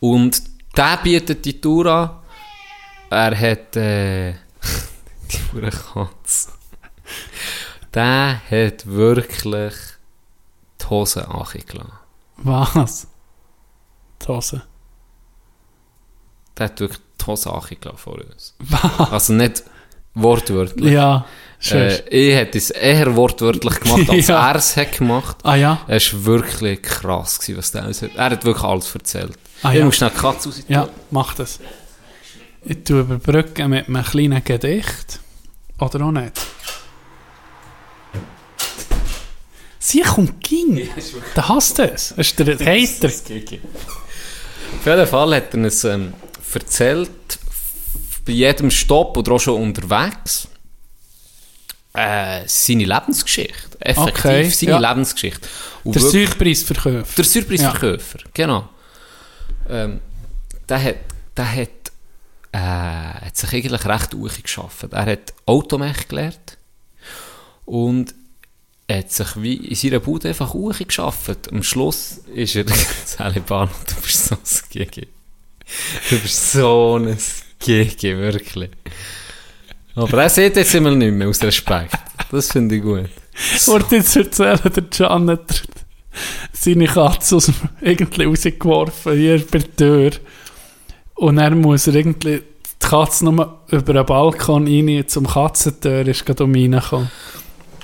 [0.00, 0.42] Und
[0.76, 2.10] der bietet die Tour an.
[3.10, 4.32] Er hat, äh,
[5.32, 6.50] die Katze.
[7.92, 9.74] Der hat wirklich
[10.80, 11.92] die Hose angelassen.
[12.36, 13.06] Was?
[14.22, 14.62] Die Hose.
[16.60, 18.54] Der hat wirklich die Hose angelassen vor uns.
[19.10, 19.64] Also nicht
[20.14, 20.92] wortwörtlich.
[20.92, 21.24] Ja,
[21.58, 21.88] schön.
[21.88, 24.50] Äh, ich hätte es eher wortwörtlich gemacht, als Ja.
[24.50, 25.38] er es hat gemacht.
[25.42, 25.80] ah ja?
[25.88, 28.10] Es war wirklich krass, gewesen, was der uns hat.
[28.14, 29.32] Er hat wirklich alles erzählt.
[29.62, 29.84] Ah, ich ja.
[29.86, 30.62] muss schnell die Katze raus.
[30.68, 31.60] Ja, mach das.
[32.62, 35.18] Ich tue überbrücken mit einem kleinen Gedicht.
[35.78, 36.38] Oder auch nicht.
[39.78, 40.88] Sie kommt ging.
[41.36, 42.12] Der hasst es.
[42.16, 43.08] Das ist der Hater.
[43.08, 46.12] Auf jeden Fall hat er uns ähm,
[46.54, 47.38] erzählt,
[48.24, 50.48] bei jedem Stopp oder auch schon unterwegs,
[51.92, 53.80] äh, seine Lebensgeschichte.
[53.80, 54.78] Effektiv, Okay, seine ja.
[54.90, 55.48] Lebensgeschichte.
[55.84, 57.14] Und Der Surpreisverkäufer.
[57.16, 58.68] Der Surprise-Verkäufer, genau.
[59.68, 60.00] Ähm,
[60.68, 60.96] der hat,
[61.36, 61.68] der hat,
[62.52, 64.92] äh, hat sich eigentlich recht uchi geschaffen.
[64.92, 66.58] Er hat Automech gelernt
[67.64, 68.14] und
[68.90, 71.36] hat sich wie in seiner Bude einfach uchi geschaffen.
[71.50, 72.64] Am Schluss ist er,
[74.02, 74.40] bist so ein
[74.70, 75.08] GG.
[76.08, 77.16] Du bist so ein
[77.58, 78.70] GG, wirklich.
[79.94, 81.94] Aber er sieht jetzt immer nicht mehr, aus Respekt.
[82.30, 83.10] Das finde ich gut.
[83.66, 85.62] Wollte jetzt erzählen, der Can hat
[86.52, 90.10] seine Katze aus dem irgendwie rausgeworfen, hier bei der Tür.
[91.14, 92.42] Und er muss er irgendwie
[92.82, 97.10] die Katze nur über den Balkon rein zum Katzentür ist gerade um reingekommen.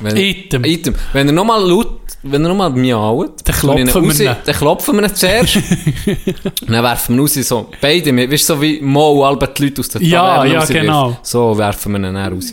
[0.01, 0.65] Wenn, Item.
[0.65, 0.95] Item.
[1.13, 4.37] Wenn er nochmal laut, wenn er nochmal miaut, Dann klopfen wir raus, ihn.
[4.45, 5.57] Dann klopfen wir ihn zuerst.
[5.57, 5.65] und
[6.69, 9.81] dann werfen wir ihn raus, so, beide weißt du, so wie Mo, alle die Leute
[9.81, 11.19] aus der Ja, Taverne ja, genau.
[11.23, 12.53] So werfen wir ihn dann raus.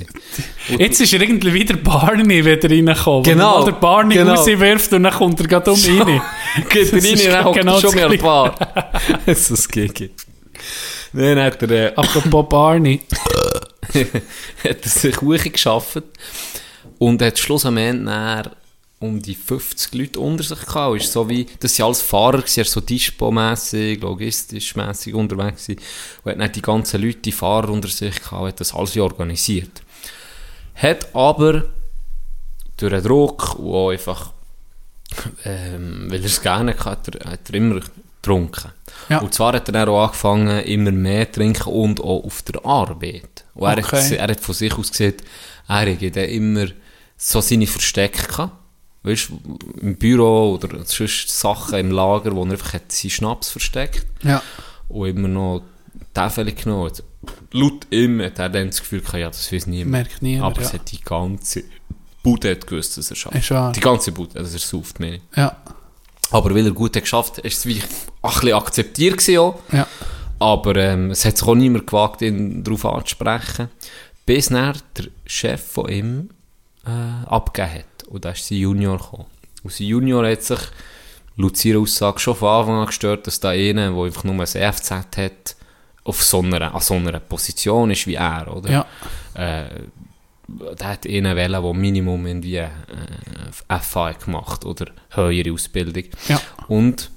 [0.78, 3.24] Jetzt ist er irgendwie wieder Barney wieder reingekommen.
[3.24, 4.36] Genau, Wo der Barney genau.
[4.36, 6.22] rauswirft und dann kommt er gerade um rein.
[6.70, 8.24] Geht er rein, dann hockt genau er schon mehr Gleiche.
[8.24, 8.56] Paar.
[9.26, 10.12] das ist das Gigi.
[11.12, 13.02] Dann hat er, äh, Apropos Barney.
[13.94, 16.04] hat er sich hochgeschafft
[17.04, 18.52] und hat schluss am Ende
[19.00, 21.02] um die 50 Leute unter sich gehabt.
[21.02, 25.82] Ist so wie, das sind alles Fahrer, gewesen, so dispo-mässig, logistisch-mässig unterwegs gewesen.
[26.24, 29.82] und hat dann die ganzen Leute, die Fahrer unter sich gehabt, hat das alles organisiert.
[30.76, 31.66] Hat aber
[32.78, 34.32] durch den Druck und auch einfach,
[35.44, 37.82] ähm, weil er es gerne hatte, hat er, hat er immer
[38.22, 38.72] getrunken.
[39.10, 39.20] Ja.
[39.20, 42.66] Und zwar hat er dann auch angefangen, immer mehr zu trinken und auch auf der
[42.66, 43.44] Arbeit.
[43.54, 44.02] Und er, Okay.
[44.02, 45.16] hat, er hat von sich aus gesehen,
[45.68, 46.68] er dann immer
[47.30, 48.54] so seine Verstecke gehabt.
[49.04, 53.50] Weißt du, im Büro oder sonst Sachen im Lager, wo er einfach hat seinen Schnaps
[53.50, 54.42] versteckt Ja.
[54.88, 55.64] und immer noch
[56.14, 57.04] Tafel genommen hat.
[57.52, 59.92] Laut ihm hat er dann das Gefühl gehabt, ja, das weiß niemand.
[59.92, 60.68] Merkt niemand, Aber ja.
[60.68, 61.64] es hat die ganze
[62.22, 63.76] Bude hat gewusst, dass er schafft.
[63.76, 65.22] Die ganze Bude, dass er sauft, meine ich.
[65.36, 65.58] Ja.
[66.32, 69.60] Aber weil er gut hat geschafft hat, ist es wie ein bisschen akzeptiert gewesen auch.
[69.74, 69.88] Ja.
[70.40, 73.70] Aber ähm, es hat sich auch niemand gewagt, ihn darauf anzusprechen.
[74.26, 76.30] Bis dann der Chef von ihm
[76.86, 78.08] äh, abgegeben hat.
[78.08, 79.26] Und da ist sein Junior gekommen.
[79.64, 80.60] Und sein Junior hat sich
[81.36, 84.42] laut seiner Aussage schon von Anfang an gestört, dass da einer, der einfach nur ein
[84.42, 85.56] EFZ hat,
[86.04, 88.70] auf so einer, an so einer Position ist wie er, oder?
[88.70, 88.86] Ja.
[89.34, 89.70] Äh,
[90.48, 92.70] der hat einen wählen, der Minimum irgendwie äh,
[93.80, 96.04] FA gemacht oder höhere Ausbildung.
[96.28, 96.42] Ja.
[96.68, 97.10] Und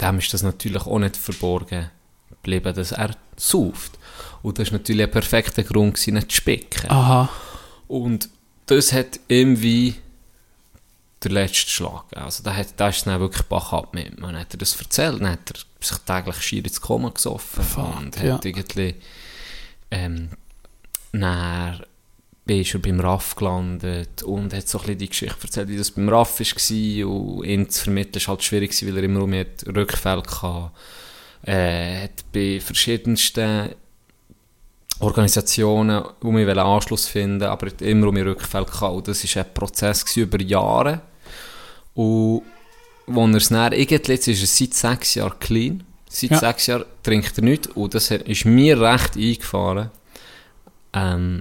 [0.00, 1.90] dem ist das natürlich auch nicht verborgen
[2.30, 3.98] geblieben, dass er sauft.
[4.42, 6.90] Und das war natürlich ein perfekter Grund, gewesen, nicht zu spicken.
[6.90, 7.28] Aha.
[7.86, 8.28] Und
[8.66, 9.94] das hat irgendwie
[11.22, 12.04] der letzte Schlag.
[12.14, 14.18] Also da, hat, da ist dann wirklich Bach ab mit.
[14.18, 17.96] Man hat er das erzählt, dann hat er sich täglich schier ins Koma gesoffen Fuck,
[17.98, 18.34] und ja.
[18.34, 18.94] hat irgendwie
[19.90, 20.30] ähm,
[21.12, 21.84] dann
[22.46, 25.92] ist er beim RAF gelandet und hat so ein bisschen die Geschichte erzählt, wie das
[25.92, 30.22] beim RAF war und ihn zu vermitteln ist halt schwierig weil er immer um Rückfälle
[30.42, 30.70] hatte.
[31.46, 33.70] Äh, hat bei verschiedensten
[35.00, 39.08] Organisationen um mich Anschluss finden, aber immer um Rückfälle gehabt.
[39.08, 41.00] Das war ein Prozess über Jahre.
[41.94, 42.42] Und
[43.06, 46.38] wo er es dann irgendwie, ist er seit sechs Jahren clean, Seit Ja.
[46.38, 49.90] sechs Jahren trinkt er nichts und das ist mir recht eingefahren.
[50.92, 51.40] Ähm,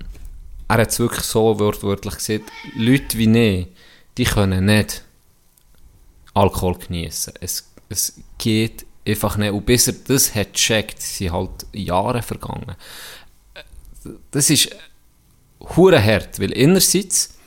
[0.67, 3.67] er hat es wirklich so wortwörtlich gesagt, Leute wie ich,
[4.17, 5.03] die können nicht
[6.33, 7.33] Alkohol genießen.
[7.39, 9.51] Es, es geht einfach nicht.
[9.51, 12.75] Und bis er das hat gecheckt, sind halt Jahre vergangen.
[14.31, 14.69] Das ist
[15.75, 17.37] hure hart, weil einerseits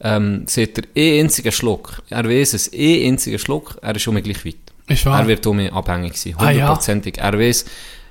[0.00, 2.02] ähm, sieht er eh einzigen Schluck.
[2.08, 4.56] Er weiß es, eh einzigen Schluck, er ist schon mir gleich weit.
[4.86, 5.20] Ist wahr.
[5.20, 6.62] Er wird um mich abhängig sein, Ah, ja.
[6.62, 7.18] hundertprozentig.
[7.18, 7.64] Er weiß,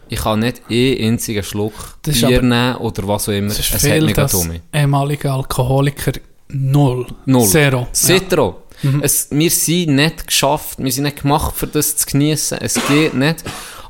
[0.09, 1.73] ich kann nicht eh einzigen Schluck
[2.03, 3.47] Das Bier aber- nehmen oder was auch immer.
[3.51, 4.61] Es ist Es hat viel, mich um mich.
[4.73, 6.11] ehemalige Alkoholiker
[6.49, 7.07] null.
[7.25, 7.45] Null.
[7.47, 7.79] Zero.
[7.79, 7.87] Ja.
[7.91, 8.55] Seht ihr auch?
[9.01, 12.59] Es, wir sind nicht geschafft, wir sind nicht gemacht, für das zu genießen.
[12.61, 13.43] Es geht nicht.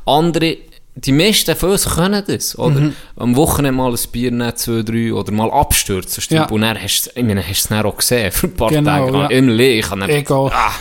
[0.05, 0.55] Andere,
[0.99, 2.79] die meisten von uns können das, oder?
[2.79, 2.93] Mhm.
[3.17, 6.21] Am Wochenende mal ein Bier nehmen, zwei, drei, oder mal abstürzen.
[6.21, 6.41] stimmt.
[6.41, 6.45] Ja.
[6.49, 8.69] Und dann hast du ich meine, hast du es dann auch gesehen, für ein paar
[8.69, 9.17] Genau, Tage.
[9.17, 9.27] ja.
[9.27, 10.51] Im Leben, ich kann nicht, Egal.
[10.53, 10.71] ah,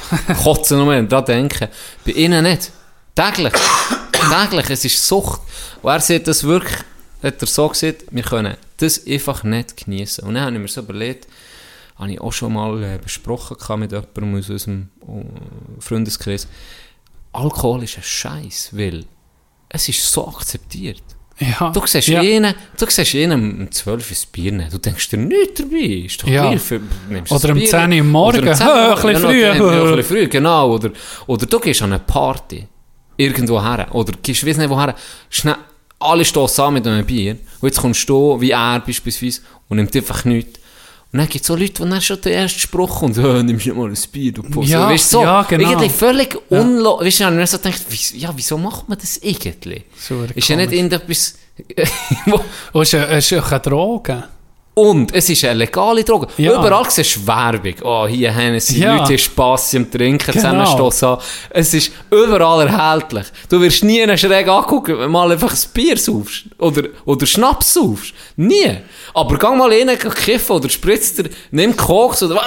[0.42, 1.68] kotzen nur daran denken.
[2.04, 2.70] Bei ihnen nicht.
[3.14, 3.52] Täglich.
[4.12, 5.40] Täglich, es ist Sucht.
[5.82, 6.78] Und er sieht das wirklich,
[7.22, 10.24] hat er so gesagt, wir können das einfach nicht genießen.
[10.26, 11.26] Und dann habe ich mir so überlegt,
[11.98, 16.46] habe ich auch schon mal äh, besprochen mit jemandem aus unserem äh, Freundeskreis.
[17.32, 19.04] Alkohol ist ein Scheiß, weil
[19.76, 21.02] es ist so akzeptiert.
[21.38, 21.70] Ja.
[21.70, 22.20] Du siehst ja.
[22.20, 25.76] einen, du siehst einen um 12 ein Bier nehmen, du denkst dir nichts dabei,
[26.06, 26.48] ist doch Ja.
[26.48, 26.80] Bier für,
[27.28, 27.68] Oder ein um Bier.
[27.68, 30.02] 10 Uhr am Morgen, Oder um 10 hä, Uhr ein bisschen genau, früh, ja, ein
[30.02, 30.90] früh, genau, oder,
[31.26, 32.66] oder du gehst an eine Party,
[33.18, 34.94] irgendwo her, oder gehst, weiss nicht woher,
[35.28, 35.56] schnell,
[35.98, 39.94] alle stehen zusammen mit einem Bier, und jetzt kommst du, wie er beispielsweise, und nimmt
[39.94, 40.58] einfach nichts.
[41.12, 43.64] Und dann gibt es so Leute, die dann schon den ersten Spruch kommt, «Hä, nimmst
[43.66, 45.70] nicht mal ein Bier, du Pussy.» Ja, weißt, so, ja, genau.
[45.70, 46.98] Irgendwie völlig unlo...
[47.00, 49.84] Weißt du, ich habe so gedacht, wieso, ja, wieso macht man das irgendwie?
[49.98, 51.38] So ist ja nicht irgendetwas...
[52.26, 54.24] wo- Und es ist, ist eine Droge.
[54.78, 56.26] Und es ist eine legale Droge.
[56.36, 56.52] Ja.
[56.52, 57.74] Überall siehst du Werbung.
[57.82, 58.96] Oh, hier haben sie Ja.
[58.98, 60.32] Leute, Spass am Trinken, Genau.
[60.34, 61.08] zusammenstossen.
[61.08, 61.18] an.
[61.48, 63.24] Es ist überall erhältlich.
[63.48, 66.44] Du wirst nie einen schräg angucken, wenn du mal einfach ein Bier saufst.
[66.58, 68.12] Oder, oder Schnaps saufst.
[68.36, 68.76] Nie.
[69.14, 72.42] Aber geh mal rein, kiffen oder spritz dir, nimm Koks oder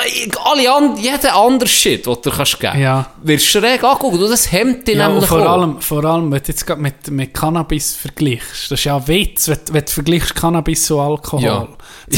[0.46, 2.80] alle an, jeden anderen Shit, den du kannst geben.
[2.80, 3.10] Ja.
[3.24, 4.20] Wirst schräg angucken.
[4.20, 5.62] Du, das hemmt dich Ja, und nämlich vor auch.
[5.62, 9.08] allem, vor allem, wenn du jetzt gerade mit, mit Cannabis vergleichst, das ist ja ein
[9.08, 11.44] Witz, wenn, wenn du vergleichst Cannabis und Alkohol.
[11.44, 11.68] Ja.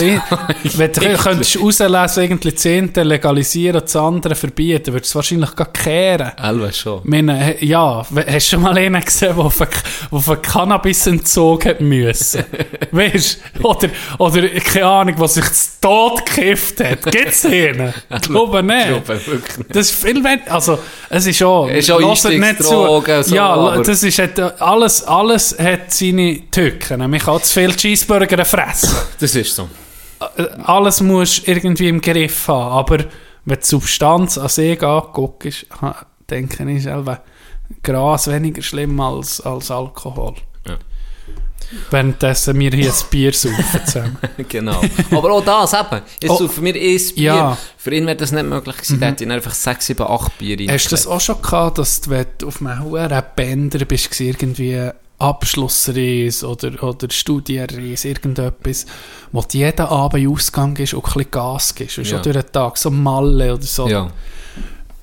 [0.75, 5.23] Wenn du könntest rauslesen, irgendwie das eine legalisieren und das andere verbieten, würdest du es
[5.23, 6.31] wahrscheinlich gar kehren.
[6.41, 7.01] Elva schon.
[7.03, 11.65] Meine, ja, hast du schon mal einen gesehen, der auf einen, der auf einen Cannabis-Entzug
[11.65, 12.43] hat müssen?
[12.91, 13.67] weißt du?
[13.67, 17.11] Oder, oder, keine Ahnung, was sich zu Tod gekifft hat.
[17.11, 17.93] Gibt's einen?
[18.09, 18.77] Ich glaube nicht.
[18.81, 19.75] Ich glaube wirklich nicht.
[19.75, 20.79] Das ist viel wenn, also
[21.09, 26.49] es ist auch, Ist auch Einstiegsdrogen, so, ja, das ist hat, alles, alles hat seine
[26.51, 26.99] Tücken.
[26.99, 28.95] Man kann zu viel Cheeseburger fressen.
[29.19, 29.67] Das ist so.
[30.63, 33.05] Alles musst du irgendwie im Griff haben, aber
[33.45, 35.65] wenn die Substanz an sich anguckst,
[36.29, 37.21] denke ich selber,
[37.83, 40.35] Gras weniger schlimm als, als Alkohol.
[40.67, 40.77] Ja.
[41.89, 44.17] Währenddessen wir hier ein Bier saufen zusammen.
[44.49, 44.81] genau.
[45.11, 46.01] Aber auch das eben.
[46.21, 47.23] Jetzt Oh, für mich ein Bier.
[47.23, 47.49] ja.
[47.51, 47.57] Mhm.
[47.77, 48.99] Für ihn wäre das nicht möglich gewesen.
[48.99, 50.69] Da hätte ich einfach 6, 7, 8 Bier rein.
[50.69, 54.19] Hast du das auch schon gehabt, dass du, wenn du auf einem hohen Bänder bist,
[54.19, 54.89] irgendwie
[55.21, 58.85] Abschlussreise oder, oder Studienreise, irgendetwas,
[59.31, 62.21] wo du jeden Abend Ausgang gehst und ein bisschen Gas gibst, und schon Ja.
[62.23, 63.87] durch den Tag, so Malle oder so.
[63.87, 64.11] Ja.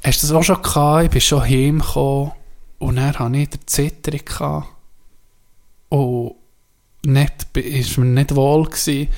[0.05, 1.05] Hast du das auch schon gehabt?
[1.05, 2.33] Ich bin schon heimgekommen
[2.79, 4.69] und dann hatte ich den Zitterung gehabt.
[5.89, 6.35] Und
[7.05, 9.09] nicht, ist mir nicht wohl gewesen.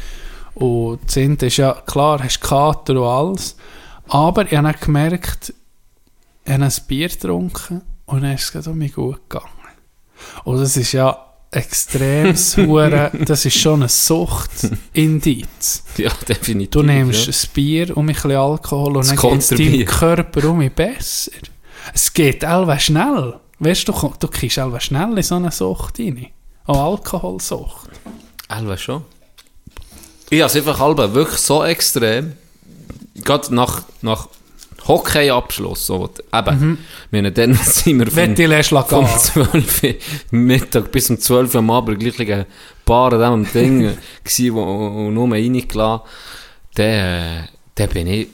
[0.54, 3.56] Und das Ende ist ja, klar, hast Kater und alles.
[4.08, 5.54] Aber ich habe dann gemerkt,
[6.44, 9.59] ich habe ein Bier getrunken und dann ist es mich gut gegangen.
[10.44, 15.82] Und das ist ja extrem hure, das ist schon ein Suchtindiz.
[15.96, 16.70] ja, definitiv.
[16.70, 17.32] Du nimmst ja.
[17.32, 19.84] ein Bier und ein bisschen Alkohol und Das dann geht es deinem.
[19.84, 21.32] Körper um besser.
[21.92, 23.34] Es geht allweil schnell.
[23.58, 26.26] Weißt du, du, kriegst allweil schnell in so eine Sucht rein.
[26.66, 27.90] Auch Alkoholsucht.
[28.48, 29.04] Elva schon.
[30.30, 32.34] Ich habe es einfach halb wirklich so extrem.
[33.24, 34.28] Gerade nach, nach
[34.86, 35.86] Hockey-Abschluss.
[35.86, 36.78] So, eben.
[37.10, 39.18] Wir haben dann sind wir vom gehen.
[39.18, 39.94] 12 Uhr
[40.30, 42.46] Mittag bis um 12 Uhr am Abend gleich ein
[42.84, 46.06] Bar an diesem Ding gsi, wo, wo nur reingelassen.
[46.74, 47.42] Dann, äh,
[47.74, 48.28] dann bin ich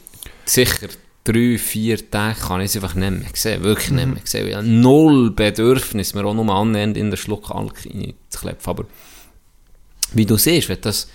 [0.44, 0.89] sicher
[1.24, 3.62] drei, vier Tage kann ich es einfach nicht mehr sehen.
[3.64, 4.48] Wirklich nicht mehr sehen.
[4.48, 8.70] Ich habe null Bedürfnis, mir auch nur annähernd in den Schluck Alk reinzuklepfen.
[8.70, 8.85] Aber
[10.12, 11.09] wie du siehst, wenn das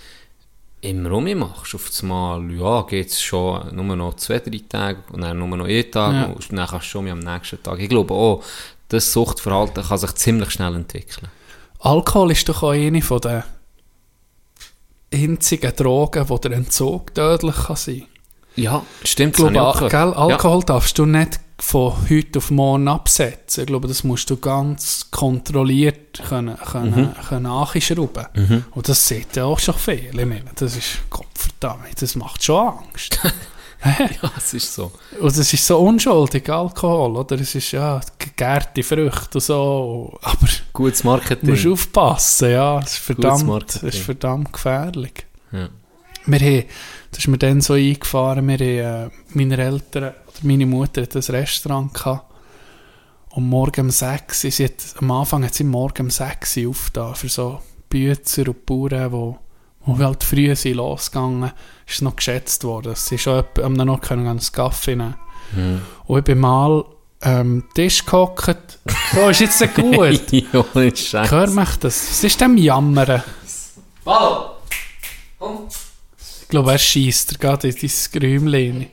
[0.82, 4.98] immer um machst, auf das Mal, ja, geht es schon nur noch zwei, drei Tage
[5.12, 6.24] und dann nur noch einen Tag Ja.
[6.24, 7.78] und dann kannst du schon am nächsten Tag.
[7.78, 8.42] Ich glaube auch,
[8.88, 11.28] das Suchtverhalten kann sich ziemlich schnell entwickeln.
[11.78, 13.42] Alkohol ist doch auch eine von den
[15.12, 18.06] einzigen Drogen, wo der Entzug tödlich kann sein
[18.56, 19.38] Ja, stimmt.
[19.38, 20.14] Ich glaube, gell.
[20.14, 23.62] Alkohol darfst du nicht von heute auf morgen absetzen.
[23.62, 28.26] Ich glaube, das musst du ganz kontrolliert können, können, können anschrauben
[28.72, 30.10] Und das sieht ja auch schon viel.
[30.10, 33.20] Ich meine, das ist, Gott verdammt, das macht schon Angst.
[33.84, 34.92] Ja, es ist so.
[35.18, 37.40] Und es ist so unschuldig, Alkohol, oder?
[37.40, 40.20] Es ist ja gegärte Früchte und so.
[40.22, 41.50] Aber Gutes Marketing.
[41.50, 42.78] musst aufpassen, ja.
[42.78, 45.26] Es ist verdammt, es ist verdammt gefährlich.
[45.50, 45.68] Ja.
[46.26, 46.64] Wir haben,
[47.10, 51.22] das ist mir dann so eingefahren, wir haben, äh, meine Eltern, meine Mutter hat ein
[51.22, 52.26] Restaurant gehabt.
[53.30, 56.70] Und morgen um 6 Uhr, sie hat, am Anfang hat sie morgen um 6 Uhr
[56.70, 59.38] aufgetan für so Bützer und Bauern, wo,
[59.84, 61.52] wo wir halt früh sind losgegangen,
[61.86, 62.94] ist es noch geschätzt worden.
[62.94, 65.14] Sie schon am noch können einen Kaffee nehmen.
[66.06, 66.84] Und ich bin mal
[67.22, 68.78] ähm, am Tisch gehockt.
[69.14, 70.32] So, ist jetzt der gut.
[70.32, 71.30] ja, nicht scheiße.
[71.30, 72.10] Hört mich das?
[72.10, 73.22] Was ist dem Jammern?
[76.42, 77.90] Ich glaube, er schießt gerade in dein
[78.20, 78.86] Gräumchen.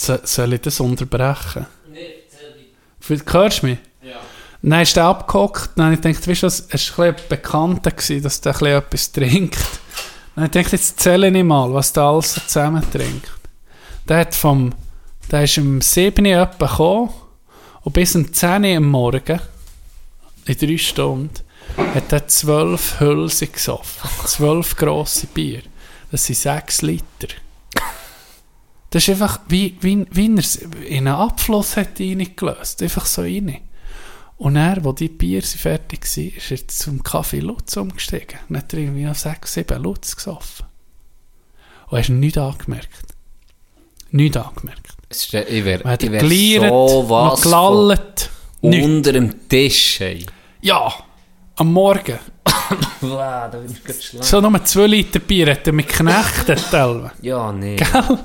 [0.00, 1.66] So, soll ich das unterbrechen?
[1.92, 3.78] Nein, Hörst du mich?
[4.02, 4.16] Ja.
[4.62, 5.72] Dann ist er abgehockt.
[5.76, 8.66] Dann habe ich gedacht, weißt du es war ein bisschen Bekannter, gewesen, dass der ein
[8.66, 9.58] etwas trinkt.
[10.34, 13.30] Dann habe ich gedacht, jetzt zähle ich mal, was der alles zusammen trinkt.
[14.08, 14.72] Der, hat vom,
[15.30, 17.10] der ist um 7 Uhr gekommen
[17.82, 19.38] und bis um 10 Uhr am Morgen,
[20.46, 21.34] in drei Stunden,
[21.76, 24.10] hat er zwölf Hülse gesoffen.
[24.24, 25.60] Zwölf grosse Bier.
[26.10, 27.28] Das sind sechs Liter.
[28.90, 32.82] Das ist einfach, wie, wie, wie er es in einen Abfluss hat reingelöst.
[32.82, 33.58] Einfach so rein.
[34.36, 38.38] Und er, wo die Bier fertig waren, ist er zum Kaffee Lutz umgestiegen.
[38.48, 40.66] Und hat er irgendwie noch sechs, sieben Lutz gesoffen.
[41.88, 43.14] Und hast nichts angemerkt.
[44.10, 44.94] Nichts angemerkt.
[45.08, 48.30] Es ist, ich wäre Er wär so was gelallt.
[48.60, 50.00] Unter dem Tisch.
[50.00, 50.26] Ey.
[50.62, 50.92] Ja,
[51.56, 52.18] am Morgen.
[53.00, 54.24] Wow, da bin ich gerade schlecht.
[54.24, 57.10] So nur zwei Liter Bier hat er mit geknechtet, Telve.
[57.20, 57.76] Ja, nee.
[57.76, 58.18] Gell?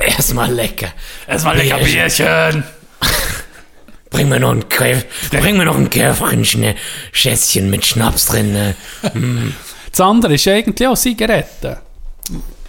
[0.00, 0.88] Erstmal lecker.
[1.26, 2.64] Erstmal lecker Bierchen.
[4.10, 6.74] Bring mir noch ein, Käf bring mir noch ein Käferchen,
[7.12, 8.52] Schätzchen mit Schnaps drin.
[8.52, 8.74] ne?
[9.90, 11.76] Das andere ist eigentlich auch Zigaretten.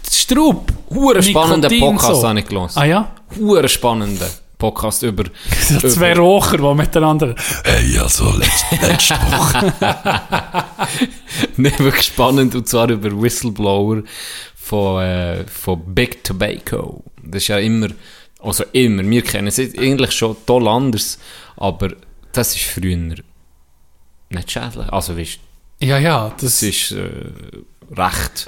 [0.10, 0.72] Straub.
[0.90, 2.28] Hure spannender Podcast so.
[2.28, 2.72] habe ich gehört.
[2.76, 3.12] Ah ja?
[3.38, 5.26] Hure spannender Podcast über...
[5.80, 7.36] So zwei Rocher, die miteinander...
[7.64, 9.74] Hey, also, letzte, letzte Woche.
[11.58, 14.04] Nee, wirklich spannend, und zwar über Whistleblower
[14.68, 17.04] von, äh, von Big Tobacco.
[17.24, 17.88] Das ist ja immer,
[18.40, 21.20] also immer, wir kennen es eigentlich schon toll anders,
[21.56, 21.94] aber
[22.34, 24.90] das ist früher nicht schädlich.
[24.90, 25.40] Also weißt,
[25.80, 27.10] Ja, ja, das das ist äh,
[27.96, 28.48] recht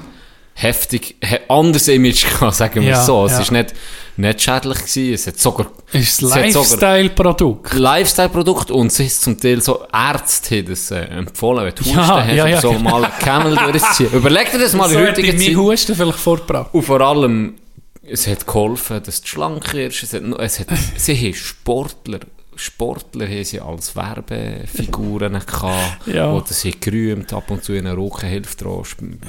[0.62, 3.26] heftig, he anders Image gehabt, sagen wir Ja, so.
[3.26, 3.40] Es ja.
[3.42, 3.74] ist nicht,
[4.18, 7.74] nicht schädlich gewesen, es hat sogar ist Lifestyle-Produkt.
[7.74, 11.98] Lifestyle-Produkt und es ist zum Teil so Ärzte haben das äh, empfohlen, wenn du Husten
[11.98, 13.00] Ja, hast, ja, ja, so genau.
[13.00, 14.10] mal Camel durchziehen.
[14.14, 15.56] Überleg dir das mal So in heutiger mein Zeit.
[15.56, 16.74] Husten vielleicht vorgebracht.
[16.74, 17.56] Und vor allem,
[18.04, 20.04] es hat geholfen, dass du schlank wirst.
[20.04, 20.68] Es hat, es hat,
[20.98, 22.20] sie haben Sportler,
[22.60, 26.32] Sportler haben sie als Werbefiguren gehabt, Ja.
[26.34, 28.64] wo das sie gerühmt, ab und zu in Rauchen hilft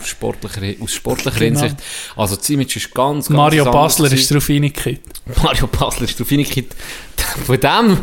[0.05, 1.61] sportlicher, aus sportlicher Genau.
[1.61, 1.77] Hinsicht.
[2.16, 5.23] Also das Image ist ganz, ganz Mario Basler ist darauf reingekippt.
[5.43, 6.74] Mario Basler ist drauf reingekippt.
[7.47, 7.98] Von dem,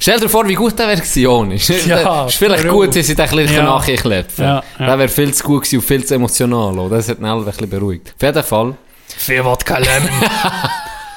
[0.00, 1.54] stell dir vor, wie gut der wäre gewesen ohne.
[1.54, 2.80] Ist, Ja, ist vielleicht warum?
[2.86, 3.62] gut, dass sie den ein bisschen Ja.
[3.64, 4.86] nachklepfen Ja, ja.
[4.86, 6.78] Der wäre viel zu gut gewesen und viel zu emotional.
[6.78, 6.90] auch.
[6.90, 8.12] Das hat ihn alle ein bisschen beruhigt.
[8.16, 8.74] Auf jeden Fall,
[9.16, 9.78] Viel Wodka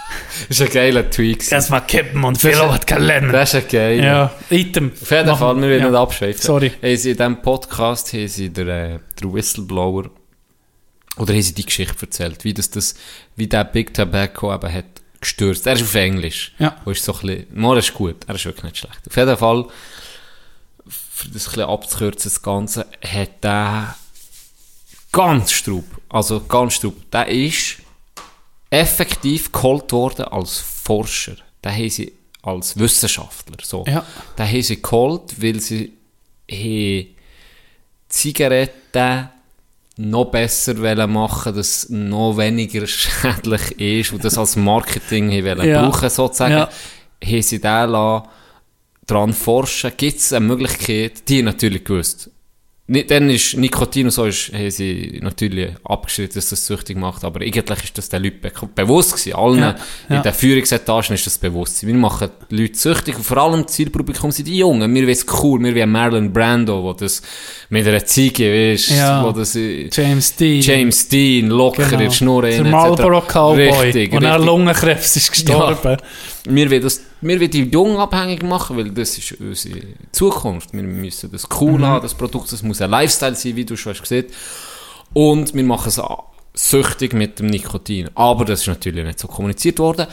[0.09, 0.49] Lemon.
[0.49, 1.53] ist ein geiler gewesen.
[1.53, 3.31] Erstmal kippen und viel Wodka Lemon.
[3.31, 4.03] Das ist ein geiler.
[4.03, 4.91] Ja, Item.
[5.01, 5.89] Auf jeden Machen- Fall, wir wollen ja.
[5.89, 6.41] nicht abschweifen.
[6.41, 6.71] Sorry.
[6.81, 10.09] Sie in diesem Podcast haben sie der, äh, der Whistleblower
[11.17, 12.95] oder haben sie die Geschichte erzählt, wie, das, das,
[13.35, 14.85] wie der Big Tobacco eben hat
[15.19, 15.65] gestürzt.
[15.65, 16.53] Er ist auf Englisch.
[16.59, 16.75] Ja.
[16.85, 18.99] Wo ist so ein bisschen, mal ist gut, er ist wirklich nicht schlecht.
[19.07, 19.65] Auf jeden Fall,
[20.87, 23.95] für das ein bisschen abzukürzen, das Ganze, hat der
[25.11, 27.77] ganz straub, also ganz straub, der ist
[28.69, 31.35] effektiv geholt worden als Forscher.
[31.63, 32.11] Den haben sie
[32.43, 33.57] als Wissenschaftler.
[33.63, 33.83] So.
[33.87, 34.05] Ja.
[34.37, 35.93] Den haben sie geholt, weil sie
[36.51, 37.07] haben
[38.09, 39.29] Zigaretten
[39.99, 45.67] noch besser wollen machen, dass es noch weniger schädlich ist und das als Marketing wollen
[45.67, 45.81] Ja.
[45.89, 46.53] brauchen sozusagen.
[46.53, 46.69] Ja.
[47.25, 52.29] Haben sie daran forschen, gibt es eine Möglichkeit, die natürlich gewusst.
[52.89, 57.41] Dann ist Nikotin und so, ist, haben sie natürlich abgeschrieben, dass das süchtig macht, aber
[57.41, 59.33] eigentlich ist das den Leuten be bewusst gewesen.
[59.35, 59.75] Allen Ja,
[60.09, 60.15] ja.
[60.15, 61.95] in den Führungsetagen ist das bewusst gewesen.
[61.95, 64.95] Wir machen die Leute süchtig und vor allem das Zielpublikum sind die Jungen.
[64.95, 67.21] Wir wissen cool, wir wie Marlon Brando, wo das
[67.69, 69.21] mit einer Ziege, weißt, Ja.
[69.21, 69.53] wo das,
[69.91, 70.61] James Dean.
[70.61, 72.01] James Dean, locker in Genau.
[72.03, 73.19] der Schnur Der Marlboro.
[73.21, 73.69] Cowboy.
[73.69, 74.45] Richtig, und er richtig.
[74.45, 75.97] Lungenkrebs ist gestorben.
[76.49, 79.81] Wir wollen, das, wir wollen die Jungen abhängig machen, weil das ist unsere
[80.11, 80.73] Zukunft.
[80.73, 83.93] Wir müssen das cool haben, das Produkt, das muss ein Lifestyle sein, wie du schon
[83.93, 84.25] hast gesehen.
[85.13, 86.01] Und wir machen es
[86.53, 88.09] süchtig mit dem Nikotin.
[88.15, 90.07] Aber das ist natürlich nicht so kommuniziert worden.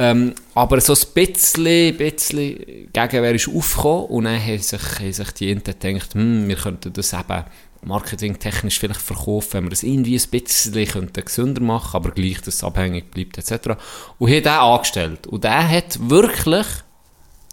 [0.00, 5.30] Ähm, aber so ein bisschen, bisschen Gegenwehr ist aufgekommen und dann haben sich, haben sich
[5.32, 7.44] die Inten gedacht, hm, wir könnten das eben
[7.82, 12.64] marketingtechnisch vielleicht verkaufen, wenn wir das irgendwie ein bisschen gesünder machen aber gleich, dass es
[12.64, 13.78] abhängig bleibt, etc.
[14.18, 15.26] Und haben den angestellt.
[15.26, 16.66] Und der hat wirklich,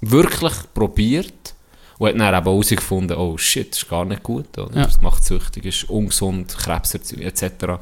[0.02, 1.56] wirklich probiert
[1.98, 4.76] und hat dann eben herausgefunden, oh shit, das ist gar nicht gut, oder?
[4.76, 4.86] Ja.
[4.86, 7.82] das macht süchtig, ist ungesund, Krebserzeugung, etc.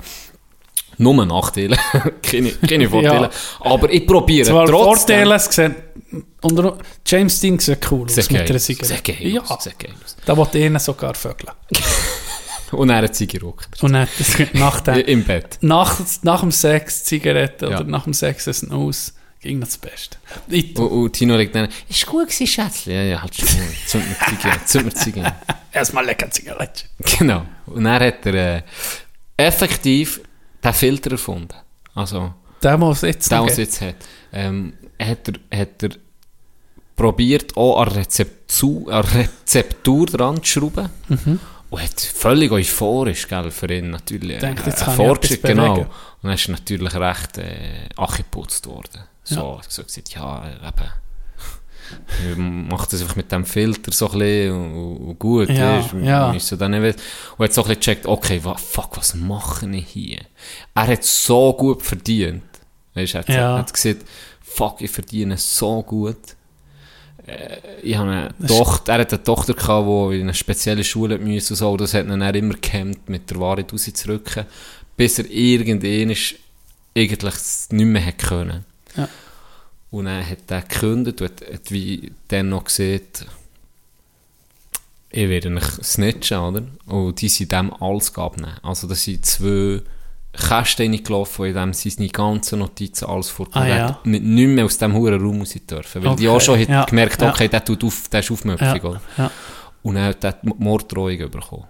[0.97, 1.77] Nur Nachteile,
[2.21, 3.29] keine, keine Vorteile.
[3.61, 5.27] Aber ich probiere Zwar trotzdem.
[5.27, 5.75] Vorteile, es sieht,
[6.41, 9.23] unter, James Dean sieht cool aus mit einer Zigarette.
[9.23, 9.93] Ja, aus, sehr geil.
[10.03, 10.15] aus.
[10.25, 11.51] da wollte ihnen sogar vögeln.
[12.73, 13.81] Und er hat sie gerockt.
[13.83, 15.57] Und dann, das, nach, dem, Im Bett.
[15.61, 17.79] nach, nach dem Sex Zigarette Ja.
[17.79, 20.17] oder nach dem Sex essen aus, ging das Beste.
[20.47, 22.93] Ich, Und, und Tino liegt dann, ist gut gewesen, Schätzchen?
[22.93, 23.47] Ja, ja, halt schon.
[23.87, 25.35] Zünd mir Zigarette, zünd mir Zigarette.
[25.71, 26.83] erstmal lecker Zigarette.
[27.19, 27.45] Genau.
[27.65, 28.61] Und dann hat er äh,
[29.37, 30.21] effektiv
[30.63, 31.53] den Filter erfunden.
[31.93, 33.95] Also, Der muss jetzt der, was er jetzt hat.
[34.31, 35.89] Ähm, hat er, hat er
[36.95, 40.89] probiert, auch an Rezeptur, an Rezeptur dran zu schrauben.
[41.09, 41.39] Mhm.
[41.73, 44.37] Und hat völlig euphorisch, gell, für ihn natürlich.
[44.37, 45.79] Denkt, äh, jetzt ein kann Fortschritt, genau.
[45.79, 45.87] Und
[46.21, 49.01] dann ist er natürlich recht äh, angeputzt worden.
[49.23, 52.69] So, so gesagt, ja, äh, eben.
[52.69, 55.49] Machen das einfach mit dem Filter so ein bisschen und, und gut.
[55.49, 56.31] Ja, wir ja.
[56.31, 57.01] müssen dann nicht.
[57.37, 60.19] Und hat so ein bisschen gecheckt, okay, wa, fuck, was mache ich hier?
[60.75, 62.43] Er hat so gut verdient.
[62.93, 63.35] Weißt, er hat, Ja.
[63.35, 64.05] er hat gesagt,
[64.43, 66.35] fuck, ich verdiene so gut.
[67.27, 71.17] Äh, ich habe eine Tochter, er hat eine Tochter gehabt, die in eine spezielle Schule
[71.17, 74.45] musste und so, und das hat ihn dann immer gehemmt, mit der Wahrheit rauszurücken,
[74.97, 76.15] bis er irgendwann
[76.95, 78.65] eigentlich nicht mehr hat können.
[78.95, 79.09] Ja.
[79.91, 83.25] Und dann hat er gekündigt und hat, hat wie dann noch gesagt,
[85.11, 86.63] ich werde mich snitchen, oder?
[86.87, 88.57] Und die sind dem alles abnehmen.
[88.63, 89.81] Also das sind zwei
[90.33, 93.99] Kästen reingelaufen, in dem sie seine ganzen Notizen alles vorgekommen Ah, Er ja.
[94.03, 96.03] nicht, nicht mehr aus dem hohen Raum raus dürfen.
[96.03, 97.29] Weil die Okay, auch schon ja, gemerkt ja.
[97.29, 98.81] okay, der, tut auf, der ist aufmüpfig.
[99.17, 99.31] Ja,
[99.83, 101.65] Und dann hat er die Morddrohung bekommen.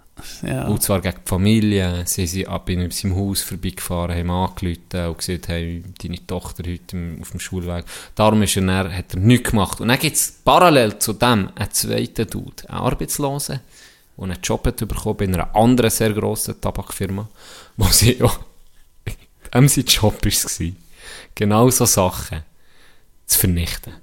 [0.48, 0.68] ja.
[0.68, 2.04] Und zwar gegen die Familie.
[2.06, 7.18] Sie sind ab in seinem Haus vorbeigefahren, haben angerufen und gesagt, hey, deine Tochter heute
[7.20, 7.84] auf dem Schulweg.
[8.16, 9.82] Darum ist er dann, hat er nichts gemacht.
[9.82, 13.60] Und dann gibt es parallel zu dem einen zweiten Dude, einen Arbeitslosen,
[14.16, 17.28] der einen Job hat bekommen bei einer anderen sehr grossen Tabakfirma,
[17.76, 18.32] wo sie ja,
[19.54, 20.68] dem sein Job war,
[21.36, 22.44] genau so Sachen
[23.26, 23.94] zu vernichten.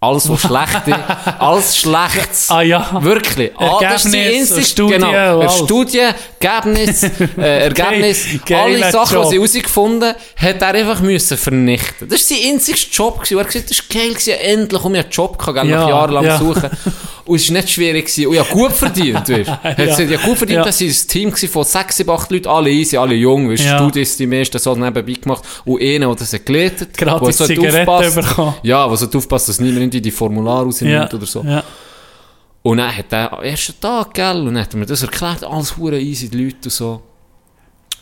[0.00, 0.98] Alles, was schlecht ist,
[1.40, 2.50] alles Schlechtes.
[2.50, 3.02] Ah ja.
[3.02, 3.52] Wirklich.
[3.56, 5.48] Ah, das ist die Ergebnis, einzige- Studie genau.
[5.48, 6.00] Studie,
[6.40, 7.08] Ergebnis, äh,
[7.64, 9.46] Ergebnis, Geil- alle Sachen, die sie Job.
[9.54, 12.06] herausgefunden hat er einfach müssen vernichten.
[12.10, 13.16] Das war sein einziger Job.
[13.22, 13.38] Gewesen.
[13.38, 14.30] Er hat gesagt, das war geil, gewesen.
[14.40, 16.38] endlich um einen Job gehabt, Ja, jahrelang ja.
[16.38, 16.68] suchen.
[17.26, 18.06] Und es war nicht schwierig.
[18.06, 18.26] Gewesen.
[18.26, 19.52] Und ja, gut verdient, weißt du.
[19.64, 20.00] Hat Ja.
[20.00, 20.64] ja, gut verdient, Ja.
[20.64, 23.68] das war ein Team von sechs, sieben, acht Leuten, alle easy, alle jung, weißt du,
[23.68, 23.78] Ja.
[23.78, 25.42] Studis, die meisten so nebenbei gemacht.
[25.64, 28.22] Und einer, der das hat geleitet, Gratis der aufpassen.
[28.22, 28.54] bekommen.
[28.62, 31.42] Ja, der sollte aufpassen, dass niemand irgendwie die Formulare rausnimmt ja, oder so.
[31.42, 31.64] Ja.
[32.62, 35.44] Und dann hat er am ersten Tag, gell, und dann hat er mir das erklärt,
[35.44, 37.02] alles hure easy, die Leute und so.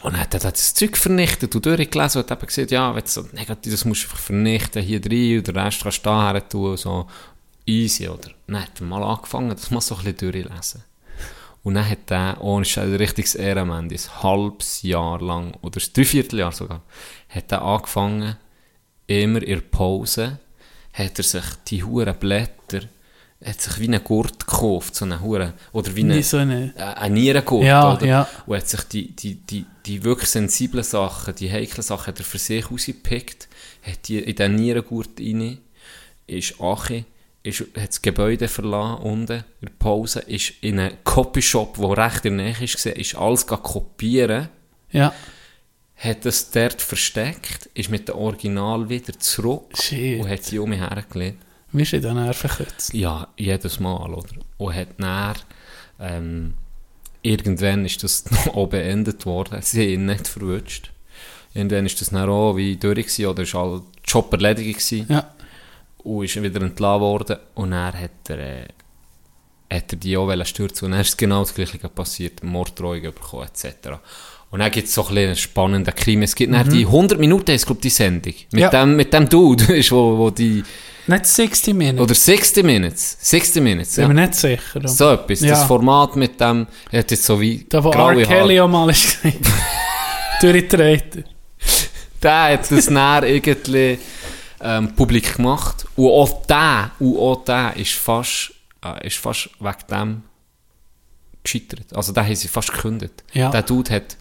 [0.02, 3.02] Und dann hat er das Zeug vernichtet und durchgelesen und hat eben gesagt, ja, wenn
[3.02, 6.10] du so negativ, das musst du einfach vernichten, hier drin, und den Rest kannst du
[6.10, 7.06] da her tun, und so.
[7.66, 8.30] Easy, oder?
[8.46, 10.82] Dann hat er mal angefangen, das mal so ein bisschen durchlesen.
[11.62, 15.92] Und dann hat er, ohne Scheiß, ein richtiges Ehrenmann, ein halbes Jahr lang, oder ein
[15.94, 16.82] Dreivierteljahr sogar,
[17.28, 18.36] hat er angefangen,
[19.06, 20.40] immer in der Pause,
[20.92, 22.80] hat er sich die huren Blätter,
[23.44, 26.74] hat sich wie einen Gurt gekauft, so einen huren, oder wie Wie einen, so eine.
[26.76, 28.06] äh, einen Nierengurt, Ja, oder?
[28.06, 28.28] ja.
[28.46, 32.24] Und hat sich die, die, die, die wirklich sensiblen Sachen, die heiklen Sachen, hat er
[32.24, 33.48] für sich rausgepickt,
[33.82, 35.58] hat die in den Nierengurt rein,
[36.26, 37.04] ist Achi,
[37.42, 42.24] ist, hat das Gebäude verlassen, unten, in der Pause, ist in einen Copyshop, der recht
[42.24, 44.48] in der Nähe ist, gesehen, ist alles kopieren,
[44.90, 45.12] Ja.
[45.96, 50.20] hat es dort versteckt, ist mit dem Original wieder zurück Shit.
[50.20, 51.38] und hat sie um mich hergelegt.
[51.72, 52.92] Wie ist Nerven gekürzt?
[52.92, 54.34] Ja, jedes Mal, oder?
[54.58, 55.34] Und hat dann,
[55.98, 56.54] ähm,
[57.22, 59.62] irgendwann ist das noch auch beendet worden.
[59.62, 60.90] Sie haben ihn nicht verwünscht.
[61.54, 65.06] Irgendwann ist das dann auch wie durch gewesen, oder ist all der Job erledigt gewesen.
[65.08, 65.32] Ja.
[66.04, 67.36] Und ist wieder entlassen worden.
[67.54, 68.64] Und dann hat er, äh,
[69.72, 70.86] hat er die auch stürzen.
[70.86, 72.42] Und dann ist genau das Gleiche passiert.
[72.42, 73.88] Morddrohung bekommen, etc.
[74.50, 76.24] Und dann gibt es so ein einen spannenden Krimi.
[76.24, 78.34] Es gibt dann die 100 Minuten, ist, glaub, die Sendung.
[78.34, 78.58] Mit, Mhm.
[78.58, 78.68] Ja.
[78.70, 80.62] dem, mit dem Dude, ist, wo, wo die,
[81.06, 82.00] Nicht 60 Minuten.
[82.00, 83.16] oder 60 Minutes.
[83.20, 84.08] 60 Minutes, Bin ja.
[84.08, 84.62] mir nicht sicher.
[84.74, 85.38] aber- So etwas.
[85.40, 85.66] Das Ja.
[85.66, 88.22] Format mit dem, er hat jetzt so wie Da, wo R.
[88.26, 89.18] Kelly auch mal ist.
[90.42, 91.24] Durchgetreten.
[92.22, 93.98] Der hat das dann irgendwie
[94.62, 95.86] ähm, publik gemacht.
[95.96, 98.52] Und auch der, und auch der ist fast,
[98.84, 100.22] äh, ist fast wegen dem
[101.42, 101.94] gescheitert.
[101.94, 103.24] Also den haben sie fast gekündigt.
[103.32, 103.50] Ja.
[103.50, 104.16] Der Dude hat,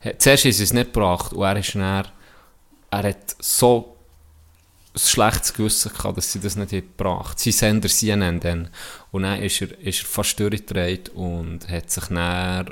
[0.00, 2.08] hat zuerst ist es nicht gebracht und er ist dann,
[2.90, 3.96] er hat so
[4.96, 7.38] schlechtes Gewissen gehabt, dass sie das nicht hat gebracht.
[7.38, 8.68] Sie Sender CNN dann.
[9.12, 12.70] Und dann ist er, ist er fast durchgedreht und hat sich dann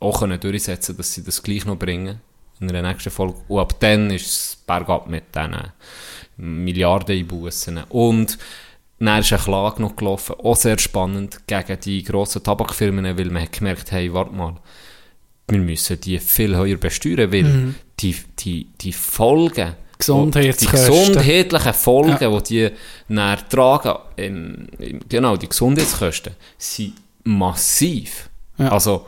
[0.00, 2.20] auch können durchsetzen dass sie das gleich noch bringen
[2.58, 3.38] in der nächsten Folge.
[3.48, 5.72] Und ab dann ist es bergab mit diesen
[6.40, 7.84] Milliarden Einbußen.
[7.88, 8.38] Und
[8.98, 13.42] dann ist eine Klage noch gelaufen, auch sehr spannend, gegen die grossen Tabakfirmen, weil man
[13.42, 14.56] hat gemerkt, hey, warte mal,
[15.48, 22.42] wir müssen die viel höher besteuern, weil die, die, die Folgen, die gesundheitlichen Folgen, die
[22.42, 22.70] die
[23.08, 26.94] dann tragen, im, im, genau, die Gesundheitskosten, sind
[27.24, 28.28] massiv.
[28.58, 28.68] Ja.
[28.68, 29.06] Also,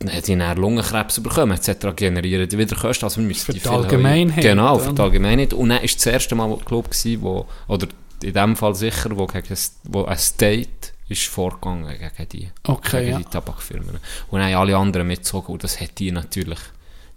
[0.00, 1.88] die dann Lungenkrebs bekommen, etc.
[1.96, 5.02] generieren die wieder Kosten, also wir müssen Für die die Allgemeinheit, Genau, für die?
[5.02, 5.52] Allgemeinheit.
[5.52, 7.88] Und dann ist das erste Mal, glaube ich, wo, oder
[8.22, 13.12] in dem Fall sicher, wo, gegen, wo ein State ist vorgegangen gegen die, Okay, gegen
[13.12, 13.18] ja.
[13.18, 13.98] die Tabakfirmen.
[14.30, 16.58] Und dann haben alle anderen mitgezogen und das hat die natürlich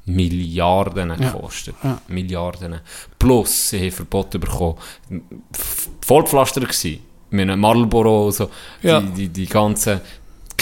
[0.05, 1.75] Milliarden gekostet.
[1.83, 2.01] ja.
[2.07, 2.79] Milliarden.
[3.19, 4.75] Plus, sie haben Verbot bekommen.
[6.01, 6.99] Vollpflaster gewesen.
[7.29, 8.49] Mit einem Marlboro und so.
[8.81, 8.99] Ja.
[8.99, 10.01] Die, die, die ganzen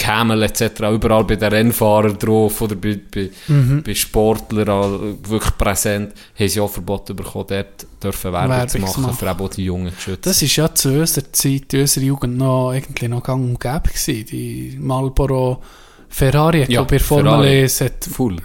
[0.00, 0.62] Camel etc.
[0.92, 3.82] Überall bei den Rennfahrern drauf oder bei, bei, Mhm.
[3.84, 6.14] bei Sportlern wirklich präsent.
[6.38, 9.14] Haben sie auch Verbot bekommen, dort dürfen Werbung, Werbung zu machen, machen.
[9.16, 10.20] für auch die Jungen zu schützen.
[10.22, 13.88] Das ist ja zu unserer Zeit, in unserer Jugend noch, eigentlich noch gang und gäbe
[13.88, 14.24] gewesen.
[14.30, 15.62] Die Marlboro
[16.08, 17.44] Ferrari, ich Ja, glaube, bei Formel.
[17.46, 18.36] 1 hat Full.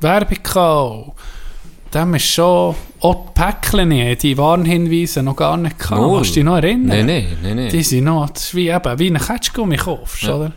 [0.00, 1.12] Werbung gehabt.
[1.94, 6.00] Dem ist schon, auch die Päckchen, die Warnhinweise noch gar nicht gehabt.
[6.00, 6.16] Null.
[6.16, 6.86] Kannst du dich noch erinnern?
[6.88, 7.68] Nein, nein, nein, nein.
[7.68, 10.34] Die sind noch, das ist wie eben, wie ein Ketschgummi kaufst, Ja.
[10.36, 10.52] oder?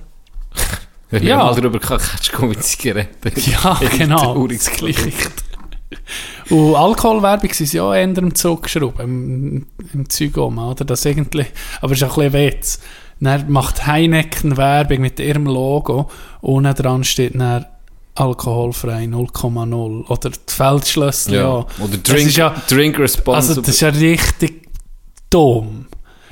[1.10, 1.38] Wir Ja.
[1.38, 3.32] mal darüber kannst du mit Zigaretten.
[3.64, 4.18] Ja, genau.
[4.34, 5.12] Traurig Das Gleiche.
[6.50, 10.84] Und Alkoholwerbung sind ja auch eher im Zug geschraubt, im, im Zeug um, oder?
[10.86, 11.46] Das irgendwie,
[11.82, 12.80] aber es ist auch ein bisschen Witz.
[13.20, 16.10] Dann macht Heineken Werbung mit ihrem Logo
[16.42, 17.66] und dran steht dann
[18.16, 21.48] alkoholfrei 0,0 oder die Feldschlössli Ja.
[21.48, 21.68] auch.
[21.80, 23.36] Oder Drink, ja, Drink Responsible.
[23.36, 24.68] also das ist ja richtig
[25.30, 25.87] dumm.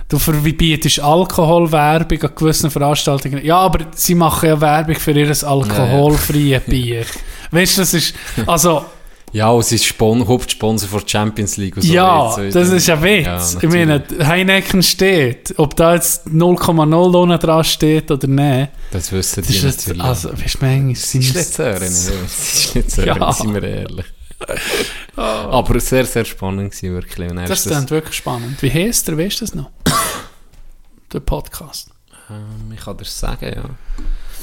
[0.07, 3.43] Du verbietest Alkoholwerbung an gewissen Veranstaltungen.
[3.43, 7.05] Ja, aber sie machen ja Werbung für ihr alkoholfreies Bier.
[7.51, 8.13] Weißt du, das ist,
[8.45, 8.85] also,
[9.31, 11.91] ja, und sie ist Spon Hauptsponsor von Champions League und so.
[11.91, 13.25] ja, Jetzt, das ist ja Witz.
[13.25, 18.69] ja, ich meine, Heineken steht, ob da jetzt 0,0 unten dran steht oder nicht.
[18.91, 20.03] Das wissen Das die ist jetzt, natürlich.
[20.05, 23.33] also, weißt du, manchmal so so hören, Ja.
[23.33, 24.05] sind wir ehrlich.
[25.15, 27.31] Aber sehr, sehr spannend gewesen, wirklich.
[27.47, 28.61] Das ist ist wirklich spannend.
[28.61, 29.71] Wie heißt der, weißt du das noch?
[31.13, 31.89] der Podcast.
[32.29, 33.69] Ähm, ich kann das sagen, ja.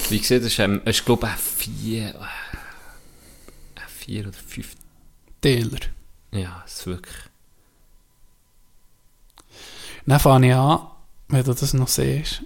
[0.08, 2.18] Wie gesagt, es ist, ähm, ist glaube ich, ein vier, äh,
[3.76, 4.76] ein vier oder fünf.
[5.42, 5.80] Taylor.
[6.30, 7.16] Ja, es ist wirklich.
[10.06, 10.86] Dann fange ich an,
[11.28, 12.42] wenn du das noch siehst,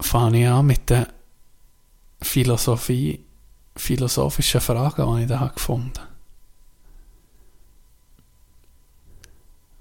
[0.00, 1.06] fange ich an mit den
[2.22, 3.25] Philosophie,
[3.76, 6.00] philosophischen Fragen, die ich da habe gefunden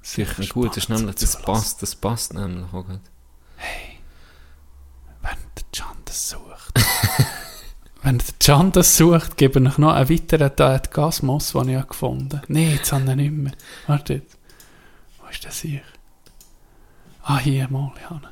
[0.01, 3.01] Sicher gut, das ist nämlich, das passt, das passt nämlich auch gut.
[5.21, 6.73] Wenn der Can das sucht.
[8.03, 11.87] Wenn der Can das sucht, gebe ich noch einen weiteren Tat Gasmus, den ich habe
[11.87, 12.53] gefunden habe.
[12.53, 13.53] Nein, jetzt habe ich nicht mehr.
[13.87, 14.21] Warte.
[15.19, 15.81] Wo ist der sich?
[17.23, 18.29] Ah, hier mal, ich habe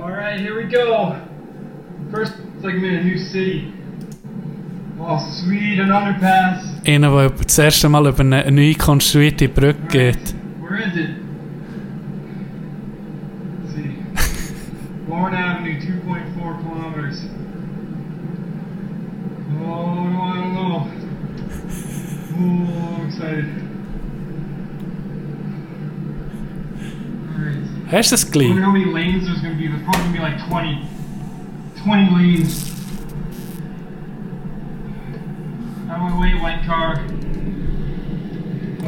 [0.00, 1.20] All right, here we go.
[2.12, 3.72] First, it's like I'm in a new city.
[5.00, 6.62] Oh, sweet, an underpass.
[6.86, 10.34] Einer, der das erste Mal über eine neu konstruierte Brücke geht.
[10.60, 11.10] Where is it?
[13.64, 13.96] Let's see.
[15.08, 17.26] Bourne Avenue, 2.4 kilometers.
[19.60, 20.86] Oh, no, I don't know.
[22.38, 23.46] Oh, I'm excited.
[27.34, 27.62] Alright.
[27.62, 28.48] Hast du das I gleich?
[28.50, 29.66] wonder how many lanes there's gonna be.
[29.68, 30.86] There's probably gonna be like 20.
[31.84, 32.74] 20 lanes.
[35.90, 37.00] On my way, white car.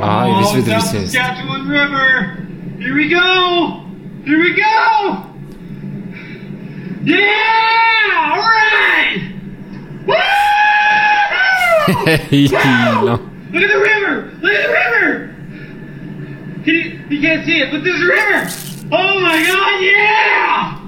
[0.03, 1.13] Ah, Oh, wieder, wie South es heißt.
[1.13, 2.37] Saskatchewan River!
[2.79, 3.83] Here we go!
[4.25, 5.25] Here we go!
[7.05, 8.33] Yeah!
[8.33, 9.23] Alright!
[10.07, 10.15] Woo!
[12.05, 13.19] Hey, no.
[13.53, 14.31] Look at the river!
[14.41, 15.35] Look at the river!
[16.65, 18.70] Can you, you can't see it, but there's a river!
[18.93, 20.81] Oh my god, yeah!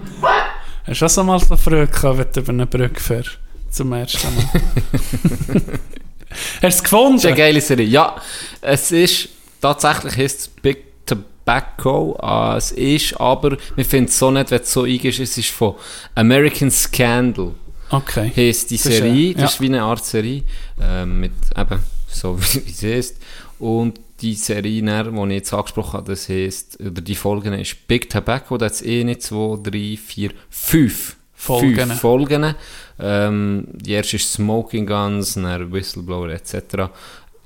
[0.86, 3.38] Hast du auch so mal so Freude gehabt, wenn du über eine Brücke fährst?
[3.70, 4.44] Zum ersten Mal.
[4.52, 7.26] Hast du es Das ist gefunden?
[7.26, 7.86] eine geile Serie.
[7.86, 8.16] Ja,
[8.60, 9.28] es ist
[9.60, 12.18] tatsächlich heisst es Big Tobacco.
[12.22, 15.50] Äh, es ist aber, wir finden es so nicht, wenn es so eingehst, es ist
[15.50, 15.74] von
[16.14, 17.54] American Scandal.
[17.90, 18.32] Okay.
[18.34, 19.48] Heisst die Das ist, Serie, äh, das ja.
[19.48, 20.42] ist wie eine Art Serie,
[20.80, 23.16] ähm, mit eben, so wie sie ist.
[23.58, 28.08] Und die Serie, die ich jetzt angesprochen habe, das heisst, oder die Folgen ist Big
[28.08, 31.74] Tobacco, da hat es 1, 2, 3, 4, 5 Folgen.
[31.74, 32.54] fünf Folgen.
[33.00, 36.90] Ähm, die erste ist Smoking Guns, dann Whistleblower etc.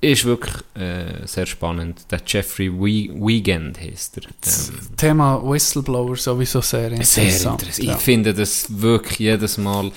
[0.03, 2.05] Ist wirklich äh, sehr spannend.
[2.11, 4.24] Der Jeffrey We Weekend heißt er.
[4.43, 7.32] Das Ähm, Thema Whistleblower sowieso sehr interessant.
[7.32, 7.86] sehr interessant.
[7.89, 7.94] Ja.
[7.94, 9.90] Ich finde das wirklich jedes Mal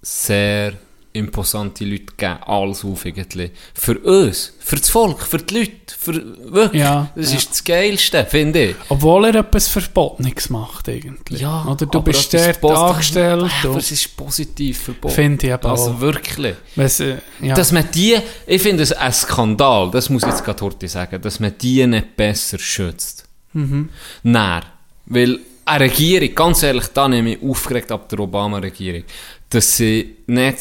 [0.00, 0.74] sehr
[1.12, 2.42] imposante Leute geben.
[2.44, 3.50] Alles auf irgendwie.
[3.74, 5.72] Für uns, für das Volk, für die Leute.
[5.98, 6.14] Für,
[6.52, 6.82] wirklich.
[6.82, 7.38] Ja, das ja.
[7.38, 8.76] ist das Geilste, finde ich.
[8.88, 11.44] Obwohl er etwas Verbotenes macht eigentlich.
[11.44, 13.50] Oder du aber bist dort angestellt.
[13.64, 15.14] Aber es ist positiv verboten.
[15.14, 16.00] Finde ich eben Also auch.
[16.00, 16.56] wirklich.
[16.74, 17.54] Weil's, äh, ja.
[17.54, 18.16] Dass man die,
[18.46, 21.86] ich finde es ein Skandal, das muss ich jetzt gerade heute sagen, dass man die
[21.86, 23.26] nicht besser schützt.
[23.52, 23.90] Mhm.
[24.22, 24.62] Nein.
[25.06, 29.04] Weil eine Regierung, ganz ehrlich, da nehme ich aufgeregt ab der Obama-Regierung,
[29.50, 30.58] dass sie nicht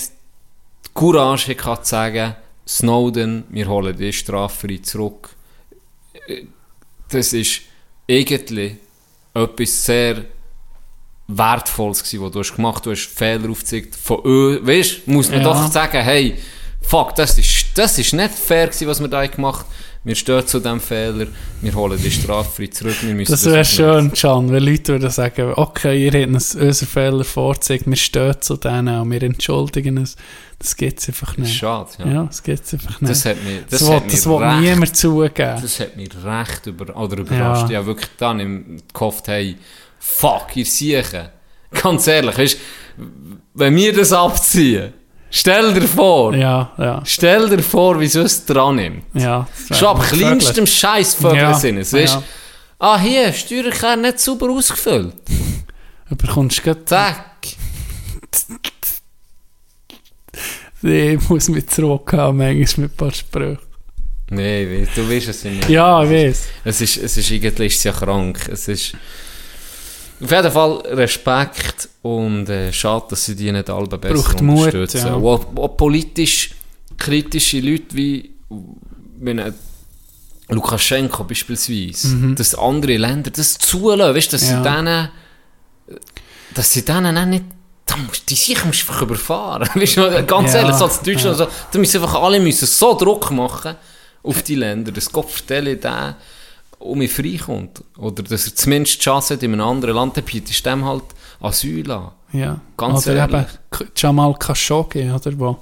[0.96, 2.36] die Courage hatte zu sagen,
[2.68, 5.30] Snowden, wir holen die straffrei zurück.
[6.28, 6.44] Äh,
[7.10, 7.62] Das ist
[8.10, 8.76] eigentlich
[9.34, 10.26] etwas sehr
[11.28, 14.20] Wertvolles gewesen, was du hast gemacht Du hast Fehler aufgezeigt von.
[14.24, 15.46] Weißt muss man Ja.
[15.46, 16.38] doch sagen, hey,
[16.82, 19.74] fuck, das ist, das ist nicht fair gewesen, was wir da gemacht haben.
[20.04, 21.28] Wir stehen zu diesem Fehler,
[21.62, 22.96] wir holen die straffrei zurück.
[23.02, 26.88] Wir müssen Das wäre schön, Can, wenn Leute würden sagen, okay, ihr habt uns unseren
[26.88, 30.16] Fehler vorgezeigt, wir stehen zu denen und wir entschuldigen uns.
[30.58, 31.56] Das es einfach nicht.
[31.56, 32.08] Schade, ja.
[32.08, 33.12] Ja, das es einfach nicht.
[33.12, 35.62] Das hat mir, das das hat das will recht, niemand zugeben.
[35.62, 37.64] Das hat mich recht über, oder überrascht.
[37.64, 37.70] Ja.
[37.70, 39.56] Ich habe wirklich dann im gehofft, hey,
[40.00, 41.30] fuck, ihr Siechen.
[41.72, 42.58] Ganz ehrlich, weißt,
[43.54, 44.94] wenn wir das abziehen,
[45.32, 49.04] stell dir vor, Ja, ja, stell dir vor, wie so es dran nimmt.
[49.14, 49.48] ja.
[49.72, 52.24] Schon ab kleinstem Scheißvögel Ja, sind es, weißt ja.
[52.78, 55.16] Ah, hier, Steuererklärung nicht sauber ausgefüllt.
[56.10, 57.24] Du bekommst gerade, Zack.
[60.84, 63.60] ich muss mich zurückhaben, manchmal mit ein paar Sprüchen.
[64.30, 65.70] Nein, du weißt es nicht.
[65.70, 66.44] Ja, ich weiß.
[66.66, 68.50] Es ist, es ist irgendwie ist es ja krank.
[68.52, 68.94] Es ist
[70.24, 74.58] auf jeden Fall Respekt und äh, schade, dass sie die nicht alle besser Braucht Mut,
[74.74, 75.08] unterstützen.
[75.08, 75.14] ja.
[75.14, 76.52] Und Auch, auch politisch
[76.98, 78.32] kritische Leute wie
[79.26, 79.54] ein
[80.50, 84.50] Lukaschenko beispielsweise, dass andere Länder das zulassen, weißt, dass Mhm.
[84.50, 84.58] Ja.
[84.64, 85.10] sie denen
[86.54, 87.46] dass sie denen auch nicht
[88.08, 89.68] musst, die sicher musst einfach überfahren.
[89.76, 92.94] Weißt du, ganz Ja, ehrlich, so als Deutschland, so, da müssen einfach alle müssen so
[92.98, 93.76] Druck machen
[94.24, 96.16] auf die Länder, dass Gott vertelle der
[96.82, 97.84] um mich freikommt.
[97.98, 100.86] Oder dass er zumindest die Chance hat in einem anderen Land, dann bietest du dem
[100.86, 101.04] halt
[101.40, 102.12] Asyl an.
[102.34, 102.60] Ja.
[102.78, 103.46] Ganz oder ehrlich.
[103.82, 105.58] eben Jamal Khashoggi, oder wo?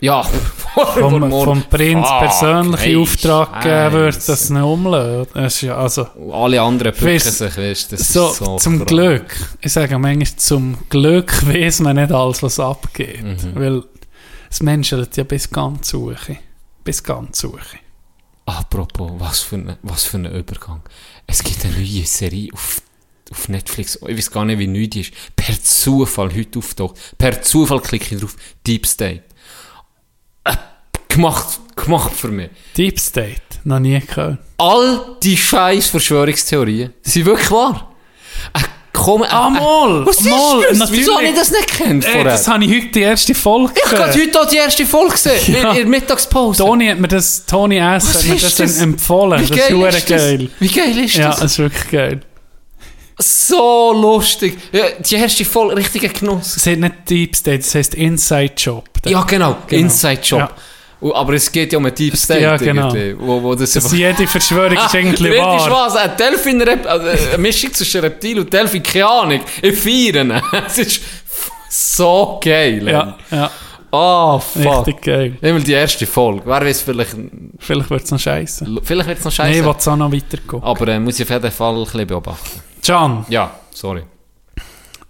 [0.00, 0.22] Ja,
[0.74, 6.06] Vom, vom Prinz Fuck, persönliche hey, Auftrag gegeben wird, dass es nicht ist ja, also,
[6.32, 8.88] alle anderen bücken sich, weißt das so, ist so zum krank.
[8.88, 13.22] Glück, ich sage manchmal, zum Glück weiß man nicht alles, was abgeht.
[13.22, 13.54] Mhm.
[13.54, 13.82] Weil
[14.48, 16.14] das menschelt ja bis ganz hoch.
[16.82, 17.58] Bis ganz hoch.
[18.50, 20.82] Apropos, was für, ein, was für ein Übergang.
[21.24, 22.82] Es gibt eine neue Serie auf,
[23.30, 23.96] auf Netflix.
[24.08, 25.12] Ich weiß gar nicht, wie neu die ist.
[25.36, 26.96] Per Zufall heute auftaucht.
[27.16, 28.36] Per Zufall klicke ich drauf.
[28.66, 29.22] Deep State.
[30.42, 30.56] Äh,
[31.08, 32.50] gemacht, gemacht für mich.
[32.76, 34.40] Deep State, noch nie gehört.
[34.58, 37.94] All die scheiß Verschwörungstheorien sind wirklich wahr.
[38.52, 38.64] Äh,
[39.00, 40.06] komm, äh, Ah, mal!
[40.06, 40.92] Was ist mal, das?
[40.92, 42.24] Wieso habe ich das nicht gekannt Ey, vorher?
[42.32, 44.26] das habe ich heute die erste Folge ich habe gesehen.
[44.28, 45.54] heute auch die erste Folge gesehen.
[45.54, 45.70] Ja.
[45.70, 46.62] In, der Mittagspause.
[46.62, 47.84] Toni hat mir das, Toni S.
[48.08, 48.78] Was hat mir ist das, das?
[48.80, 49.40] empfohlen.
[49.40, 50.20] Wie das ist ist das?
[50.20, 50.50] geil.
[50.58, 51.40] Wie geil ist Ja, das?
[51.40, 52.20] das ist wirklich geil.
[53.18, 54.58] So lustig.
[54.72, 56.56] Ja, die erste Folge, richtiger Genuss.
[56.56, 58.84] Es heißt nicht Deep State, es heißt Inside Job.
[59.04, 59.56] Ja, genau.
[59.66, 59.82] Genau.
[59.82, 60.38] Inside Job.
[60.40, 60.50] Ja.
[61.02, 62.40] Aber es geht ja um einen Deep State.
[62.42, 62.92] Ja, genau.
[63.18, 65.86] Wo, wo das Das jede Verschwörung ist eigentlich wahr.
[65.86, 65.96] was?
[65.96, 69.40] Ein Delfin, eine Mischung zwischen Reptil und Delfin, keine Ahnung.
[69.62, 70.32] Ich feiere ihn.
[70.66, 71.00] Es ist
[71.70, 72.86] so geil.
[72.88, 73.50] Ja, ja,
[73.92, 74.86] Oh, fuck.
[74.86, 75.36] richtig geil.
[75.40, 76.42] Immer die erste Folge.
[76.44, 77.16] Wer weiß, vielleicht,
[77.58, 78.66] Vielleicht wird es noch scheiße.
[78.82, 79.58] vielleicht wird es noch scheiße.
[79.58, 80.62] ich will es auch noch weitergehen.
[80.62, 82.60] aber äh, muss ich auf jeden Fall ein bisschen beobachten.
[82.86, 84.02] Can, Ja, sorry.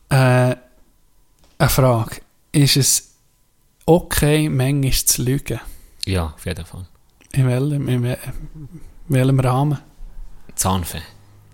[0.09, 0.57] äh, eine
[1.69, 2.17] Frage.
[2.53, 3.11] Ist es
[3.87, 5.61] okay, manchmal zu lügen?
[6.11, 6.87] Ja, auf jeden Fall.
[7.33, 8.19] In welchem, in wel-
[9.09, 9.79] welchem Rahmen?
[10.55, 11.03] Zahnfee.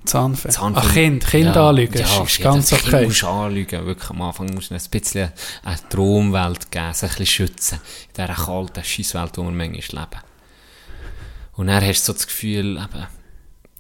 [0.05, 0.49] Zahnfee.
[0.51, 0.81] Zahnfee.
[0.81, 3.07] Ach, Kind, Kind Ja, anlügen, ja, ist, ist ja, ganz das Kind okay.
[3.07, 3.87] musst anlügen.
[3.87, 5.33] Wirklich am Anfang musst du ein bisschen
[5.65, 7.81] eine Traumwelt geben, sich ein bisschen schützen.
[8.09, 10.23] In dieser kalten Scheisswelt, wo wir manchmal leben.
[11.55, 13.07] Und dann hast du so das Gefühl, eben,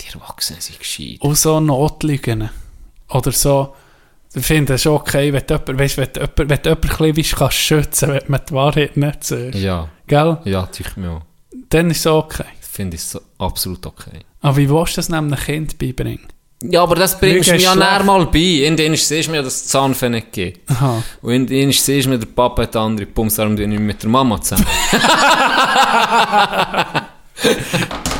[0.01, 1.21] die Erwachsenen sind gescheit.
[1.21, 2.51] Und so Notlügen.
[3.09, 3.75] Oder so,
[4.37, 7.15] ich finde es okay, wenn du jemanden, weißt, wenn du jemanden, wenn du jemanden ein
[7.15, 9.55] bisschen kannst schützen wenn man die Wahrheit nicht sagt.
[9.55, 10.39] Ja, Gell?
[10.45, 11.23] ja, tue mir auch.
[11.71, 12.45] Dann ist es okay.
[12.61, 14.21] Finde ich so absolut okay.
[14.43, 16.27] Aber wie willst du das einem Kind beibringen?
[16.63, 18.67] Ja, aber das bringst du mir ja näher mal bei.
[18.67, 20.71] In denen siehst du mir, dass es Zahnfee nicht gibt.
[20.71, 21.03] Aha.
[21.23, 24.03] Und in denen siehst du mir, der Papa hat andere Pumps, darum bin ich mit
[24.03, 24.67] der Mama zusammen.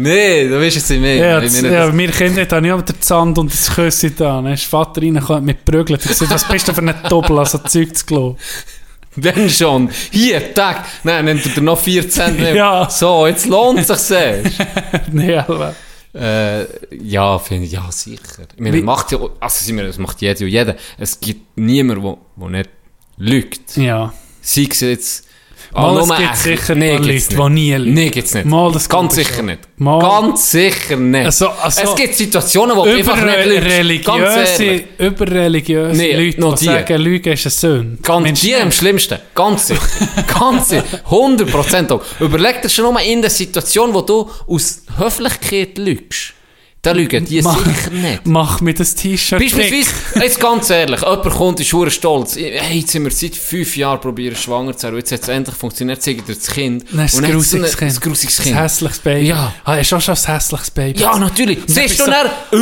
[0.00, 1.16] Nee, du weißt es nicht mehr.
[1.16, 4.40] Ja, das, ja, wir Kinder haben ja den Sand und das Küsse da.
[4.40, 5.98] Dann ist Vater reingekommen mit Prügeln.
[6.00, 8.36] Ich gesagt, was bist du für einen Doppel, also Zeug zu glauben?
[9.16, 9.90] Wenn schon.
[10.12, 10.84] Hier, Tag.
[11.02, 12.54] Nein, nimmt er dir noch 14 mehr.
[12.54, 12.88] Ja.
[12.88, 14.16] So, jetzt lohnt es sich
[15.10, 15.74] nee, aber.
[16.14, 16.64] äh,
[16.96, 18.46] ja, finde ich, ja, sicher.
[18.54, 20.76] Ich meine, macht ja, also, das macht jeder und jeder.
[20.96, 22.70] Es gibt niemanden, der, der nicht
[23.16, 23.76] lügt.
[23.76, 24.12] Ja.
[24.42, 25.27] Sei es jetzt,
[25.72, 27.48] Mal, es nur gibt sicher nee, Leute, gibt's die nicht.
[27.50, 27.94] nie lügen.
[27.94, 28.46] Nee, gibt's nicht.
[28.46, 29.46] Mal, das Ganz sicher schon.
[29.46, 29.60] nicht.
[29.76, 30.00] Mal.
[30.00, 31.26] Ganz sicher nicht.
[31.26, 33.66] Also- also- es gibt Situationen, wo Über einfach nicht lügst.
[33.66, 37.98] Religiöse, über religiöse Nee, Leute, noch die sagen, Lügen ist eine Sünde.
[38.02, 39.18] Ganz Mensch, die am schlimmsten.
[39.34, 39.80] Ganz sicher.
[40.38, 40.84] Ganz sicher.
[41.10, 42.02] 100% auch.
[42.20, 46.34] Überleg dir schon mal in der Situation, wo du aus Höflichkeit lügst.
[46.80, 48.24] Da lügen die Mach- sicher nicht.
[48.26, 49.40] Mach mir das T-Shirt.
[49.40, 49.90] Beispielsweise,
[50.22, 52.36] jetzt ganz ehrlich, jemand kommt, ist hure stolz.
[52.36, 54.94] Hey, jetzt sind wir seit fünf Jahren probieren, schwanger zu sein.
[54.96, 56.84] Jetzt hat es endlich funktioniert, zeigt dir das Kind.
[56.84, 57.92] Ist Und ein so grusiges ein- Kind.
[57.92, 58.56] Ein grusiges Ein Kind.
[58.56, 59.26] hässliches Baby.
[59.26, 59.52] Ja.
[59.64, 61.00] Ah, hast du auch schon ein hässliches Baby?
[61.00, 61.58] Ja, natürlich.
[61.66, 62.30] Siehst du bist dann, äh.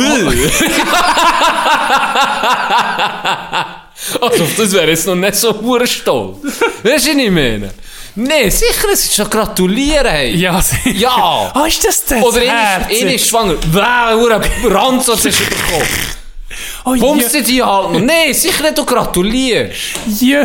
[4.21, 5.53] Also, das wäre jetzt noch nicht so
[5.85, 6.37] stolz.
[6.83, 7.71] Weißt du, was ich meine?
[8.17, 10.35] Nee, sicher, es ist schon gratulieren, hey.
[10.35, 11.51] Ja, sie- Ja.
[11.53, 13.55] Ah, ist das das Oder eine ist schwanger.
[13.71, 14.41] Wow, hure
[14.73, 15.87] Ranz, was hast du bekommen.
[16.85, 17.99] Oh, Bummst du die halt noch?
[17.99, 19.75] Nee, sicher du gratulierst.
[20.19, 20.43] Jö,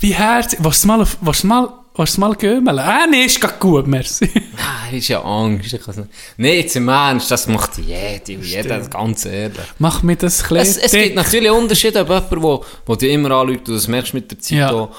[0.00, 0.58] wie herzig.
[0.62, 1.68] Du mal, du mal,
[2.16, 2.78] du mal gömmeln?
[2.78, 4.30] Ah, nee, ist grad gut, merci.
[4.58, 5.72] Ah, ist ja Angst.
[5.72, 9.58] Ich nicht- Nee, jetzt im Ernst, das macht jeder jeder, ganz ehrlich.
[9.78, 13.30] Mach mir das klein Es, es gibt natürlich Unterschiede, ob jemand, wo, wo dir immer
[13.32, 14.70] anlügt, du das merkst mit der Zeit Ja.
[14.72, 14.90] oder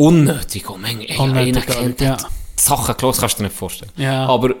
[0.00, 0.68] unnötig.
[0.70, 2.16] Oh, Menge, ey, Unnötig kennt ja.
[2.56, 3.92] Sachen gelesen, kannst du dir nicht vorstellen.
[3.96, 4.26] Ja.
[4.26, 4.54] Aber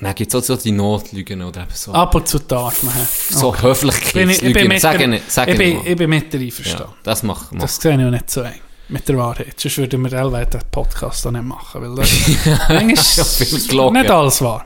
[0.00, 2.94] dann gibt es auch so die Notlügen oder eben so, Ab und zu darf man.
[3.30, 4.78] so bin Höflichkeitslügen.
[4.78, 6.94] Sag nicht, sag ich, bin, ich bin mit dir ja, einverstanden.
[7.02, 7.60] das macht man.
[7.60, 8.60] Das sehe ich auch nicht so eng.
[8.90, 9.58] Mit der Wahrheit.
[9.60, 11.82] Sonst würden wir Elwe den Podcast auch nicht machen.
[11.82, 14.00] Weil das ist gelogen.
[14.00, 14.64] nicht alles wahr.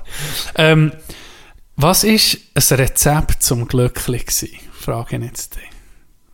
[0.55, 0.93] Ähm,
[1.77, 4.51] was ist ein Rezept zum glücklich sein?
[4.73, 5.72] Frage ich jetzt dich.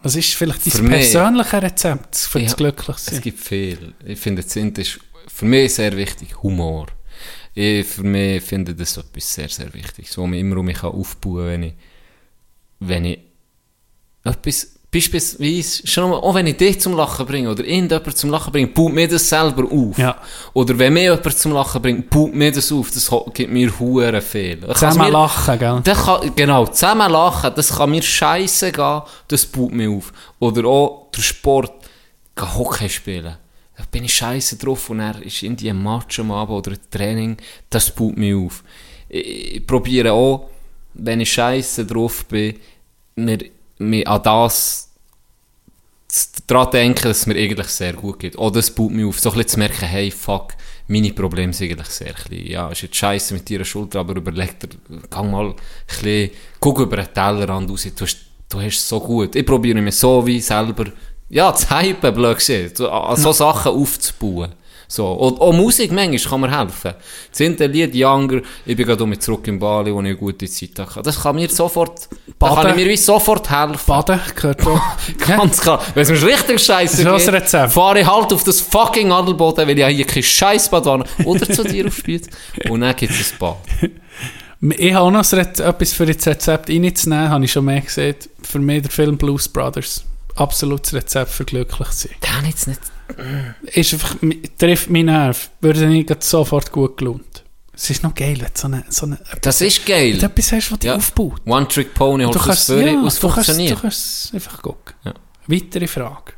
[0.03, 3.95] Was ist vielleicht Für dein mich- persönliches Rezept für das Ja, glücklich Es gibt viel.
[4.05, 6.87] Ich finde, das ist für mich sehr wichtig, Humor.
[7.55, 10.09] Ich, für mich finde das etwas sehr, sehr wichtig.
[10.11, 11.75] So, mich immer um mich kann aufbauen wenn ich,
[12.81, 13.19] wenn ich
[14.25, 18.53] etwas, beispielsweise, schon mal, auch wenn ich dich zum Lachen bringe oder irgendjemand zum Lachen
[18.53, 19.99] bringe, baut mir das selber auf.
[19.99, 20.17] Ja.
[20.55, 22.91] Oder wenn mir jemand zum Lachen bringt, baut mir das auf.
[22.91, 24.59] Das gibt mir hure viel.
[24.59, 25.81] Ich kann's Zusammen mir- lachen, gell?
[25.85, 30.13] das kann, genau, zusammen lachen, das kann mir scheiße gehen, das baut mich auf.
[30.39, 31.73] Oder auch der Sport,
[32.35, 33.37] gehen Hockey spielen.
[33.77, 37.37] Da bin ich scheiße drauf und er ist irgendwie ein Match am Abend oder Training,
[37.71, 38.65] das baut mich auf.
[39.09, 40.49] Ich, ich probiere auch,
[40.95, 42.57] wenn ich scheiße drauf bin,
[43.15, 43.39] mir,
[43.79, 44.89] mir an das
[46.47, 48.37] daran denken, dass es mir eigentlich sehr gut geht.
[48.39, 50.55] Oder es baut mich auf, so ein bisschen zu merken, hey, fuck,
[50.87, 52.47] meine Probleme sind eigentlich sehr klein.
[52.47, 54.69] Ja, ist jetzt scheiße mit deiner Schulter, aber überleg dir,
[55.11, 55.55] gang mal ein
[55.87, 56.31] bisschen,
[56.61, 58.19] guck über den Tellerrand raus, du hast,
[58.49, 59.37] du hast es so gut.
[59.37, 60.87] Ich probiere mir so wie selber,
[61.29, 64.53] ja, zu hypen, blöd an so Sachen aufzubauen.
[64.91, 65.13] So.
[65.13, 66.95] Und auch Musik, manchmal kann mir helfen.
[67.31, 70.49] Das sind Lied Younger, ich bin gerade mit zurück in Bali, wo ich eine gute
[70.49, 71.03] Zeit hatte.
[71.03, 72.71] Das kann mir sofort, kann Baden.
[72.71, 73.79] ich mir wie sofort helfen.
[73.87, 74.81] Baden gehört auch.
[75.27, 75.85] Ganz klar.
[75.93, 79.69] Wenn es mir richtig scheiße Das ist geht, fahre ich halt auf das fucking Adelboden,
[79.69, 81.05] weil ich hier kein Scheißbad habe.
[81.25, 82.27] Oder zu dir auf Spiez.
[82.71, 83.57] Und dann gibt es ein Bad.
[84.61, 88.17] Ich habe auch noch etwas für das Rezept reinzunehmen, habe ich schon mehr gesehen.
[88.43, 90.05] Für mich der Film Blues Brothers.
[90.39, 92.13] Absolutes Rezept für glücklich sein.
[92.21, 92.81] Ich jetzt nicht...
[93.75, 94.17] Ist einfach,
[94.59, 95.51] trifft meinen Nerv.
[95.61, 97.45] Würde ich grad sofort gut gelohnt.
[97.73, 100.31] Es ist noch geil, wenn so eine, so eine, Das ist wenn du geil.
[100.31, 100.97] etwas hast, was dich Ja.
[100.97, 101.41] aufbaut.
[101.47, 104.95] One-Trick-Pony, holst du kannst, ja, was du, kannst, du kannst einfach gucken.
[105.05, 105.15] Ja.
[105.47, 106.33] Weitere Frage.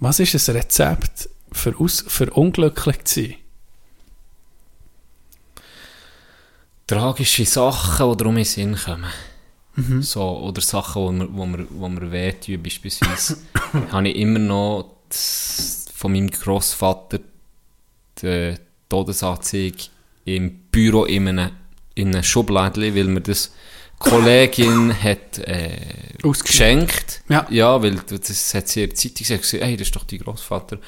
[0.00, 3.34] Was ist ein Rezept für, aus, für unglücklich zu sein?
[6.86, 9.04] Tragische Sachen, die um in den Sinn kommen.
[9.78, 10.02] Mhm.
[10.02, 13.38] So, oder Sachen, wo mir, wo mir, wo mir wehtun, beispielsweise.
[13.92, 17.20] habe ich immer noch das, von meinem Grossvater
[18.20, 18.54] die
[18.88, 19.84] Todesanzeige
[20.24, 21.50] im Büro in einem,
[21.94, 23.54] in einem Schubladli, weil mir das
[23.98, 25.70] Kollegin hat äh,
[26.22, 27.22] geschenkt.
[27.28, 27.46] Ja.
[27.50, 30.78] ja, weil das hat sie in der Zeitung gesagt, hey, das ist doch dein Grossvater.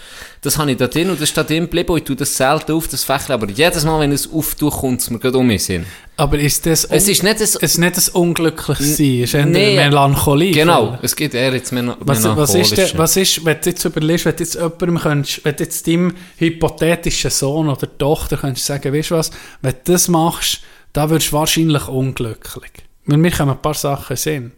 [0.43, 2.37] Das habe ich da drin und das ist da drin geblieben und ich tue das
[2.37, 5.47] selten auf, das Fächlein, aber jedes Mal, wenn es auftue, kommt es mir gerade um
[5.47, 5.87] mich Sinn.
[6.16, 7.43] Aber ist das, Es ist nicht ein...
[7.43, 10.53] es ist nicht ein unglücklich sein, es ist eher Nee, Melancholie.
[10.53, 13.85] Genau, es geht eher jetzt mehr Was, was, ist denn, was ist, wenn du jetzt
[13.85, 18.66] überlegst, wenn du jetzt jemandem könntest, wenn du jetzt deinem hypothetischen Sohn oder Tochter könntest
[18.66, 19.31] sagen, weißt du was,
[19.62, 20.61] wenn du das machst,
[20.93, 22.70] da wirst du wahrscheinlich unglücklich.
[23.07, 24.53] Weil mir kommen ein paar Sachen sehen.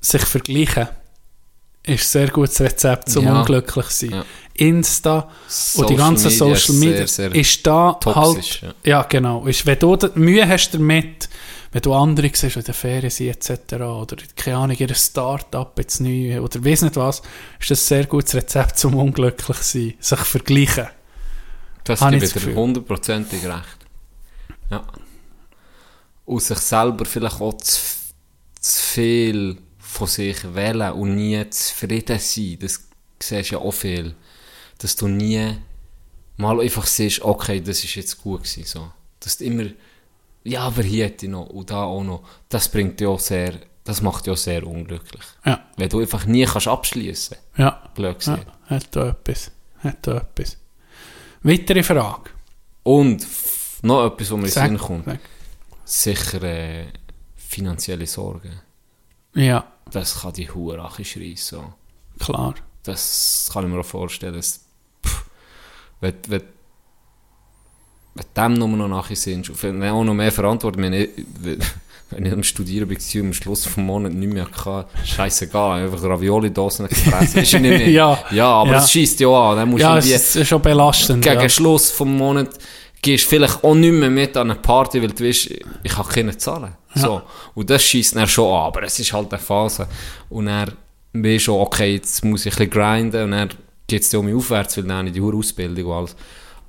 [0.00, 0.88] Sich vergleichen
[1.86, 3.40] ist ein sehr gutes Rezept zum Ja.
[3.40, 4.10] unglücklich sein.
[4.10, 4.24] Ja.
[4.54, 5.28] Insta
[5.74, 8.90] und die Social ganzen Media Social Media sehr, sehr ist da toxisch, halt, ja.
[8.90, 9.02] ja.
[9.02, 11.28] genau, ist, wenn du Mühe hast damit,
[11.72, 13.74] wenn du andere siehst, in der Ferien sind etc.
[13.74, 17.20] oder keine Ahnung, ihr Start-up jetzt neu oder weiss nicht was,
[17.60, 20.86] ist das ein sehr gutes Rezept zum unglücklich sein, sich vergleichen.
[21.82, 22.54] Das Habe dir Gefühl.
[22.54, 23.78] hundertprozentig recht.
[24.70, 24.84] Ja.
[26.24, 27.80] Und sich selber vielleicht auch zu,
[28.60, 32.58] zu viel von sich wählen und nie zufrieden sein.
[32.60, 32.80] Das
[33.20, 34.14] siehst du ja auch viel.
[34.78, 35.56] Dass du nie
[36.36, 38.64] mal einfach siehst, okay, das ist jetzt gut gewesen.
[38.64, 38.90] So.
[39.20, 39.66] Dass du immer,
[40.42, 42.24] ja, aber hier hätte ich noch und da auch noch.
[42.48, 45.24] Das bringt dich auch sehr, das macht dich auch sehr unglücklich.
[45.44, 47.82] Ja, Wenn du einfach nie kannst abschließen ja.
[47.94, 49.50] blöd ja hat da etwas.
[49.78, 50.56] Hat da etwas.
[51.42, 52.30] Weitere Frage.
[52.82, 53.26] Und
[53.82, 55.04] noch etwas, was mir in den Sinn kommt.
[55.04, 55.20] sag.
[55.84, 56.86] Sicher äh,
[57.36, 58.60] finanzielle Sorgen.
[59.34, 61.36] Ja, Das kann die Hurache schreien.
[61.36, 61.72] So.
[62.18, 62.54] klar.
[62.84, 64.34] Das kann ich mir auch vorstellen.
[64.34, 64.60] Dass,
[65.04, 65.24] pff,
[66.00, 66.42] wenn, wenn,
[68.14, 71.08] wenn dem nur noch nachher sind, und wenn auch noch mehr Verantwortung, wenn ich,
[72.10, 76.86] wenn ich am Studieren war am Schluss vom Monat nicht mehr hatte, scheißegal, einfach Ravioli-Dosen
[76.88, 77.40] gefressen.
[77.42, 77.88] Ist ja nicht mehr.
[77.90, 78.18] Ja.
[78.30, 78.78] ja, aber Ja.
[78.78, 79.56] es schießt ja an.
[79.56, 81.24] Dann musst du Ja, irgendwie- es ist schon belastend.
[81.24, 81.48] gegen ja.
[81.48, 82.50] Schluss vom Monat
[83.04, 85.50] gehst vielleicht auch nicht mehr mit an eine Party, weil du weißt,
[85.82, 86.74] ich kann keine zahlen.
[86.94, 87.22] So.
[87.54, 89.86] Und das schießt dann schon an, aber es ist halt eine Phase.
[90.30, 90.72] Und dann
[91.12, 93.50] weißt schon, okay, jetzt muss ich ein bisschen grinden und dann
[93.86, 96.16] geht es um mich aufwärts, weil dann habe ich die Ausbildung und alles.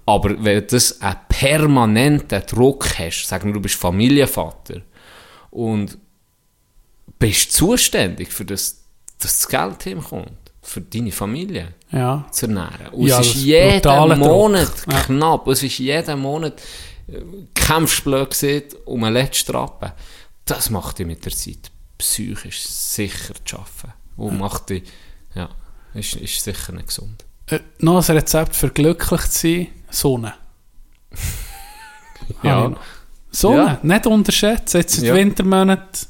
[0.06, 4.82] Aber wenn du das einen permanenten Druck hast, sagen wir, du bist Familienvater
[5.52, 5.98] und
[7.18, 8.84] bist zuständig für das,
[9.20, 12.26] dass das Geld hinkommt, für deine Familie Ja.
[12.32, 12.88] zu ernähren.
[12.92, 14.18] Und Ja, es ist jeden Druck.
[14.18, 15.00] Monat Ja.
[15.02, 15.48] knapp.
[15.48, 16.62] Es ist jeden Monat
[17.08, 17.22] äh,
[17.54, 19.92] kämpfst du blöd gesagt, um einen letzten Rappen.
[20.46, 23.94] Das macht dich mit der Zeit psychisch sicher zu arbeiten.
[24.18, 24.84] Und macht dich,
[25.36, 25.50] ja,
[25.94, 27.24] ist, ist sicher nicht gesund.
[27.48, 30.34] Äh, noch ein Rezept für glücklich zu sein: Sonne.
[32.44, 32.74] Ja.
[33.32, 33.80] Sonne, Ja.
[33.84, 34.78] nicht unterschätzen.
[34.78, 35.14] Jetzt in Ja.
[35.14, 36.08] den Wintermonaten.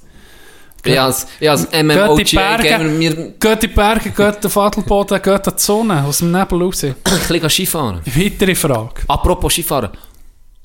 [0.86, 3.68] Ich als, ich als Geht in die MMOGA Gamer Berge, mir ein geht in die
[3.68, 6.82] Berge, geht auf Adelboden, geht an die Sonne, aus dem Nebel raus.
[7.28, 8.02] bisschen Skifahren.
[8.06, 9.02] Weitere Frage.
[9.08, 9.90] Apropos Skifahren.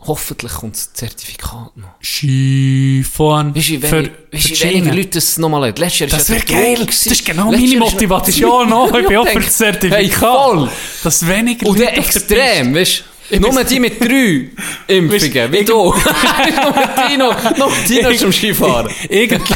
[0.03, 1.95] Hoffentlich kommt das Zertifikat noch.
[2.01, 3.55] Skifahren.
[3.55, 4.95] Für, wenig- wie für viel die weniger.
[4.95, 5.77] Leute das nochmal haben.
[5.77, 6.75] Letztes Jahr Das ja wäre geil.
[6.77, 7.13] Druck Das gewesen.
[7.13, 8.93] ist genau Letztes meine Motivation auch.
[8.99, 9.99] Ich bin auch für das Zertifikat.
[9.99, 10.71] Hey, voll.
[11.05, 13.39] Dass weniger Und Leute extrem, weißt du?
[13.41, 14.49] Nur die mit drei
[14.87, 15.95] Impfungen, wie du.
[17.09, 18.91] Tino, noch Tino ist am Skifahren.
[19.09, 19.55] Irgendwie,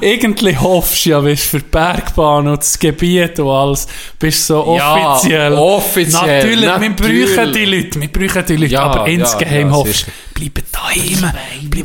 [0.00, 3.86] irgendwie hoffst du ja, weißt, für die Bergbahn und das Gebiet und alles,
[4.18, 5.52] bist so Ja, offiziell.
[5.54, 7.36] offiziell, Natürlich, wir natürlich.
[7.36, 10.10] brauchen die Leute, wir brauchen die Leute, Ja, aber insgeheim ja, hoffst du,
[10.40, 11.32] bleiben daheim,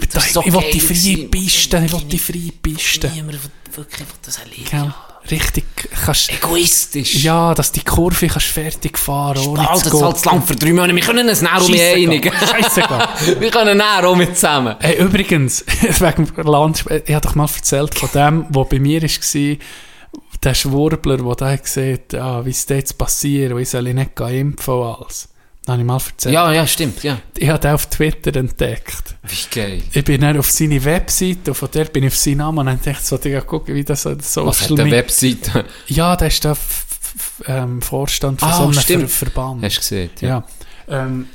[0.01, 0.31] ist daheim.
[0.31, 1.27] so Ich will die freie.
[1.27, 3.11] Piste, ich will die freie Piste.
[3.13, 3.39] Niemand
[3.75, 4.93] wirklich will das erleben.
[5.29, 5.65] Richtig,
[6.05, 7.23] kannst, Egoistisch.
[7.23, 10.73] ja, dass die Kurve kannst fertig fahren, Alter, zu das halt zu lang für drei
[10.73, 10.95] Monate.
[10.95, 12.31] Wir können uns näher um einigen.
[12.31, 13.09] Scheissegal.
[13.39, 14.75] Wir können näher um zusammen.
[14.79, 19.57] Hey, übrigens, wegen Land, ich habe doch mal erzählt von dem, der bei mir war,
[20.43, 24.73] der Schwurbler, der da hat, ah, wie es jetzt passiert, und ich soll nicht impfen
[24.73, 25.29] und alles.
[25.67, 26.33] Das habe ich mal erzählt.
[26.33, 27.19] Ja, ja, stimmt, ja.
[27.37, 29.15] Ich habe den auf Twitter entdeckt.
[29.23, 29.83] Wie geil.
[29.91, 32.65] Ich bin dann auf seine Webseite und von der bin ich auf seinen Namen und
[32.67, 35.65] dann dachte ich, so, Digga, gucken, wie das so Was hat eine Webseite?
[35.87, 36.85] Ja, der ist f-
[37.47, 39.11] ähm, Vorstand von Ah, so einem stimmt.
[39.11, 39.61] Ver Verband.
[39.65, 40.09] Hast du gesehen?
[40.21, 40.43] Ja.
[40.87, 41.27] Ähm,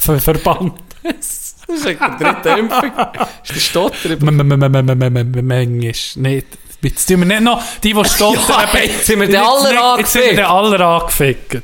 [0.00, 0.72] Ver Verband.
[1.72, 2.92] Das ist eine dritte Impfung.
[3.44, 4.16] Ist der Stotter?
[4.20, 5.66] Manchmal.
[5.66, 6.46] Nicht.
[6.82, 8.42] Jetzt tun wir nicht noch die, die stottern.
[8.72, 10.38] Ja, jetzt sind wir den alle nicht- Jetzt sind wir angefickt.
[10.38, 11.62] den alle angefickt.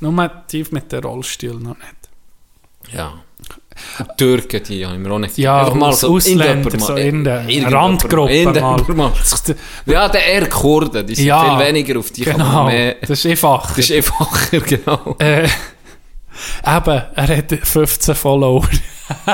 [0.00, 2.92] Nur tief mit dem Rollstuhl noch nicht.
[2.92, 3.12] Ja.
[4.18, 5.38] Türken, die haben wir auch nicht.
[5.38, 8.94] Ja, Einfach aus- Ausländer, irgendjemand so mal- in der Randgruppe mal.
[8.94, 9.12] mal.
[9.86, 12.96] Ja, der eher Kurden, die sind Ja, viel weniger auf die Genau, mehr.
[13.00, 13.68] das ist einfach.
[13.68, 15.16] Das ist einfacher, genau.
[15.18, 15.48] Äh,
[16.66, 18.68] eben, er hat 15 Follower.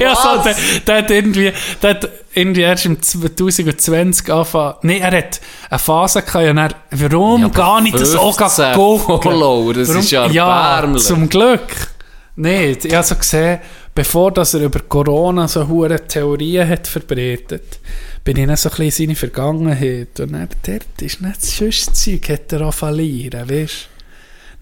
[0.00, 0.54] ja, so, der,
[0.86, 1.52] der hat irgendwie,
[1.82, 4.74] der hat irgendwie erst im 2020 angefangen.
[4.82, 5.40] Nee, er hat
[5.70, 9.32] eine Phase gehabt, und er, warum Ja, gar nicht das auch 15 gucken?
[9.32, 11.88] Follower, das ist ja Ja, zum Glück.
[12.36, 13.60] Nee, ich habe so gesehen,
[13.94, 17.78] bevor dass er über Corona so hure Theorien hat verbreitet,
[18.24, 20.18] bin ich dann so ein bisschen in seine Vergangenheit.
[20.18, 23.88] Und dann, dort ist nicht das schönste Zeug, hat er auch verlieren, weißt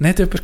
[0.02, 0.38] nicht über,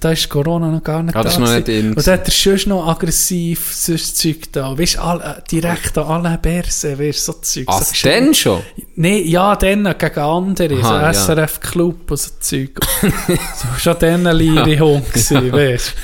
[0.00, 1.40] da ist Corona noch gar nicht das da.
[1.40, 1.68] noch nicht.
[1.68, 4.76] Und da hat er schon noch aggressiv so Zeug da.
[4.78, 7.64] Weißt du, all- direkt an alle Börsen, weißt so Zeug.
[7.68, 8.62] Ah, so denn schon?
[8.96, 11.36] Nee, ja, dann gegen andere, Aha, so ja.
[11.36, 12.78] SRF Club und so Zeug.
[13.00, 15.94] so, schon dann ein leere Hund gewesen, weißt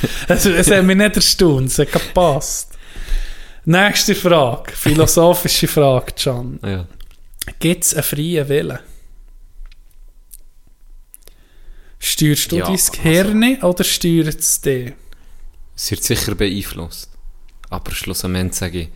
[0.44, 0.56] du.
[0.56, 2.70] Es hat mich nicht erstaunt, es hat gepasst.
[3.64, 4.72] Nächste Frage.
[4.72, 6.60] Philosophische Frage, Can.
[6.64, 6.86] Ja.
[7.58, 8.78] Gibt es einen freien Willen?
[11.98, 14.92] Steuerst du Ja, dein also- Gehirn oder steuert es dich?
[15.76, 17.10] Es wird sicher beeinflusst.
[17.70, 18.88] Aber schlussendlich sage ich,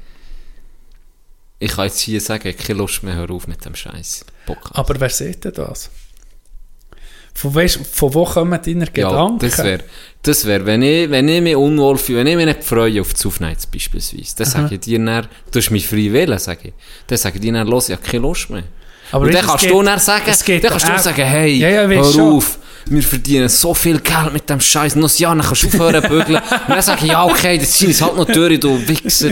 [1.59, 4.25] ich kann jetzt hier sagen, ich habe keine Lust mehr, hör auf mit dem Scheiß.
[4.73, 5.91] Aber wer sieht denn das?
[7.35, 9.39] Von, weisst, von wo kommen deine Ja, Gedanken?
[9.39, 9.85] das wäre,
[10.23, 13.15] das wär, wenn, ich, wenn ich mich unwohl fühle, wenn ich mich nicht freue auf
[13.15, 16.75] die Aufnahme beispielsweise, dann sage ich dir dann, du hast mich frei wählen, sage ich.
[17.07, 18.65] Dann sage ich dir dann, los, ich habe keine Lust mehr.
[19.13, 21.87] Aber Und dann kannst geht- du dann sagen, dann kannst du sagen, hey, Ja, ja,
[21.89, 22.33] hör schon.
[22.33, 25.67] auf, wir verdienen so viel Geld mit dem Scheiß, noch ein Jahr, dann kannst du
[25.69, 26.37] aufhören bügeln.
[26.67, 29.31] Und dann sage ich, ja, okay, das ziehen es halt noch durch, du Wichser.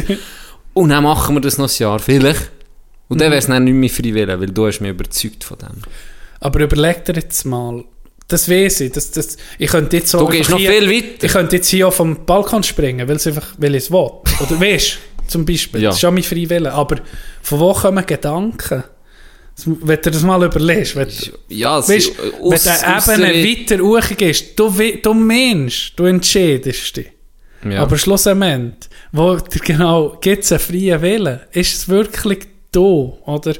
[0.74, 2.50] Und dann machen wir das noch ein Jahr, vielleicht.
[3.08, 5.58] Und dann wäre es dann nicht mehr frei wählen, weil du hast mich überzeugt von
[5.58, 5.82] dem.
[6.40, 7.82] Aber überleg dir jetzt mal,
[8.28, 11.24] das weiß ich, das, das, ich könnte jetzt so Du gehst noch hier, viel weiter.
[11.24, 14.10] Ich könnte jetzt hier auf vom Balkon springen, weil es einfach, weil ich es will.
[14.40, 15.88] Oder weißt zum Beispiel, Ja.
[15.88, 16.72] das ist schon mein freier Wille.
[16.72, 16.96] Aber
[17.42, 18.84] von wo kommen Gedanken?
[19.66, 21.08] Wenn du das mal überlegst, wenn,
[21.48, 24.72] Ja, weißt, äh, wenn aus- du aus eben der- weiter hochgehst, du,
[25.02, 27.08] du meinst, du entscheidest dich.
[27.68, 27.82] Ja.
[27.82, 31.40] Aber schlussendlich, wo dir genau, gibt es einen freien Willen?
[31.50, 33.54] Ist es wirklich du, oder?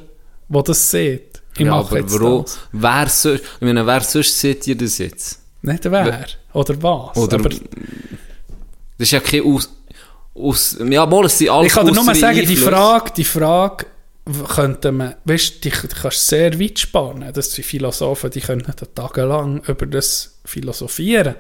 [0.49, 1.43] Wo das sieht?
[1.55, 2.43] Ich ja, mache aber jetzt warum?
[2.45, 2.59] das.
[2.71, 5.41] Wer sonst, ich meine, wer sonst seht ihr das jetzt?
[5.63, 7.17] Nicht wer, oder was.
[7.17, 7.59] Oder, aber das
[8.99, 9.69] ist ja kein Aus...
[10.35, 12.57] aus ja, mal, es sind alles ich kann dir nur äußere sagen, die.
[12.57, 13.87] Frage, die Frage
[14.49, 17.33] könnte man, weißt du, die kannst sehr weit spannen.
[17.33, 18.65] Das sind Philosophen, die können
[18.95, 21.35] tagelang über das philosophieren.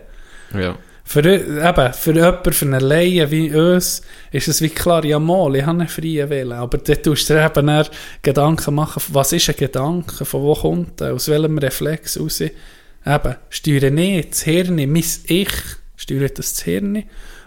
[0.54, 0.76] Ja.
[1.04, 5.56] Für, eben, für jemanden, für einen Laien wie uns, ist es wie klar, ja mal,
[5.56, 6.52] ich habe einen freien Willen.
[6.52, 7.84] Aber dort tust du dir eben
[8.20, 12.40] Gedanken machen, was ist ein Gedanke, von wo kommt er, aus welchem Reflex raus.
[12.40, 15.52] Eben, steuere nicht das Hirn, mein Ich,
[15.96, 17.04] steuert das das Hirn,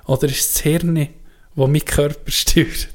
[0.08, 0.96] oder ist das Hirn,
[1.56, 2.88] das mein Körper steuert?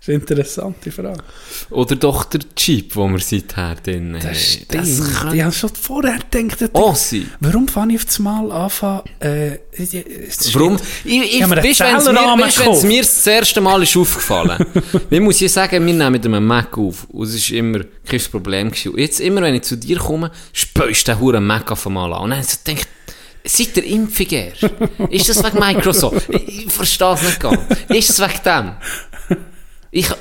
[0.00, 1.22] Das ist eine interessante Frage.
[1.68, 4.22] Oder doch der Jeep, wo wir seither drin haben.
[4.22, 4.74] Das stimmt.
[4.74, 7.30] Das kann ich habe schon vorher gedacht, auch sein.
[7.40, 9.58] warum fange ich auf das Mal anfangen, äh,
[10.54, 10.78] Warum?
[11.04, 14.64] Ich, ich, einen weißt, wenn's mir, weißt, wenn's mir das erste Mal ist aufgefallen.
[15.10, 17.04] ich muss hier sagen, wir nehmen mit einem Mac auf.
[17.10, 18.70] Und es war immer kein Problem.
[18.70, 18.92] Gewesen.
[18.92, 22.22] Und jetzt, immer wenn ich zu dir komme, spöst der hure Mac auf einmal an.
[22.22, 22.86] Und dann habe ich
[23.44, 24.62] seid ihr impfig erst?
[25.10, 26.28] Ist das wegen Microsoft?
[26.28, 27.60] Ich, ich verstehe es nicht ganz.
[27.88, 28.72] Ist es wegen dem?
[29.90, 30.16] Ich, das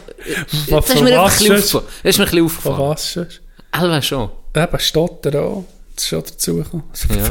[0.90, 1.86] ist von mir einfach ein bisschen aufgefallen.
[2.04, 2.80] Ist aufgefallen.
[2.80, 3.42] was sonst?
[3.72, 4.30] Elva schon.
[4.56, 5.66] Eben, Stotter auch.
[5.96, 6.86] Das ist schon dazugekommen.
[7.10, 7.30] Ja.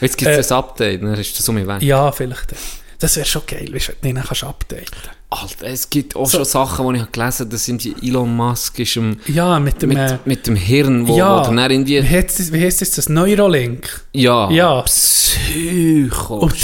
[0.00, 1.80] Jetzt gibt Äh, es ein Update, dann ist das um mich weg.
[1.82, 2.54] Ja, vielleicht.
[2.98, 4.86] Das wäre schon geil, weißt wenn du ihn kannst updaten
[5.32, 8.36] Alter, es gibt auch schon Sachen, die ich habe gelesen habe, das sind die Elon
[8.36, 9.88] Musk ist im, Ja, mit dem...
[9.90, 12.02] mit, äh, mit dem Hirn, wo, ja, wo dann irgendwie...
[12.02, 14.04] wie heisst das, wie heisst das, das Neurolink?
[14.12, 14.82] Ja, Ja.
[14.82, 16.36] Psycho.
[16.38, 16.56] Und Oh,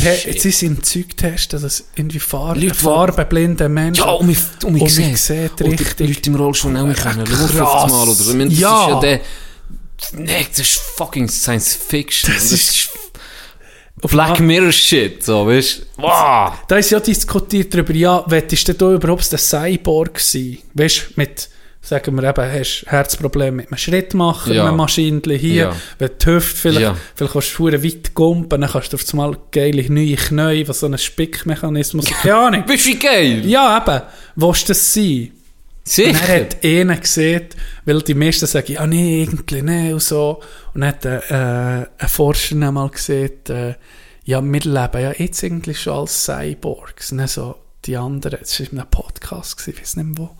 [0.48, 4.04] ist im Zeug testen, dass irgendwie Farbe, Leute, farbenblinde Menschen...
[4.04, 5.16] Ja, und mich, und mich Und sieht.
[5.18, 6.08] sieht Oder richtig.
[6.08, 7.24] Leute im Rollstuhl auch nicht können.
[7.24, 7.50] Krass.
[7.50, 8.30] 50 Mal oder so.
[8.32, 8.82] Ich meine, das Ja.
[8.84, 9.20] ist ja der...
[10.12, 12.32] Nee, das ist fucking Science Fiction.
[12.34, 12.90] Das ist-
[14.02, 16.02] Black Mirror Shit, so, weißt du?
[16.02, 16.52] Wow!
[16.68, 20.58] Da ist ja diskutiert darüber, ja, wettest du da überhaupt ein Cyborg sein?
[20.74, 21.48] Weißt du, mit,
[21.80, 24.66] sagen wir eben, hast Herzproblem mit einem Schrittmacher, Ja.
[24.68, 25.76] einem Maschinchen hier, Ja.
[25.98, 26.96] wenn die Hüfte vielleicht, Ja.
[27.14, 30.86] vielleicht kannst du weit gumpen, dann kannst du auf einmal geile neue Knie, was so
[30.86, 32.64] ein Spickmechanismus, keine Ahnung.
[32.66, 33.44] Bist du geil?
[33.46, 34.02] Ja, eben,
[34.36, 35.32] willst du das sein?
[35.88, 36.28] Und Sicher.
[36.28, 37.48] er hat einen gesehen,
[37.86, 40.42] weil die meisten sagen, ja, nee, irgendwie nicht und so.
[40.74, 43.74] Und dann hat äh, ein Forscher einmal gesehen, äh,
[44.24, 47.12] ja, wir leben ja jetzt irgendwie schon als Cyborgs.
[47.12, 47.56] Und so
[47.86, 50.30] die anderen, das war in einem Podcast, gewesen, ich weiß nicht mehr wo,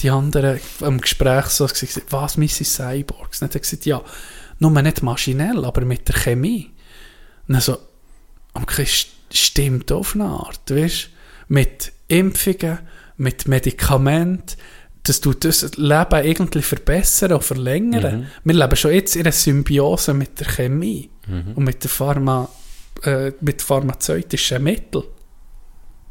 [0.00, 3.42] die anderen im Gespräch so gesagt, was, wir Cyborgs?
[3.42, 4.02] Und dann hat er gesagt, ja,
[4.60, 6.70] nur nicht maschinell, aber mit der Chemie.
[7.46, 7.76] Und dann so,
[8.54, 11.10] okay, st- stimmt auf eine Art, weißt
[11.48, 12.78] Mit Impfungen,
[13.18, 14.56] mit Medikamenten,
[15.06, 18.26] das tut das Leben irgendwie verbessern und verlängern.
[18.44, 22.48] Wir leben schon jetzt in einer Symbiose mit der Chemie und mit der Pharma,
[23.02, 25.04] äh, mit pharmazeutischen Mitteln.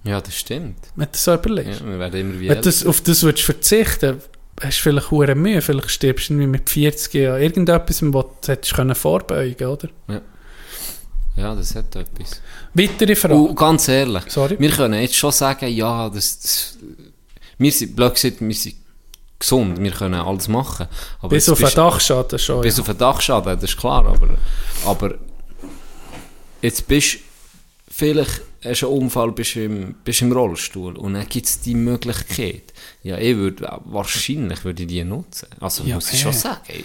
[0.04, 0.78] Ja, das stimmt.
[0.96, 1.82] Wenn du das so überlegst.
[1.82, 4.22] Ja, wir werden immer wie Wenn du auf das würdest verzichten
[4.62, 5.62] hast du vielleicht hohe Mühe.
[5.62, 9.90] Vielleicht stirbst du irgendwie mit 40 Jahren irgendetwas, was du hättest können vorbeugen oder?
[11.36, 12.42] Ja, das hat etwas.
[12.74, 13.36] Weitere Frage.
[13.36, 14.56] Und ganz ehrlich, Sorry.
[14.58, 16.78] wir können jetzt schon sagen, ja, das, das
[17.58, 18.76] wir sind, blöd gesagt, wir sind
[19.40, 20.88] gesund, wir können alles machen.
[21.20, 22.62] Aber Bis auf einen Dachschaden schon.
[22.62, 22.82] Bis ja.
[22.84, 24.38] auf einen Dachschaden, das ist klar, aber,
[24.86, 25.16] aber
[26.62, 27.20] jetzt bist du
[27.90, 32.74] vielleicht hast einen Unfall, bist im, bist im Rollstuhl und dann gibt es die Möglichkeit.
[33.04, 35.48] Ja, ich würde, wahrscheinlich würde ich die nutzen.
[35.60, 36.36] Also Ja, muss ich schon eh.
[36.36, 36.84] sagen.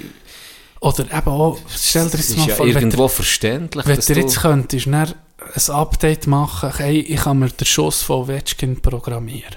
[0.81, 4.15] Oder eben auch, stell dir jetzt mal ja vor, wenn irgendwo du, verständlich, wenn du
[4.15, 9.57] jetzt könntest, dann ein Update machen, hey, ich kann mir den Schuss von Ovechkin programmieren.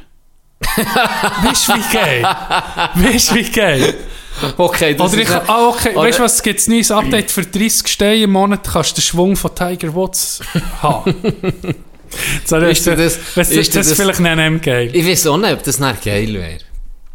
[0.75, 2.23] Weißt du, wie geil?
[2.95, 3.93] Weißt du, wie geil?
[4.57, 6.71] Okay, das Oder ist ich, nicht- ah, okay, Oder- weißt du was, es gibt ein
[6.71, 10.41] neues Update für 30 Steine im Monat, kannst du den Schwung von Tiger Woods
[10.81, 11.13] haben.
[12.45, 14.89] so, Ist dir das- das, ist das, das das- vielleicht nicht mehr geil.
[14.93, 16.57] Ich weiß auch nicht, ob das nicht geil wäre.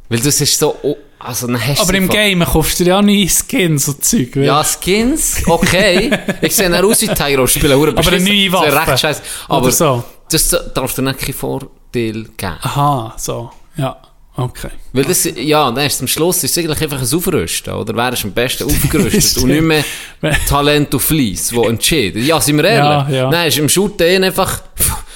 [0.09, 0.77] Weil das ist so...
[0.83, 4.37] oh, Also, Aber du im Game kaufst du dir ja neue Skins und Zeug.
[4.37, 6.11] weißt Ja, Skins, okay.
[6.41, 8.91] ich sehe dann aus wie Tiger und spiele hure Aber eine neue Waffe.
[8.91, 9.23] recht scheiße.
[9.49, 10.05] Aber so.
[10.31, 12.57] das darf dir nicht keinen Vorteil geben.
[12.63, 13.51] Aha, so.
[13.77, 13.97] Ja,
[14.37, 14.71] okay.
[14.93, 17.95] Weil das, ja, dann ist am Schluss ist es eigentlich einfach ein Aufrüsten, oder?
[17.95, 19.85] Wärst am besten aufgerüstet und nicht mehr
[20.49, 22.25] Talent und Fleiss, wo entschieden.
[22.25, 23.15] Ja, sind wir ehrlich?
[23.15, 23.31] Ja, ja.
[23.31, 24.63] Nein, ist im Shooten einfach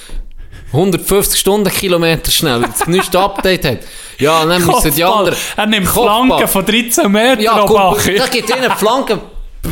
[0.71, 3.79] 150 Stundenkilometer schnell, weil das neueste Update hat.
[4.17, 5.17] Ja, dann müssen die Kopfball.
[5.19, 5.37] anderen...
[5.55, 6.25] Er nimmt Kopfball.
[6.25, 9.19] Flanken von 13 Metern Ja, ja, kommt, da gibt ihnen Flanken,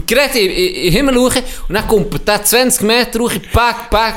[0.06, 4.15] gerade Himmel schauen, und dann kommt der 20 Meter hoch, back, back,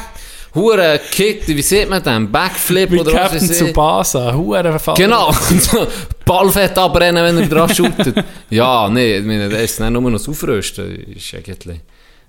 [0.55, 2.31] hure Kick, wie sieht man den?
[2.31, 3.66] Backflip Wie oder was Captain weiß ich.
[3.66, 4.35] Tsubasa.
[4.35, 4.94] Huere Fall.
[4.97, 5.35] Genau,
[6.24, 8.24] Ballfett abbrennen, wenn er dran shootet.
[8.51, 11.81] ja, nee, ich meine, das ist dann nur noch das Aufrüsten, ist eigentlich...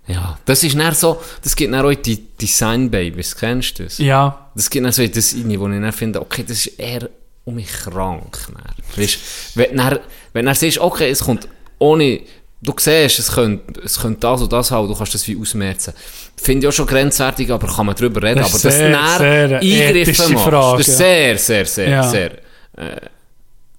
[0.08, 3.98] Ja, das ist dann so, das gibt dann auch die Design-Babys, kennst du das?
[3.98, 4.50] Ja.
[4.54, 7.10] Das gibt dann so das rein, wo ich dann finde, okay, das ist eher
[7.44, 8.38] um mich krank.
[8.54, 9.04] Dann.
[9.04, 9.18] Weißt,
[9.56, 10.00] wenn, dann,
[10.34, 11.48] wenn dann siehst, okay, es kommt
[11.80, 12.22] ohne,
[12.66, 15.94] du siehst, es könnte, es könnte das und das haben, du kannst das wie ausmerzen.
[16.36, 18.40] Finde ich auch schon grenzwertig, aber kann man drüber reden.
[18.40, 22.04] Das aber das eine Eingriffe machst, Frage, das ist sehr, sehr, sehr, Ja.
[22.04, 22.32] sehr
[22.78, 23.00] äh,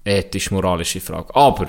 [0.05, 1.35] ethisch-moralische Frage.
[1.35, 1.67] Aber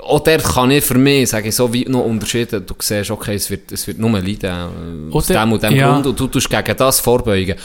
[0.00, 2.66] auch dort kann ich für mich, sage ich so, wie noch unterschieden.
[2.66, 5.92] Du siehst, okay, es wird, es wird nur leiden, äh, aus dem und dem ja.
[5.92, 7.56] Grund, und du tust gegen das vorbeugen.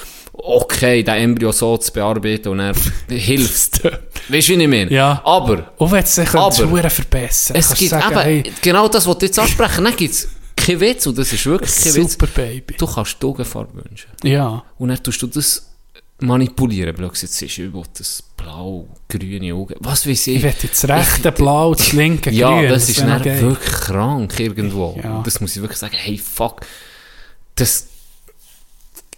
[0.44, 2.74] Okay, den Embryo so zu bearbeiten und er
[3.10, 3.84] hilft.
[3.84, 4.92] Weißt du, wie ich meine?
[4.92, 5.22] Ja.
[5.24, 9.18] Aber, Und wenn es sich Aber- verbessern es gibt sagen, eben, hey, genau das, was
[9.18, 12.12] du jetzt ansprechen, dann gibt es keinen Witz, und das ist wirklich kein Witz.
[12.14, 12.76] super Baby.
[12.78, 14.10] Du kannst die Augenfarbe wünschen.
[14.24, 14.64] Ja.
[14.78, 15.68] Und dann tust du das
[16.20, 20.36] manipulieren, du jetzt ist, ich will das blau, grüne Augen, was weiß ich.
[20.38, 22.70] Ich will jetzt das rechte Blau, das linke Ja, Grün.
[22.70, 25.00] das ist dann wirklich krank irgendwo.
[25.04, 25.22] Ja.
[25.26, 26.62] Das muss ich wirklich sagen, hey, fuck.
[27.56, 27.88] Das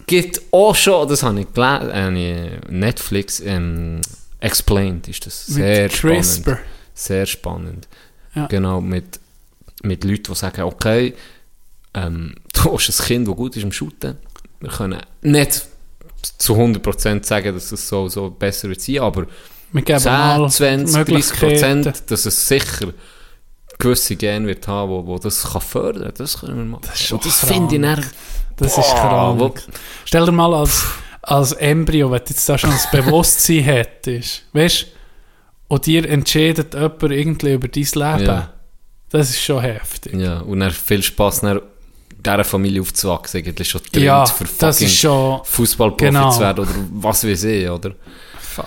[0.06, 4.00] gibt auch schon, das habe ich gelesen, äh, Netflix, ähm,
[4.40, 5.46] Explained ist das.
[5.46, 6.58] Sehr spannend.
[6.92, 7.88] Sehr spannend.
[8.34, 8.46] Ja.
[8.46, 9.18] Genau, mit,
[9.82, 11.14] mit Leuten, die sagen, okay,
[11.94, 14.18] ähm, du hast ein Kind, das gut ist im Shooten.
[14.60, 15.62] Wir können nicht
[16.38, 19.26] zu 100% sagen, dass es so, so besser wird sein, aber
[19.72, 21.82] Wir geben 10, mal 20, 30 Möglichkeiten.
[21.82, 22.92] Prozent, dass es sicher
[23.78, 26.14] gewisse Gene wird haben, wo, wo das kann fördern kann.
[26.16, 26.82] Das können wir machen.
[26.86, 27.52] Das Und das krank.
[27.52, 28.10] finde ich dann,
[28.56, 29.62] Das ist Boah, wo- krank.
[30.04, 30.84] Stell dir mal als,
[31.22, 34.86] als Embryo, wenn du jetzt da schon das Bewusstsein hättest, weißt du,
[35.68, 38.52] und dir entscheidet jemand irgendwie über dein Leben, Ja.
[39.10, 40.14] das ist schon heftig.
[40.14, 41.60] ja, und dann viel Spass, dann
[42.24, 45.40] dieser Familie aufzuwachsen, eigentlich schon drin Ja, für das ist fucking schon...
[45.44, 46.30] Fußballprofi genau.
[46.30, 47.92] zu werden oder was weiß ich, oder?
[48.38, 48.66] Fuck.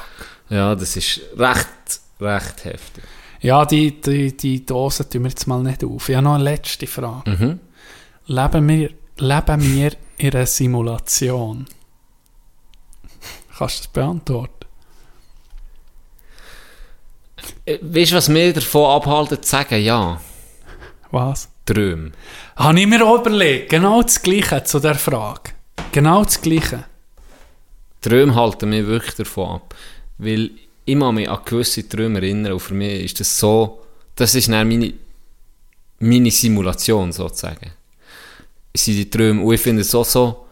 [0.50, 1.68] Ja, das ist recht,
[2.22, 3.04] recht heftig.
[3.42, 6.10] Ja, die, die, die Dose tun wir jetzt mal nicht auf.
[6.10, 7.30] Ich habe noch eine letzte Frage.
[7.30, 7.60] Mhm.
[8.26, 11.66] Leben wir, leben wir in einer Simulation?
[13.58, 14.54] Kannst du das beantworten?
[17.66, 20.20] Äh, Weißt du, was mir davon abhalten, zu sagen, ja,
[21.12, 21.50] Was?
[21.66, 22.12] Träume.
[22.56, 23.70] Habe ich mir auch überlegt.
[23.70, 25.52] Genau das Gleiche zu der Frage.
[25.92, 26.86] Genau das Gleiche.
[28.02, 29.76] Träume halten mich wirklich davon ab.
[30.18, 30.52] Weil
[30.88, 33.84] ich mag mich an gewisse Träume erinnern und für mich ist das so,
[34.16, 34.94] das ist dann meine,
[36.00, 37.72] meine Simulation sozusagen.
[38.72, 40.46] Es sind die Träume und ich finde es so, so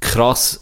[0.00, 0.60] krass,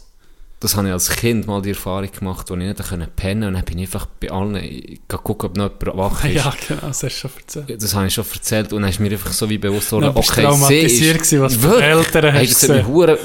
[0.59, 3.53] das habe ich als Kind mal die Erfahrung gemacht, wo ich nicht pennen konnte und
[3.53, 6.33] dann bin ich einfach bei allen, ich gucken, ob noch jemand wach ist.
[6.33, 7.83] Ja, genau, das hast du schon erzählt.
[7.83, 10.19] Das habe ich schon erzählt und dann ist mir einfach so wie bewusst worden, du
[10.19, 10.99] okay, sie ist...
[10.99, 11.83] gewesen, was Wirklich?
[11.83, 12.87] Eltern hast Hey, das hat mich gesehen.
[12.87, 13.19] hure...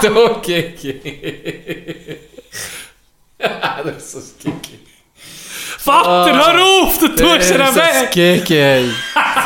[0.00, 1.00] du, Kiki.
[3.84, 4.78] das ist so Kiki.
[5.78, 7.20] Vater, hör auf, du tust
[7.50, 8.10] dir Das ist ein weg!
[8.10, 8.90] Kiki, ey.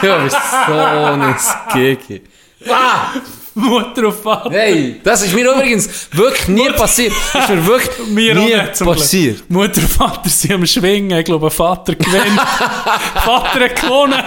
[0.00, 0.36] Du bist
[0.66, 1.36] so ein
[1.72, 2.22] Kiki.
[2.68, 3.12] Ah,
[3.54, 4.50] Mutter und Vater.
[4.50, 7.12] hey, das ist mir übrigens wirklich nie passiert.
[7.32, 9.50] Das ist mir wirklich Mir nie passiert.
[9.50, 11.18] Mutter und Vater sind am Schwingen.
[11.18, 12.40] Ich glaube, Vater gewinnt.
[13.24, 14.22] Vater hat gewonnen.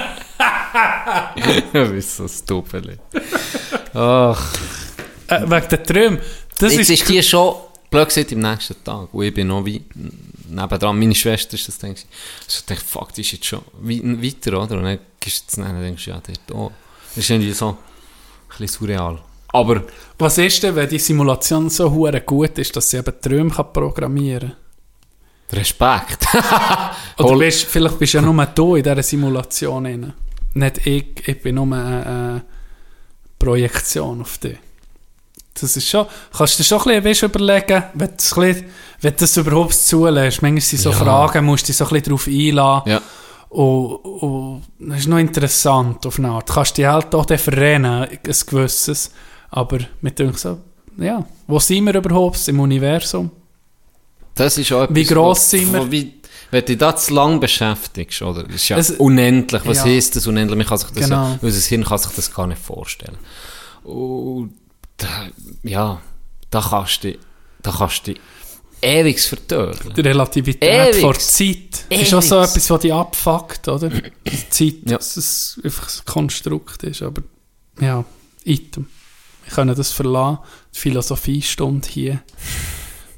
[1.73, 2.99] Du bist so stupid.
[3.93, 4.53] Ach.
[5.27, 6.19] Äh, wegen der Träume.
[6.59, 7.55] Das Jetzt ist, ist die schon
[7.95, 9.13] blöd gesagt am nächsten Tag.
[9.13, 9.83] Und ich bin noch wie
[10.49, 10.97] nebendran.
[10.99, 12.05] Meine Schwester ist das, denke ich.
[12.45, 14.77] Also ich dachte, fuck, die ist jetzt schon wei- weiter, oder?
[14.77, 16.71] Und dann gehst du näher und denkst, ja, dort, oh.
[17.15, 17.77] Das ist irgendwie so ein
[18.57, 19.19] bisschen surreal.
[19.49, 19.83] Aber
[20.17, 23.71] was ist denn, wenn die Simulation so hure gut ist, dass sie eben Träume kann
[23.71, 24.49] programmieren
[25.49, 25.57] kann?
[25.59, 26.25] Respekt.
[27.19, 30.13] Oder bist, vielleicht bist du ja nur du in dieser Simulation drin.
[30.55, 32.45] Nicht ich, ich bin nur eine, eine
[33.39, 34.57] Projektion auf dich.
[35.59, 36.05] Das ist schon,
[36.37, 38.65] kannst du dir schon ein bisschen überlegen, wenn du ein bisschen,
[39.01, 40.41] wenn du das überhaupt zulässt.
[40.41, 40.95] Manchmal sind so Ja.
[40.97, 42.91] Fragen, musst du dich so ein bisschen darauf einladen.
[42.91, 43.01] Ja.
[43.49, 46.49] Und, und das ist noch interessant auf eine Art.
[46.49, 49.11] Du kannst dich halt auch verrennen, ein gewisses.
[49.49, 50.57] Aber mit denke so,
[50.97, 53.31] ja, wo sind wir überhaupt im Universum?
[54.33, 55.79] Das ist auch etwas, Wie gross wo- sind wir?
[55.87, 56.15] wo- Wie,
[56.51, 58.43] wenn du dich da zu lang beschäftigst, oder?
[58.43, 59.61] Das ist ja Es- unendlich.
[59.65, 59.85] Was ja.
[59.85, 60.57] heisst das unendlich?
[60.57, 61.29] Man kann sich das Genau.
[61.29, 63.17] ja, unser Hirn kann sich das gar nicht vorstellen.
[63.83, 64.53] Und
[64.97, 65.27] da,
[65.63, 66.01] ja,
[66.49, 67.17] da kannst du,
[67.61, 68.21] da kannst du dich
[68.81, 69.93] ewig vertödeln.
[69.95, 71.01] Die Relativität Ewig.
[71.01, 73.89] vor Zeit ist auch so etwas, was dich abfuckt, oder?
[73.89, 74.97] Die Zeit, Ja.
[74.97, 77.23] dass es einfach ein Konstrukt ist, aber
[77.79, 78.03] ja,
[78.43, 78.87] Item.
[79.45, 80.39] Wir können das verlassen,
[80.73, 82.21] die Philosophiestunde hier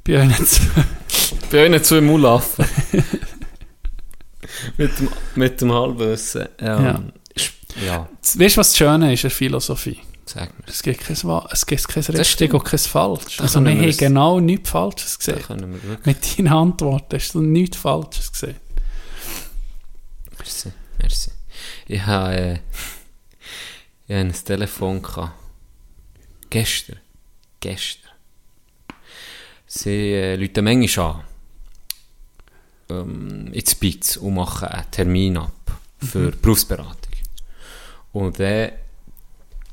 [0.06, 0.62] bei euch zu
[1.52, 2.66] Bei euch zu im Ulaffen.
[4.78, 6.48] mit, dem, mit dem Halbwissen.
[6.60, 7.04] Ähm, Ja.
[7.36, 7.54] ist-
[7.86, 10.00] ja, Weißt du, was das Schöne ist in der Philosophie?
[10.30, 10.66] Sag mir.
[10.68, 11.16] Es gibt kein,
[11.52, 13.38] es gibt kein richtig und kein falsch.
[13.38, 15.80] Da Also wir haben genau nichts Falsches gesehen.
[16.04, 18.56] Mit deinen Antworten hast du nichts Falsches gesehen.
[20.38, 21.32] Merci, merci.
[21.88, 22.54] Ich habe, äh,
[24.08, 25.34] ich habe ein Telefon gehabt.
[26.50, 27.00] Gestern.
[27.60, 28.12] Gestern.
[29.66, 31.24] Sie äh, rufen manchmal an.
[32.90, 37.12] Ähm, ins Spitz und machen einen Termin ab für Berufsberatung.
[38.14, 38.72] Und dann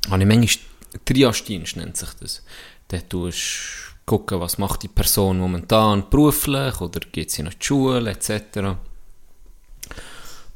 [0.09, 0.65] habe ich manchmal
[1.05, 2.43] Triage-Dienst, nennt sich das.
[2.87, 7.65] Dann tust du gucken, was macht die Person momentan beruflich oder geht sie noch die
[7.65, 8.77] Schule etc.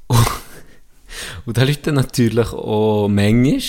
[1.46, 3.62] Und da Leute natürlich auch manchmal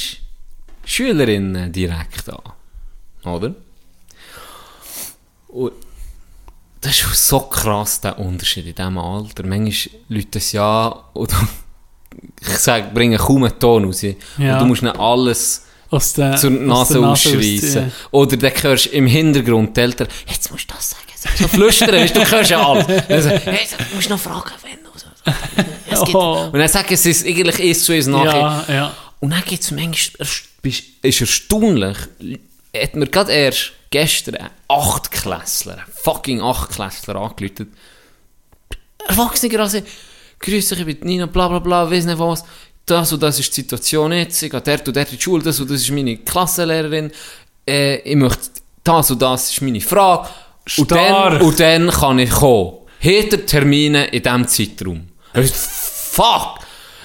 [0.85, 2.53] Schülerinnen direkt an.
[3.25, 3.55] Oder?
[5.49, 5.73] Und
[6.81, 9.45] das ist so krass, der Unterschied in diesem Alter.
[9.47, 11.33] Manchmal Leute es ja und
[12.41, 14.03] ich sage, bringen kaum einen Ton raus.
[14.03, 14.55] Ja.
[14.55, 16.59] Und du musst nicht alles Aus der, zur aus
[16.91, 17.39] Nase ausschreissen.
[17.69, 17.93] ausziehen.
[18.13, 21.03] Oder dann hörst du im Hintergrund die Eltern, jetzt musst du das sagen.
[21.37, 22.87] So flüstern, weißt du, du hörst ja alles.
[23.09, 26.05] Dann sagen, hey, du musst noch fragen, wenn du so.
[26.07, 26.45] Gibt, Oh.
[26.51, 28.65] Und dann sagen sie es eigentlich eins zu eins nachher.
[28.69, 28.97] Ja, ja.
[29.19, 30.27] Und dann gibt es manchmal,
[30.63, 31.99] bist- ist erstaunlich,
[32.75, 37.75] hat mir gerade erst gestern ein Achtklässler, ein fucking Achtklässler angerufen.
[39.07, 39.83] Erwachsene gerade
[40.39, 42.45] grüß dich, ich bin Nina, bla bla bla, weiss nicht was.
[42.91, 45.43] Das und das ist die Situation jetzt, ich gehe dort und dort in die Schule,
[45.43, 47.13] das und das ist meine Klassenlehrerin.
[47.69, 48.43] Äh, ich möchte,
[48.83, 50.29] das und das ist meine Frage.
[50.77, 52.73] Und dann, und dann kann ich kommen.
[52.99, 55.09] Hinter Termine in diesem Zeitraum.
[55.35, 56.59] Ich, fuck!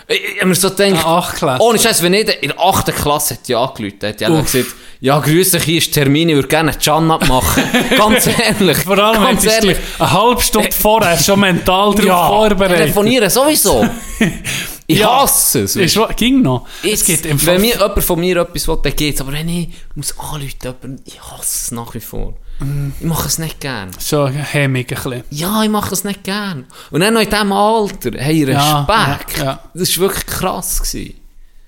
[0.08, 1.62] Ich, ich hab mir so gedacht, Achtklässler.
[1.62, 2.94] ohne Scheiß, wenn ich in der 8.
[2.94, 6.48] Klasse hätte ja angerufen, hätte ich gesagt, ja, grüß dich, hier ist Termin, ich würde
[6.48, 7.64] gerne einen Can abmachen.
[7.98, 8.78] Ganz ehrlich.
[8.78, 9.78] Vor allem, ganz ehrlich.
[10.00, 12.78] eine halbe Stunde vorher schon mental darauf Ja, vorbereitet.
[12.78, 13.88] telefonieren sowieso.
[14.88, 15.22] Ich Ja.
[15.24, 15.76] hasse es.
[15.76, 16.68] Ist, wa- ging noch.
[16.84, 19.20] Es Jetzt, gibt im wenn mir jemand von mir etwas will, dann geht's.
[19.22, 22.36] Aber wenn ich muss anrufen, jemanden, ich hasse es nach wie vor.
[22.60, 22.90] Mm.
[23.00, 23.90] Ich mache es nicht gern.
[23.98, 25.24] So hemmig ein bisschen.
[25.32, 26.66] Ja, ich mache es nicht gern.
[26.92, 29.38] Und dann noch in diesem Alter, hey, Respekt.
[29.40, 29.64] ja, ja.
[29.74, 30.82] Das war wirklich krass.
[30.84, 31.16] Gewesen.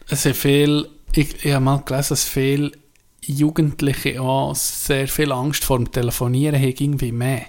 [0.08, 2.72] Es sind viel, ich, ich habe mal gelesen, dass viele
[3.26, 7.42] Jugendliche auch sehr viel Angst vor dem Telefonieren haben, irgendwie mehr.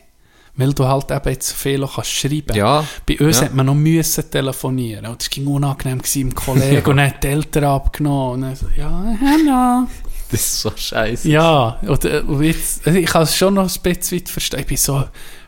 [0.59, 3.45] Weil du halt eben jetzt viel auch kannst schreiben Ja, Bei uns ja.
[3.45, 5.07] hat man noch müssen telefonieren.
[5.07, 6.85] Und das ging unangenehm gewesen im Kollegen.
[6.85, 8.35] Und dann hat die Eltern abgenommen.
[8.35, 9.87] Und dann so, ja, hallo.
[10.31, 11.27] Das ist so scheiße.
[11.27, 14.61] Ja, und, äh, und jetzt, also ich kann es schon noch ein bisschen weit verstehen.
[14.61, 15.05] Ich bin so,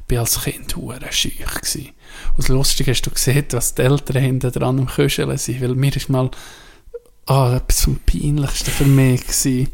[0.08, 1.92] bin als Kind hure schüch gsi.
[2.30, 5.74] Und das Lustige hast du gesehen, was die Eltern hinten dran am Küscheln sind, weil
[5.74, 6.30] mir ist mal,
[7.26, 9.68] ah, etwas vom Peinlichsten für mich gsi.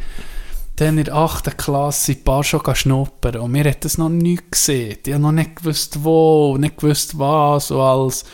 [0.76, 1.56] Dann in der 8.
[1.56, 4.98] Klasse ein paar schon schnuppern und mir hat das noch nicht gesehen.
[5.06, 8.24] Die haben noch nicht gewusst wo, nicht gewusst was und alles.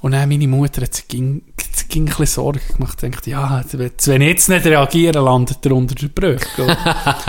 [0.00, 3.02] Und dann meine Mutter hat sich ein bisschen Sorgen gemacht.
[3.02, 6.76] Denkt, ja, wenn ich jetzt nicht reagieren, landet er unter der Brücke.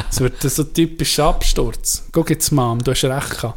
[0.09, 2.07] Es wird so ein typischer Absturz.
[2.11, 3.39] Guck jetzt, Mom, du hast recht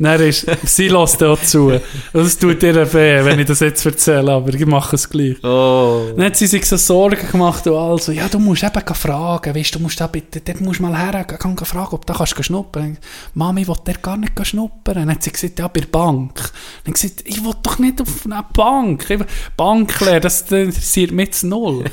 [0.00, 1.72] Dann ist, sie lässt auch zu.
[2.12, 5.42] Das tut ihr weh, wenn ich das jetzt erzähle, aber ich mache es gleich.
[5.42, 6.12] Oh.
[6.16, 9.74] Dann hat sie sich so Sorgen gemacht und also, ja, du musst eben fragen, weißt
[9.74, 12.44] du, musst da bitte, dort musst du mal her, geh fragen, ob du da kannst
[12.44, 12.98] schnuppern.
[13.34, 14.94] Mami, ich will der gar nicht schnuppern.
[14.94, 16.52] Dann hat sie gesagt, ja, bei der Bank.
[16.84, 19.10] Dann hat sie gesagt, ich will doch nicht auf eine Bank.
[19.10, 19.20] Ich,
[19.56, 21.84] Bank leer, das interessiert mich zu null.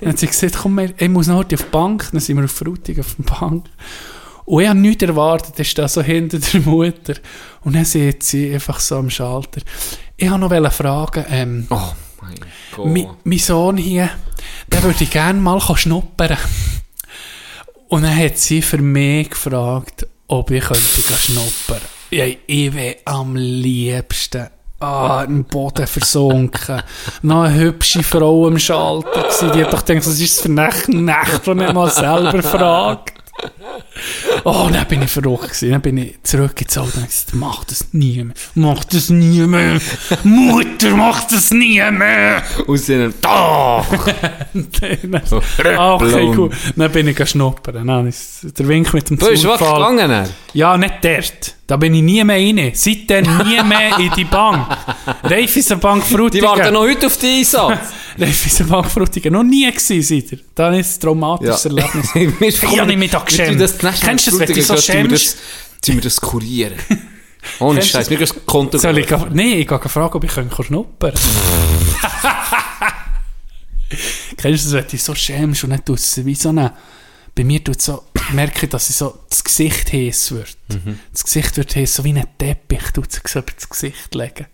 [0.00, 2.08] Dann hat sie gesagt, komm, ich muss noch heute auf die Bank.
[2.12, 3.66] Dann sind wir auf Frutig auf der Bank.
[4.50, 7.14] Und ich habe nichts erwartet, ist da so hinter der Mutter.
[7.62, 9.60] Und dann sieht sie einfach so am Schalter.
[10.16, 12.34] Ich wollte noch fragen, ähm, Oh mein
[12.74, 12.86] Gott.
[12.86, 14.10] Mi, mein Sohn hier,
[14.66, 16.36] der würde ich gerne mal schnuppern.
[17.86, 21.82] Und dann hat sie für mich gefragt, ob ich könnte schnuppern.
[22.10, 24.48] Ja, ich wäre am liebsten
[24.80, 26.82] ah, im Boden versunken.
[27.22, 29.52] noch eine hübsche Frau am Schalter gewesen.
[29.52, 33.19] Die hat doch gedacht, was ist das für eine Nacht, die nicht mal selber fragt.
[34.44, 35.70] Oh, dann bin ich verrückt gewesen.
[35.70, 38.34] Dann bin ich zurückgezogen und gesagt, mach das nie mehr.
[38.54, 39.78] Mach das nie mehr.
[40.24, 42.42] Mutter, mach das nie mehr.
[42.66, 43.84] Aus ihnen, doch!
[45.76, 46.50] Ah, okay, cool.
[46.76, 47.86] Dann bin ich schnuppern.
[47.86, 50.28] Dann ist der Wink mit dem Du bist wirklich gegangen?
[50.54, 51.54] Ja, nicht dort.
[51.70, 52.72] Da bin ich nie mehr rein.
[52.74, 54.76] Seitdem nie mehr in die Bank.
[55.22, 56.40] Raiffeisenbank Frutigen.
[56.40, 57.78] Die warten noch heute auf die Einsatz.
[58.18, 59.32] Raiffeisenbank Frutigen.
[59.32, 60.40] Noch nie gewesen, seid ihr.
[60.52, 62.12] Da ist ein traumatisches Erlebnis.
[62.40, 63.56] Wir Ich habe mich da geschämt.
[64.00, 65.38] Kennst du das, wenn du so schämst?
[65.80, 66.74] Sollen wir das kurieren?
[67.60, 68.76] Ohne Scheiß, gehen das Konto.
[68.76, 71.12] Soll ich, nee, ich gehe fragen, ob ich schnuppern
[74.36, 76.72] Kennst du das, wenn du so schämst und nicht tust, wie so eine...
[77.40, 78.02] Bei mir tut so,
[78.32, 80.58] merke ich, dass ich so das Gesicht heiß wird.
[81.10, 84.46] Das Gesicht wird heiß, so wie ein Teppich, tut sich so über das Gesicht legen.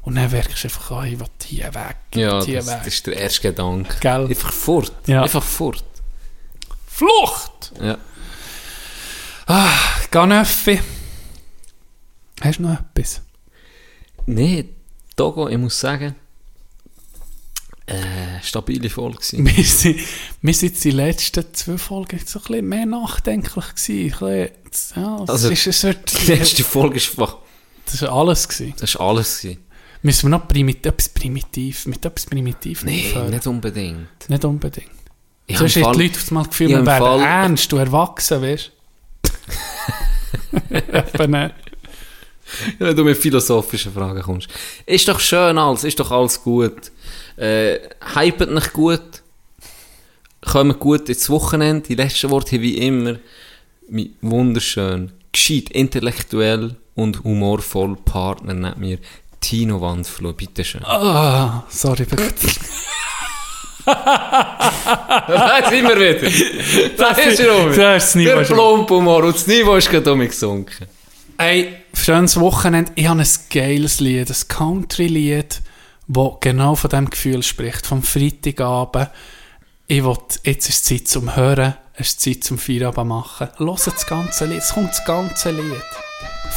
[0.00, 2.78] Und dann merkst du einfach, oh, ich will hier weg, Ja, hier das, weg.
[2.78, 3.94] das ist der erste Gedanke.
[4.00, 4.26] Gell?
[4.26, 4.90] Einfach fort.
[5.06, 5.22] Ja.
[5.22, 5.84] Einfach fort.
[6.86, 7.72] Flucht!
[7.78, 7.98] Ja.
[10.10, 10.80] Ganöffi.
[12.40, 13.20] Hast du noch etwas?
[14.24, 14.64] Nee,
[15.14, 16.14] Togo, ich muss sagen,
[17.90, 19.46] äh, stabile Folge gewesen.
[19.56, 20.00] Wir sind,
[20.42, 24.10] wir sind die letzten zwei Folgen so ein bisschen mehr nachdenklich gewesen.
[24.10, 27.36] Bisschen, ja, Also, ist, es wird, Die letzte Folge ist einfach,
[27.86, 28.74] das war alles gewesen.
[28.78, 29.60] das ist alles gewesen.
[30.02, 33.30] Müssen wir noch primit etwas primitiv, mit etwas primitiv Nee, aufhören?
[33.30, 34.28] nicht unbedingt.
[34.28, 34.88] Nicht unbedingt.
[35.46, 38.40] Ich Sonst hab haben die Leute auf einmal das Gefühl, wir werden Fall- ernst erwachsen,
[38.42, 38.72] weißt
[39.22, 39.30] du?
[40.70, 41.54] Eben nicht.
[42.78, 44.48] Ja, wenn du mit philosophischen Fragen kommst.
[44.86, 46.90] Ist doch schön alles, ist doch alles gut.
[47.40, 47.78] Äh,
[48.14, 49.22] hypet nicht gut.
[50.42, 51.88] Kommt gut ins Wochenende.
[51.88, 53.16] Die letzten Worte wie immer.
[54.20, 55.12] Wunderschön.
[55.32, 58.98] Gescheit, intellektuell und humorvoll Partner neben mir.
[59.40, 60.84] Tino Wandfloh, bitteschön.
[60.84, 62.34] Ah, sorry, bitte.
[63.86, 66.90] Da sind wir wieder.
[66.96, 67.74] Da ist er um.
[67.74, 68.44] Da ist das Niveau Der.
[68.44, 70.86] Plumphumor und das Niveau ist gerade umgesunken.
[71.38, 72.92] Ey, schönes Wochenende.
[72.94, 75.62] Ich habe ein geiles Lied, ein Country-Lied,
[76.12, 79.10] das genau von diesem Gefühl spricht, vom Freitagabend.
[79.86, 83.48] Ich will, jetzt ist Zeit zum Hören, es ist Zeit zum Feierabend machen.
[83.56, 85.82] Hört das ganze Lied, es kommt das ganze Lied.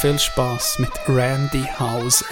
[0.02, 2.26] Viel Spaß mit Randy Hauser.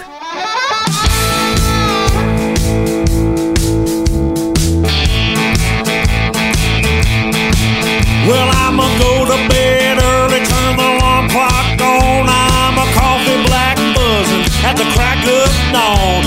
[8.26, 12.28] Well, I'ma go to bed early, turn the alarm clock on.
[12.28, 16.21] I'm a coffee black buzzing at the crack of dawn.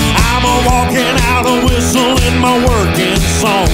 [0.66, 3.70] Walking out a whistle in my working song.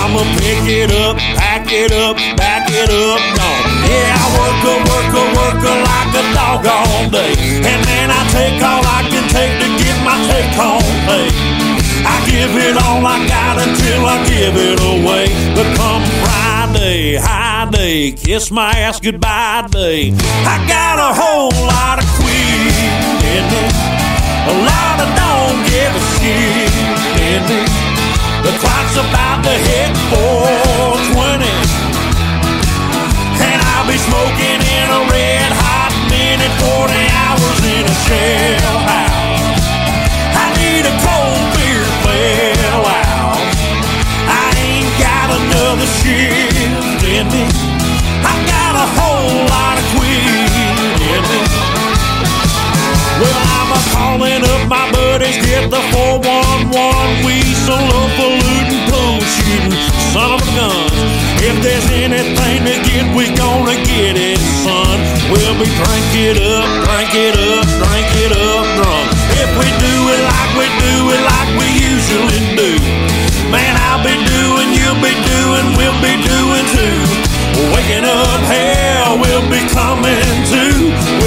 [0.00, 3.64] I'ma pick it up, pack it up, back it up, gone.
[3.84, 7.36] Yeah, I work a, work a, work a like a dog all day.
[7.60, 11.28] And then I take all I can take to get my take home pay.
[12.08, 15.28] I give it all I got until I give it away.
[15.52, 20.16] But come Friday, high day, kiss my ass goodbye day.
[20.16, 22.72] I got a whole lot of queen
[23.28, 23.64] in me,
[24.48, 27.62] a lot of don't give a shit me.
[28.46, 31.50] The clock's about to hit 420,
[33.46, 34.49] and I'll be smoking
[65.60, 69.12] We'll drink it up, drink it up, drink it up, drunk.
[69.44, 72.80] If we do it like we do it like we usually do,
[73.52, 77.04] man, I'll be doing, you'll be doing, we'll be doing too.
[77.76, 80.64] Waking up, hell, we'll be coming to.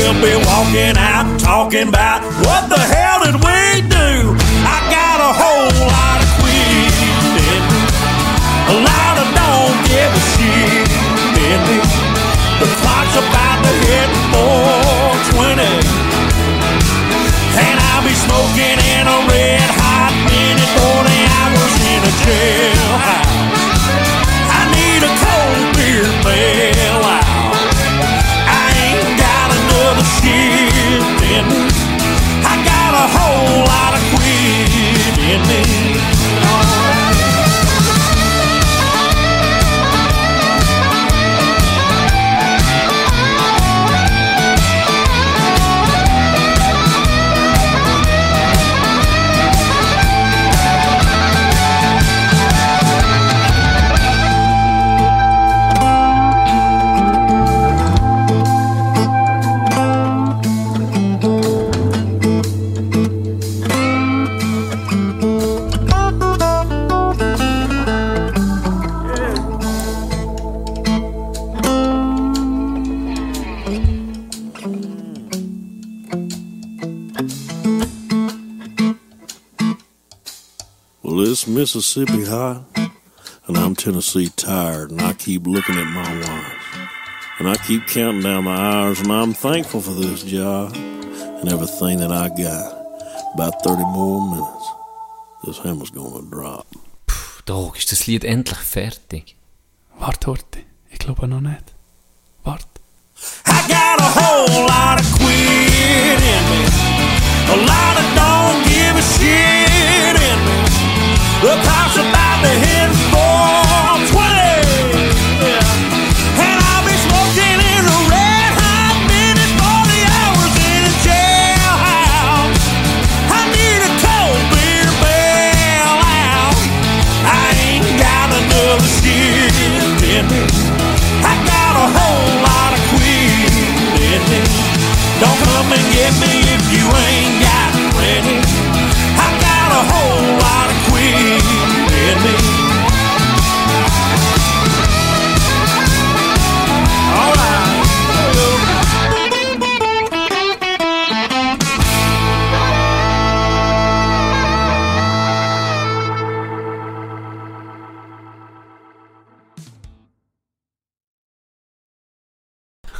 [0.02, 4.03] We'll be walking out, talking about what the hell did we do?
[18.34, 18.83] Smoking
[81.76, 82.66] Mississippi hot,
[83.48, 86.90] and I'm Tennessee tired, and I keep looking at my watch.
[87.40, 91.98] And I keep counting down the hours, and I'm thankful for this job and everything
[91.98, 93.34] that I got.
[93.34, 94.68] About 30 more minutes.
[95.46, 96.68] This hammer's gonna drop.
[97.48, 99.36] Dog, ist das Lied endlich fertig?
[99.98, 100.66] Warte, Horti.
[100.92, 101.73] Ich glaube noch nicht.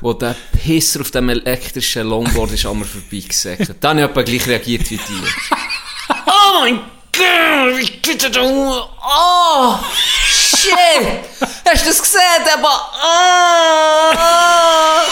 [0.04, 3.78] Wo der Pisser auf dem elektrischen Longboard ist an mir vorbeigesäckelt.
[3.80, 5.14] Dann habe ich etwa gleich reagiert wie die.
[6.28, 6.82] oh mein
[7.14, 8.38] Gott, wie geht das?
[8.38, 9.80] Oh,
[10.28, 10.76] shit!
[11.66, 12.20] Hast du das gesehen?
[12.54, 15.04] Aber, ah!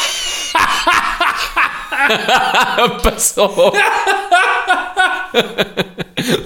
[2.07, 3.73] Etwa so.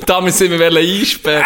[0.05, 1.45] Damals sind wir einsperren.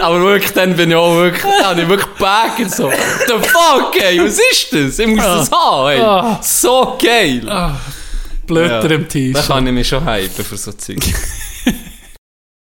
[0.00, 2.90] Aber wirklich, dann bin ich auch wirklich, dann habe ich wirklich gebacken, so.
[2.90, 4.98] The fuck, ey, was ist das?
[4.98, 6.00] Ich muss das haben, ey.
[6.00, 6.38] Ah.
[6.42, 7.42] So geil.
[8.46, 8.94] Blöder Ja.
[8.94, 9.46] im Da T-Shirt.
[9.48, 10.98] kann ich mich schon hypen für so Zeug.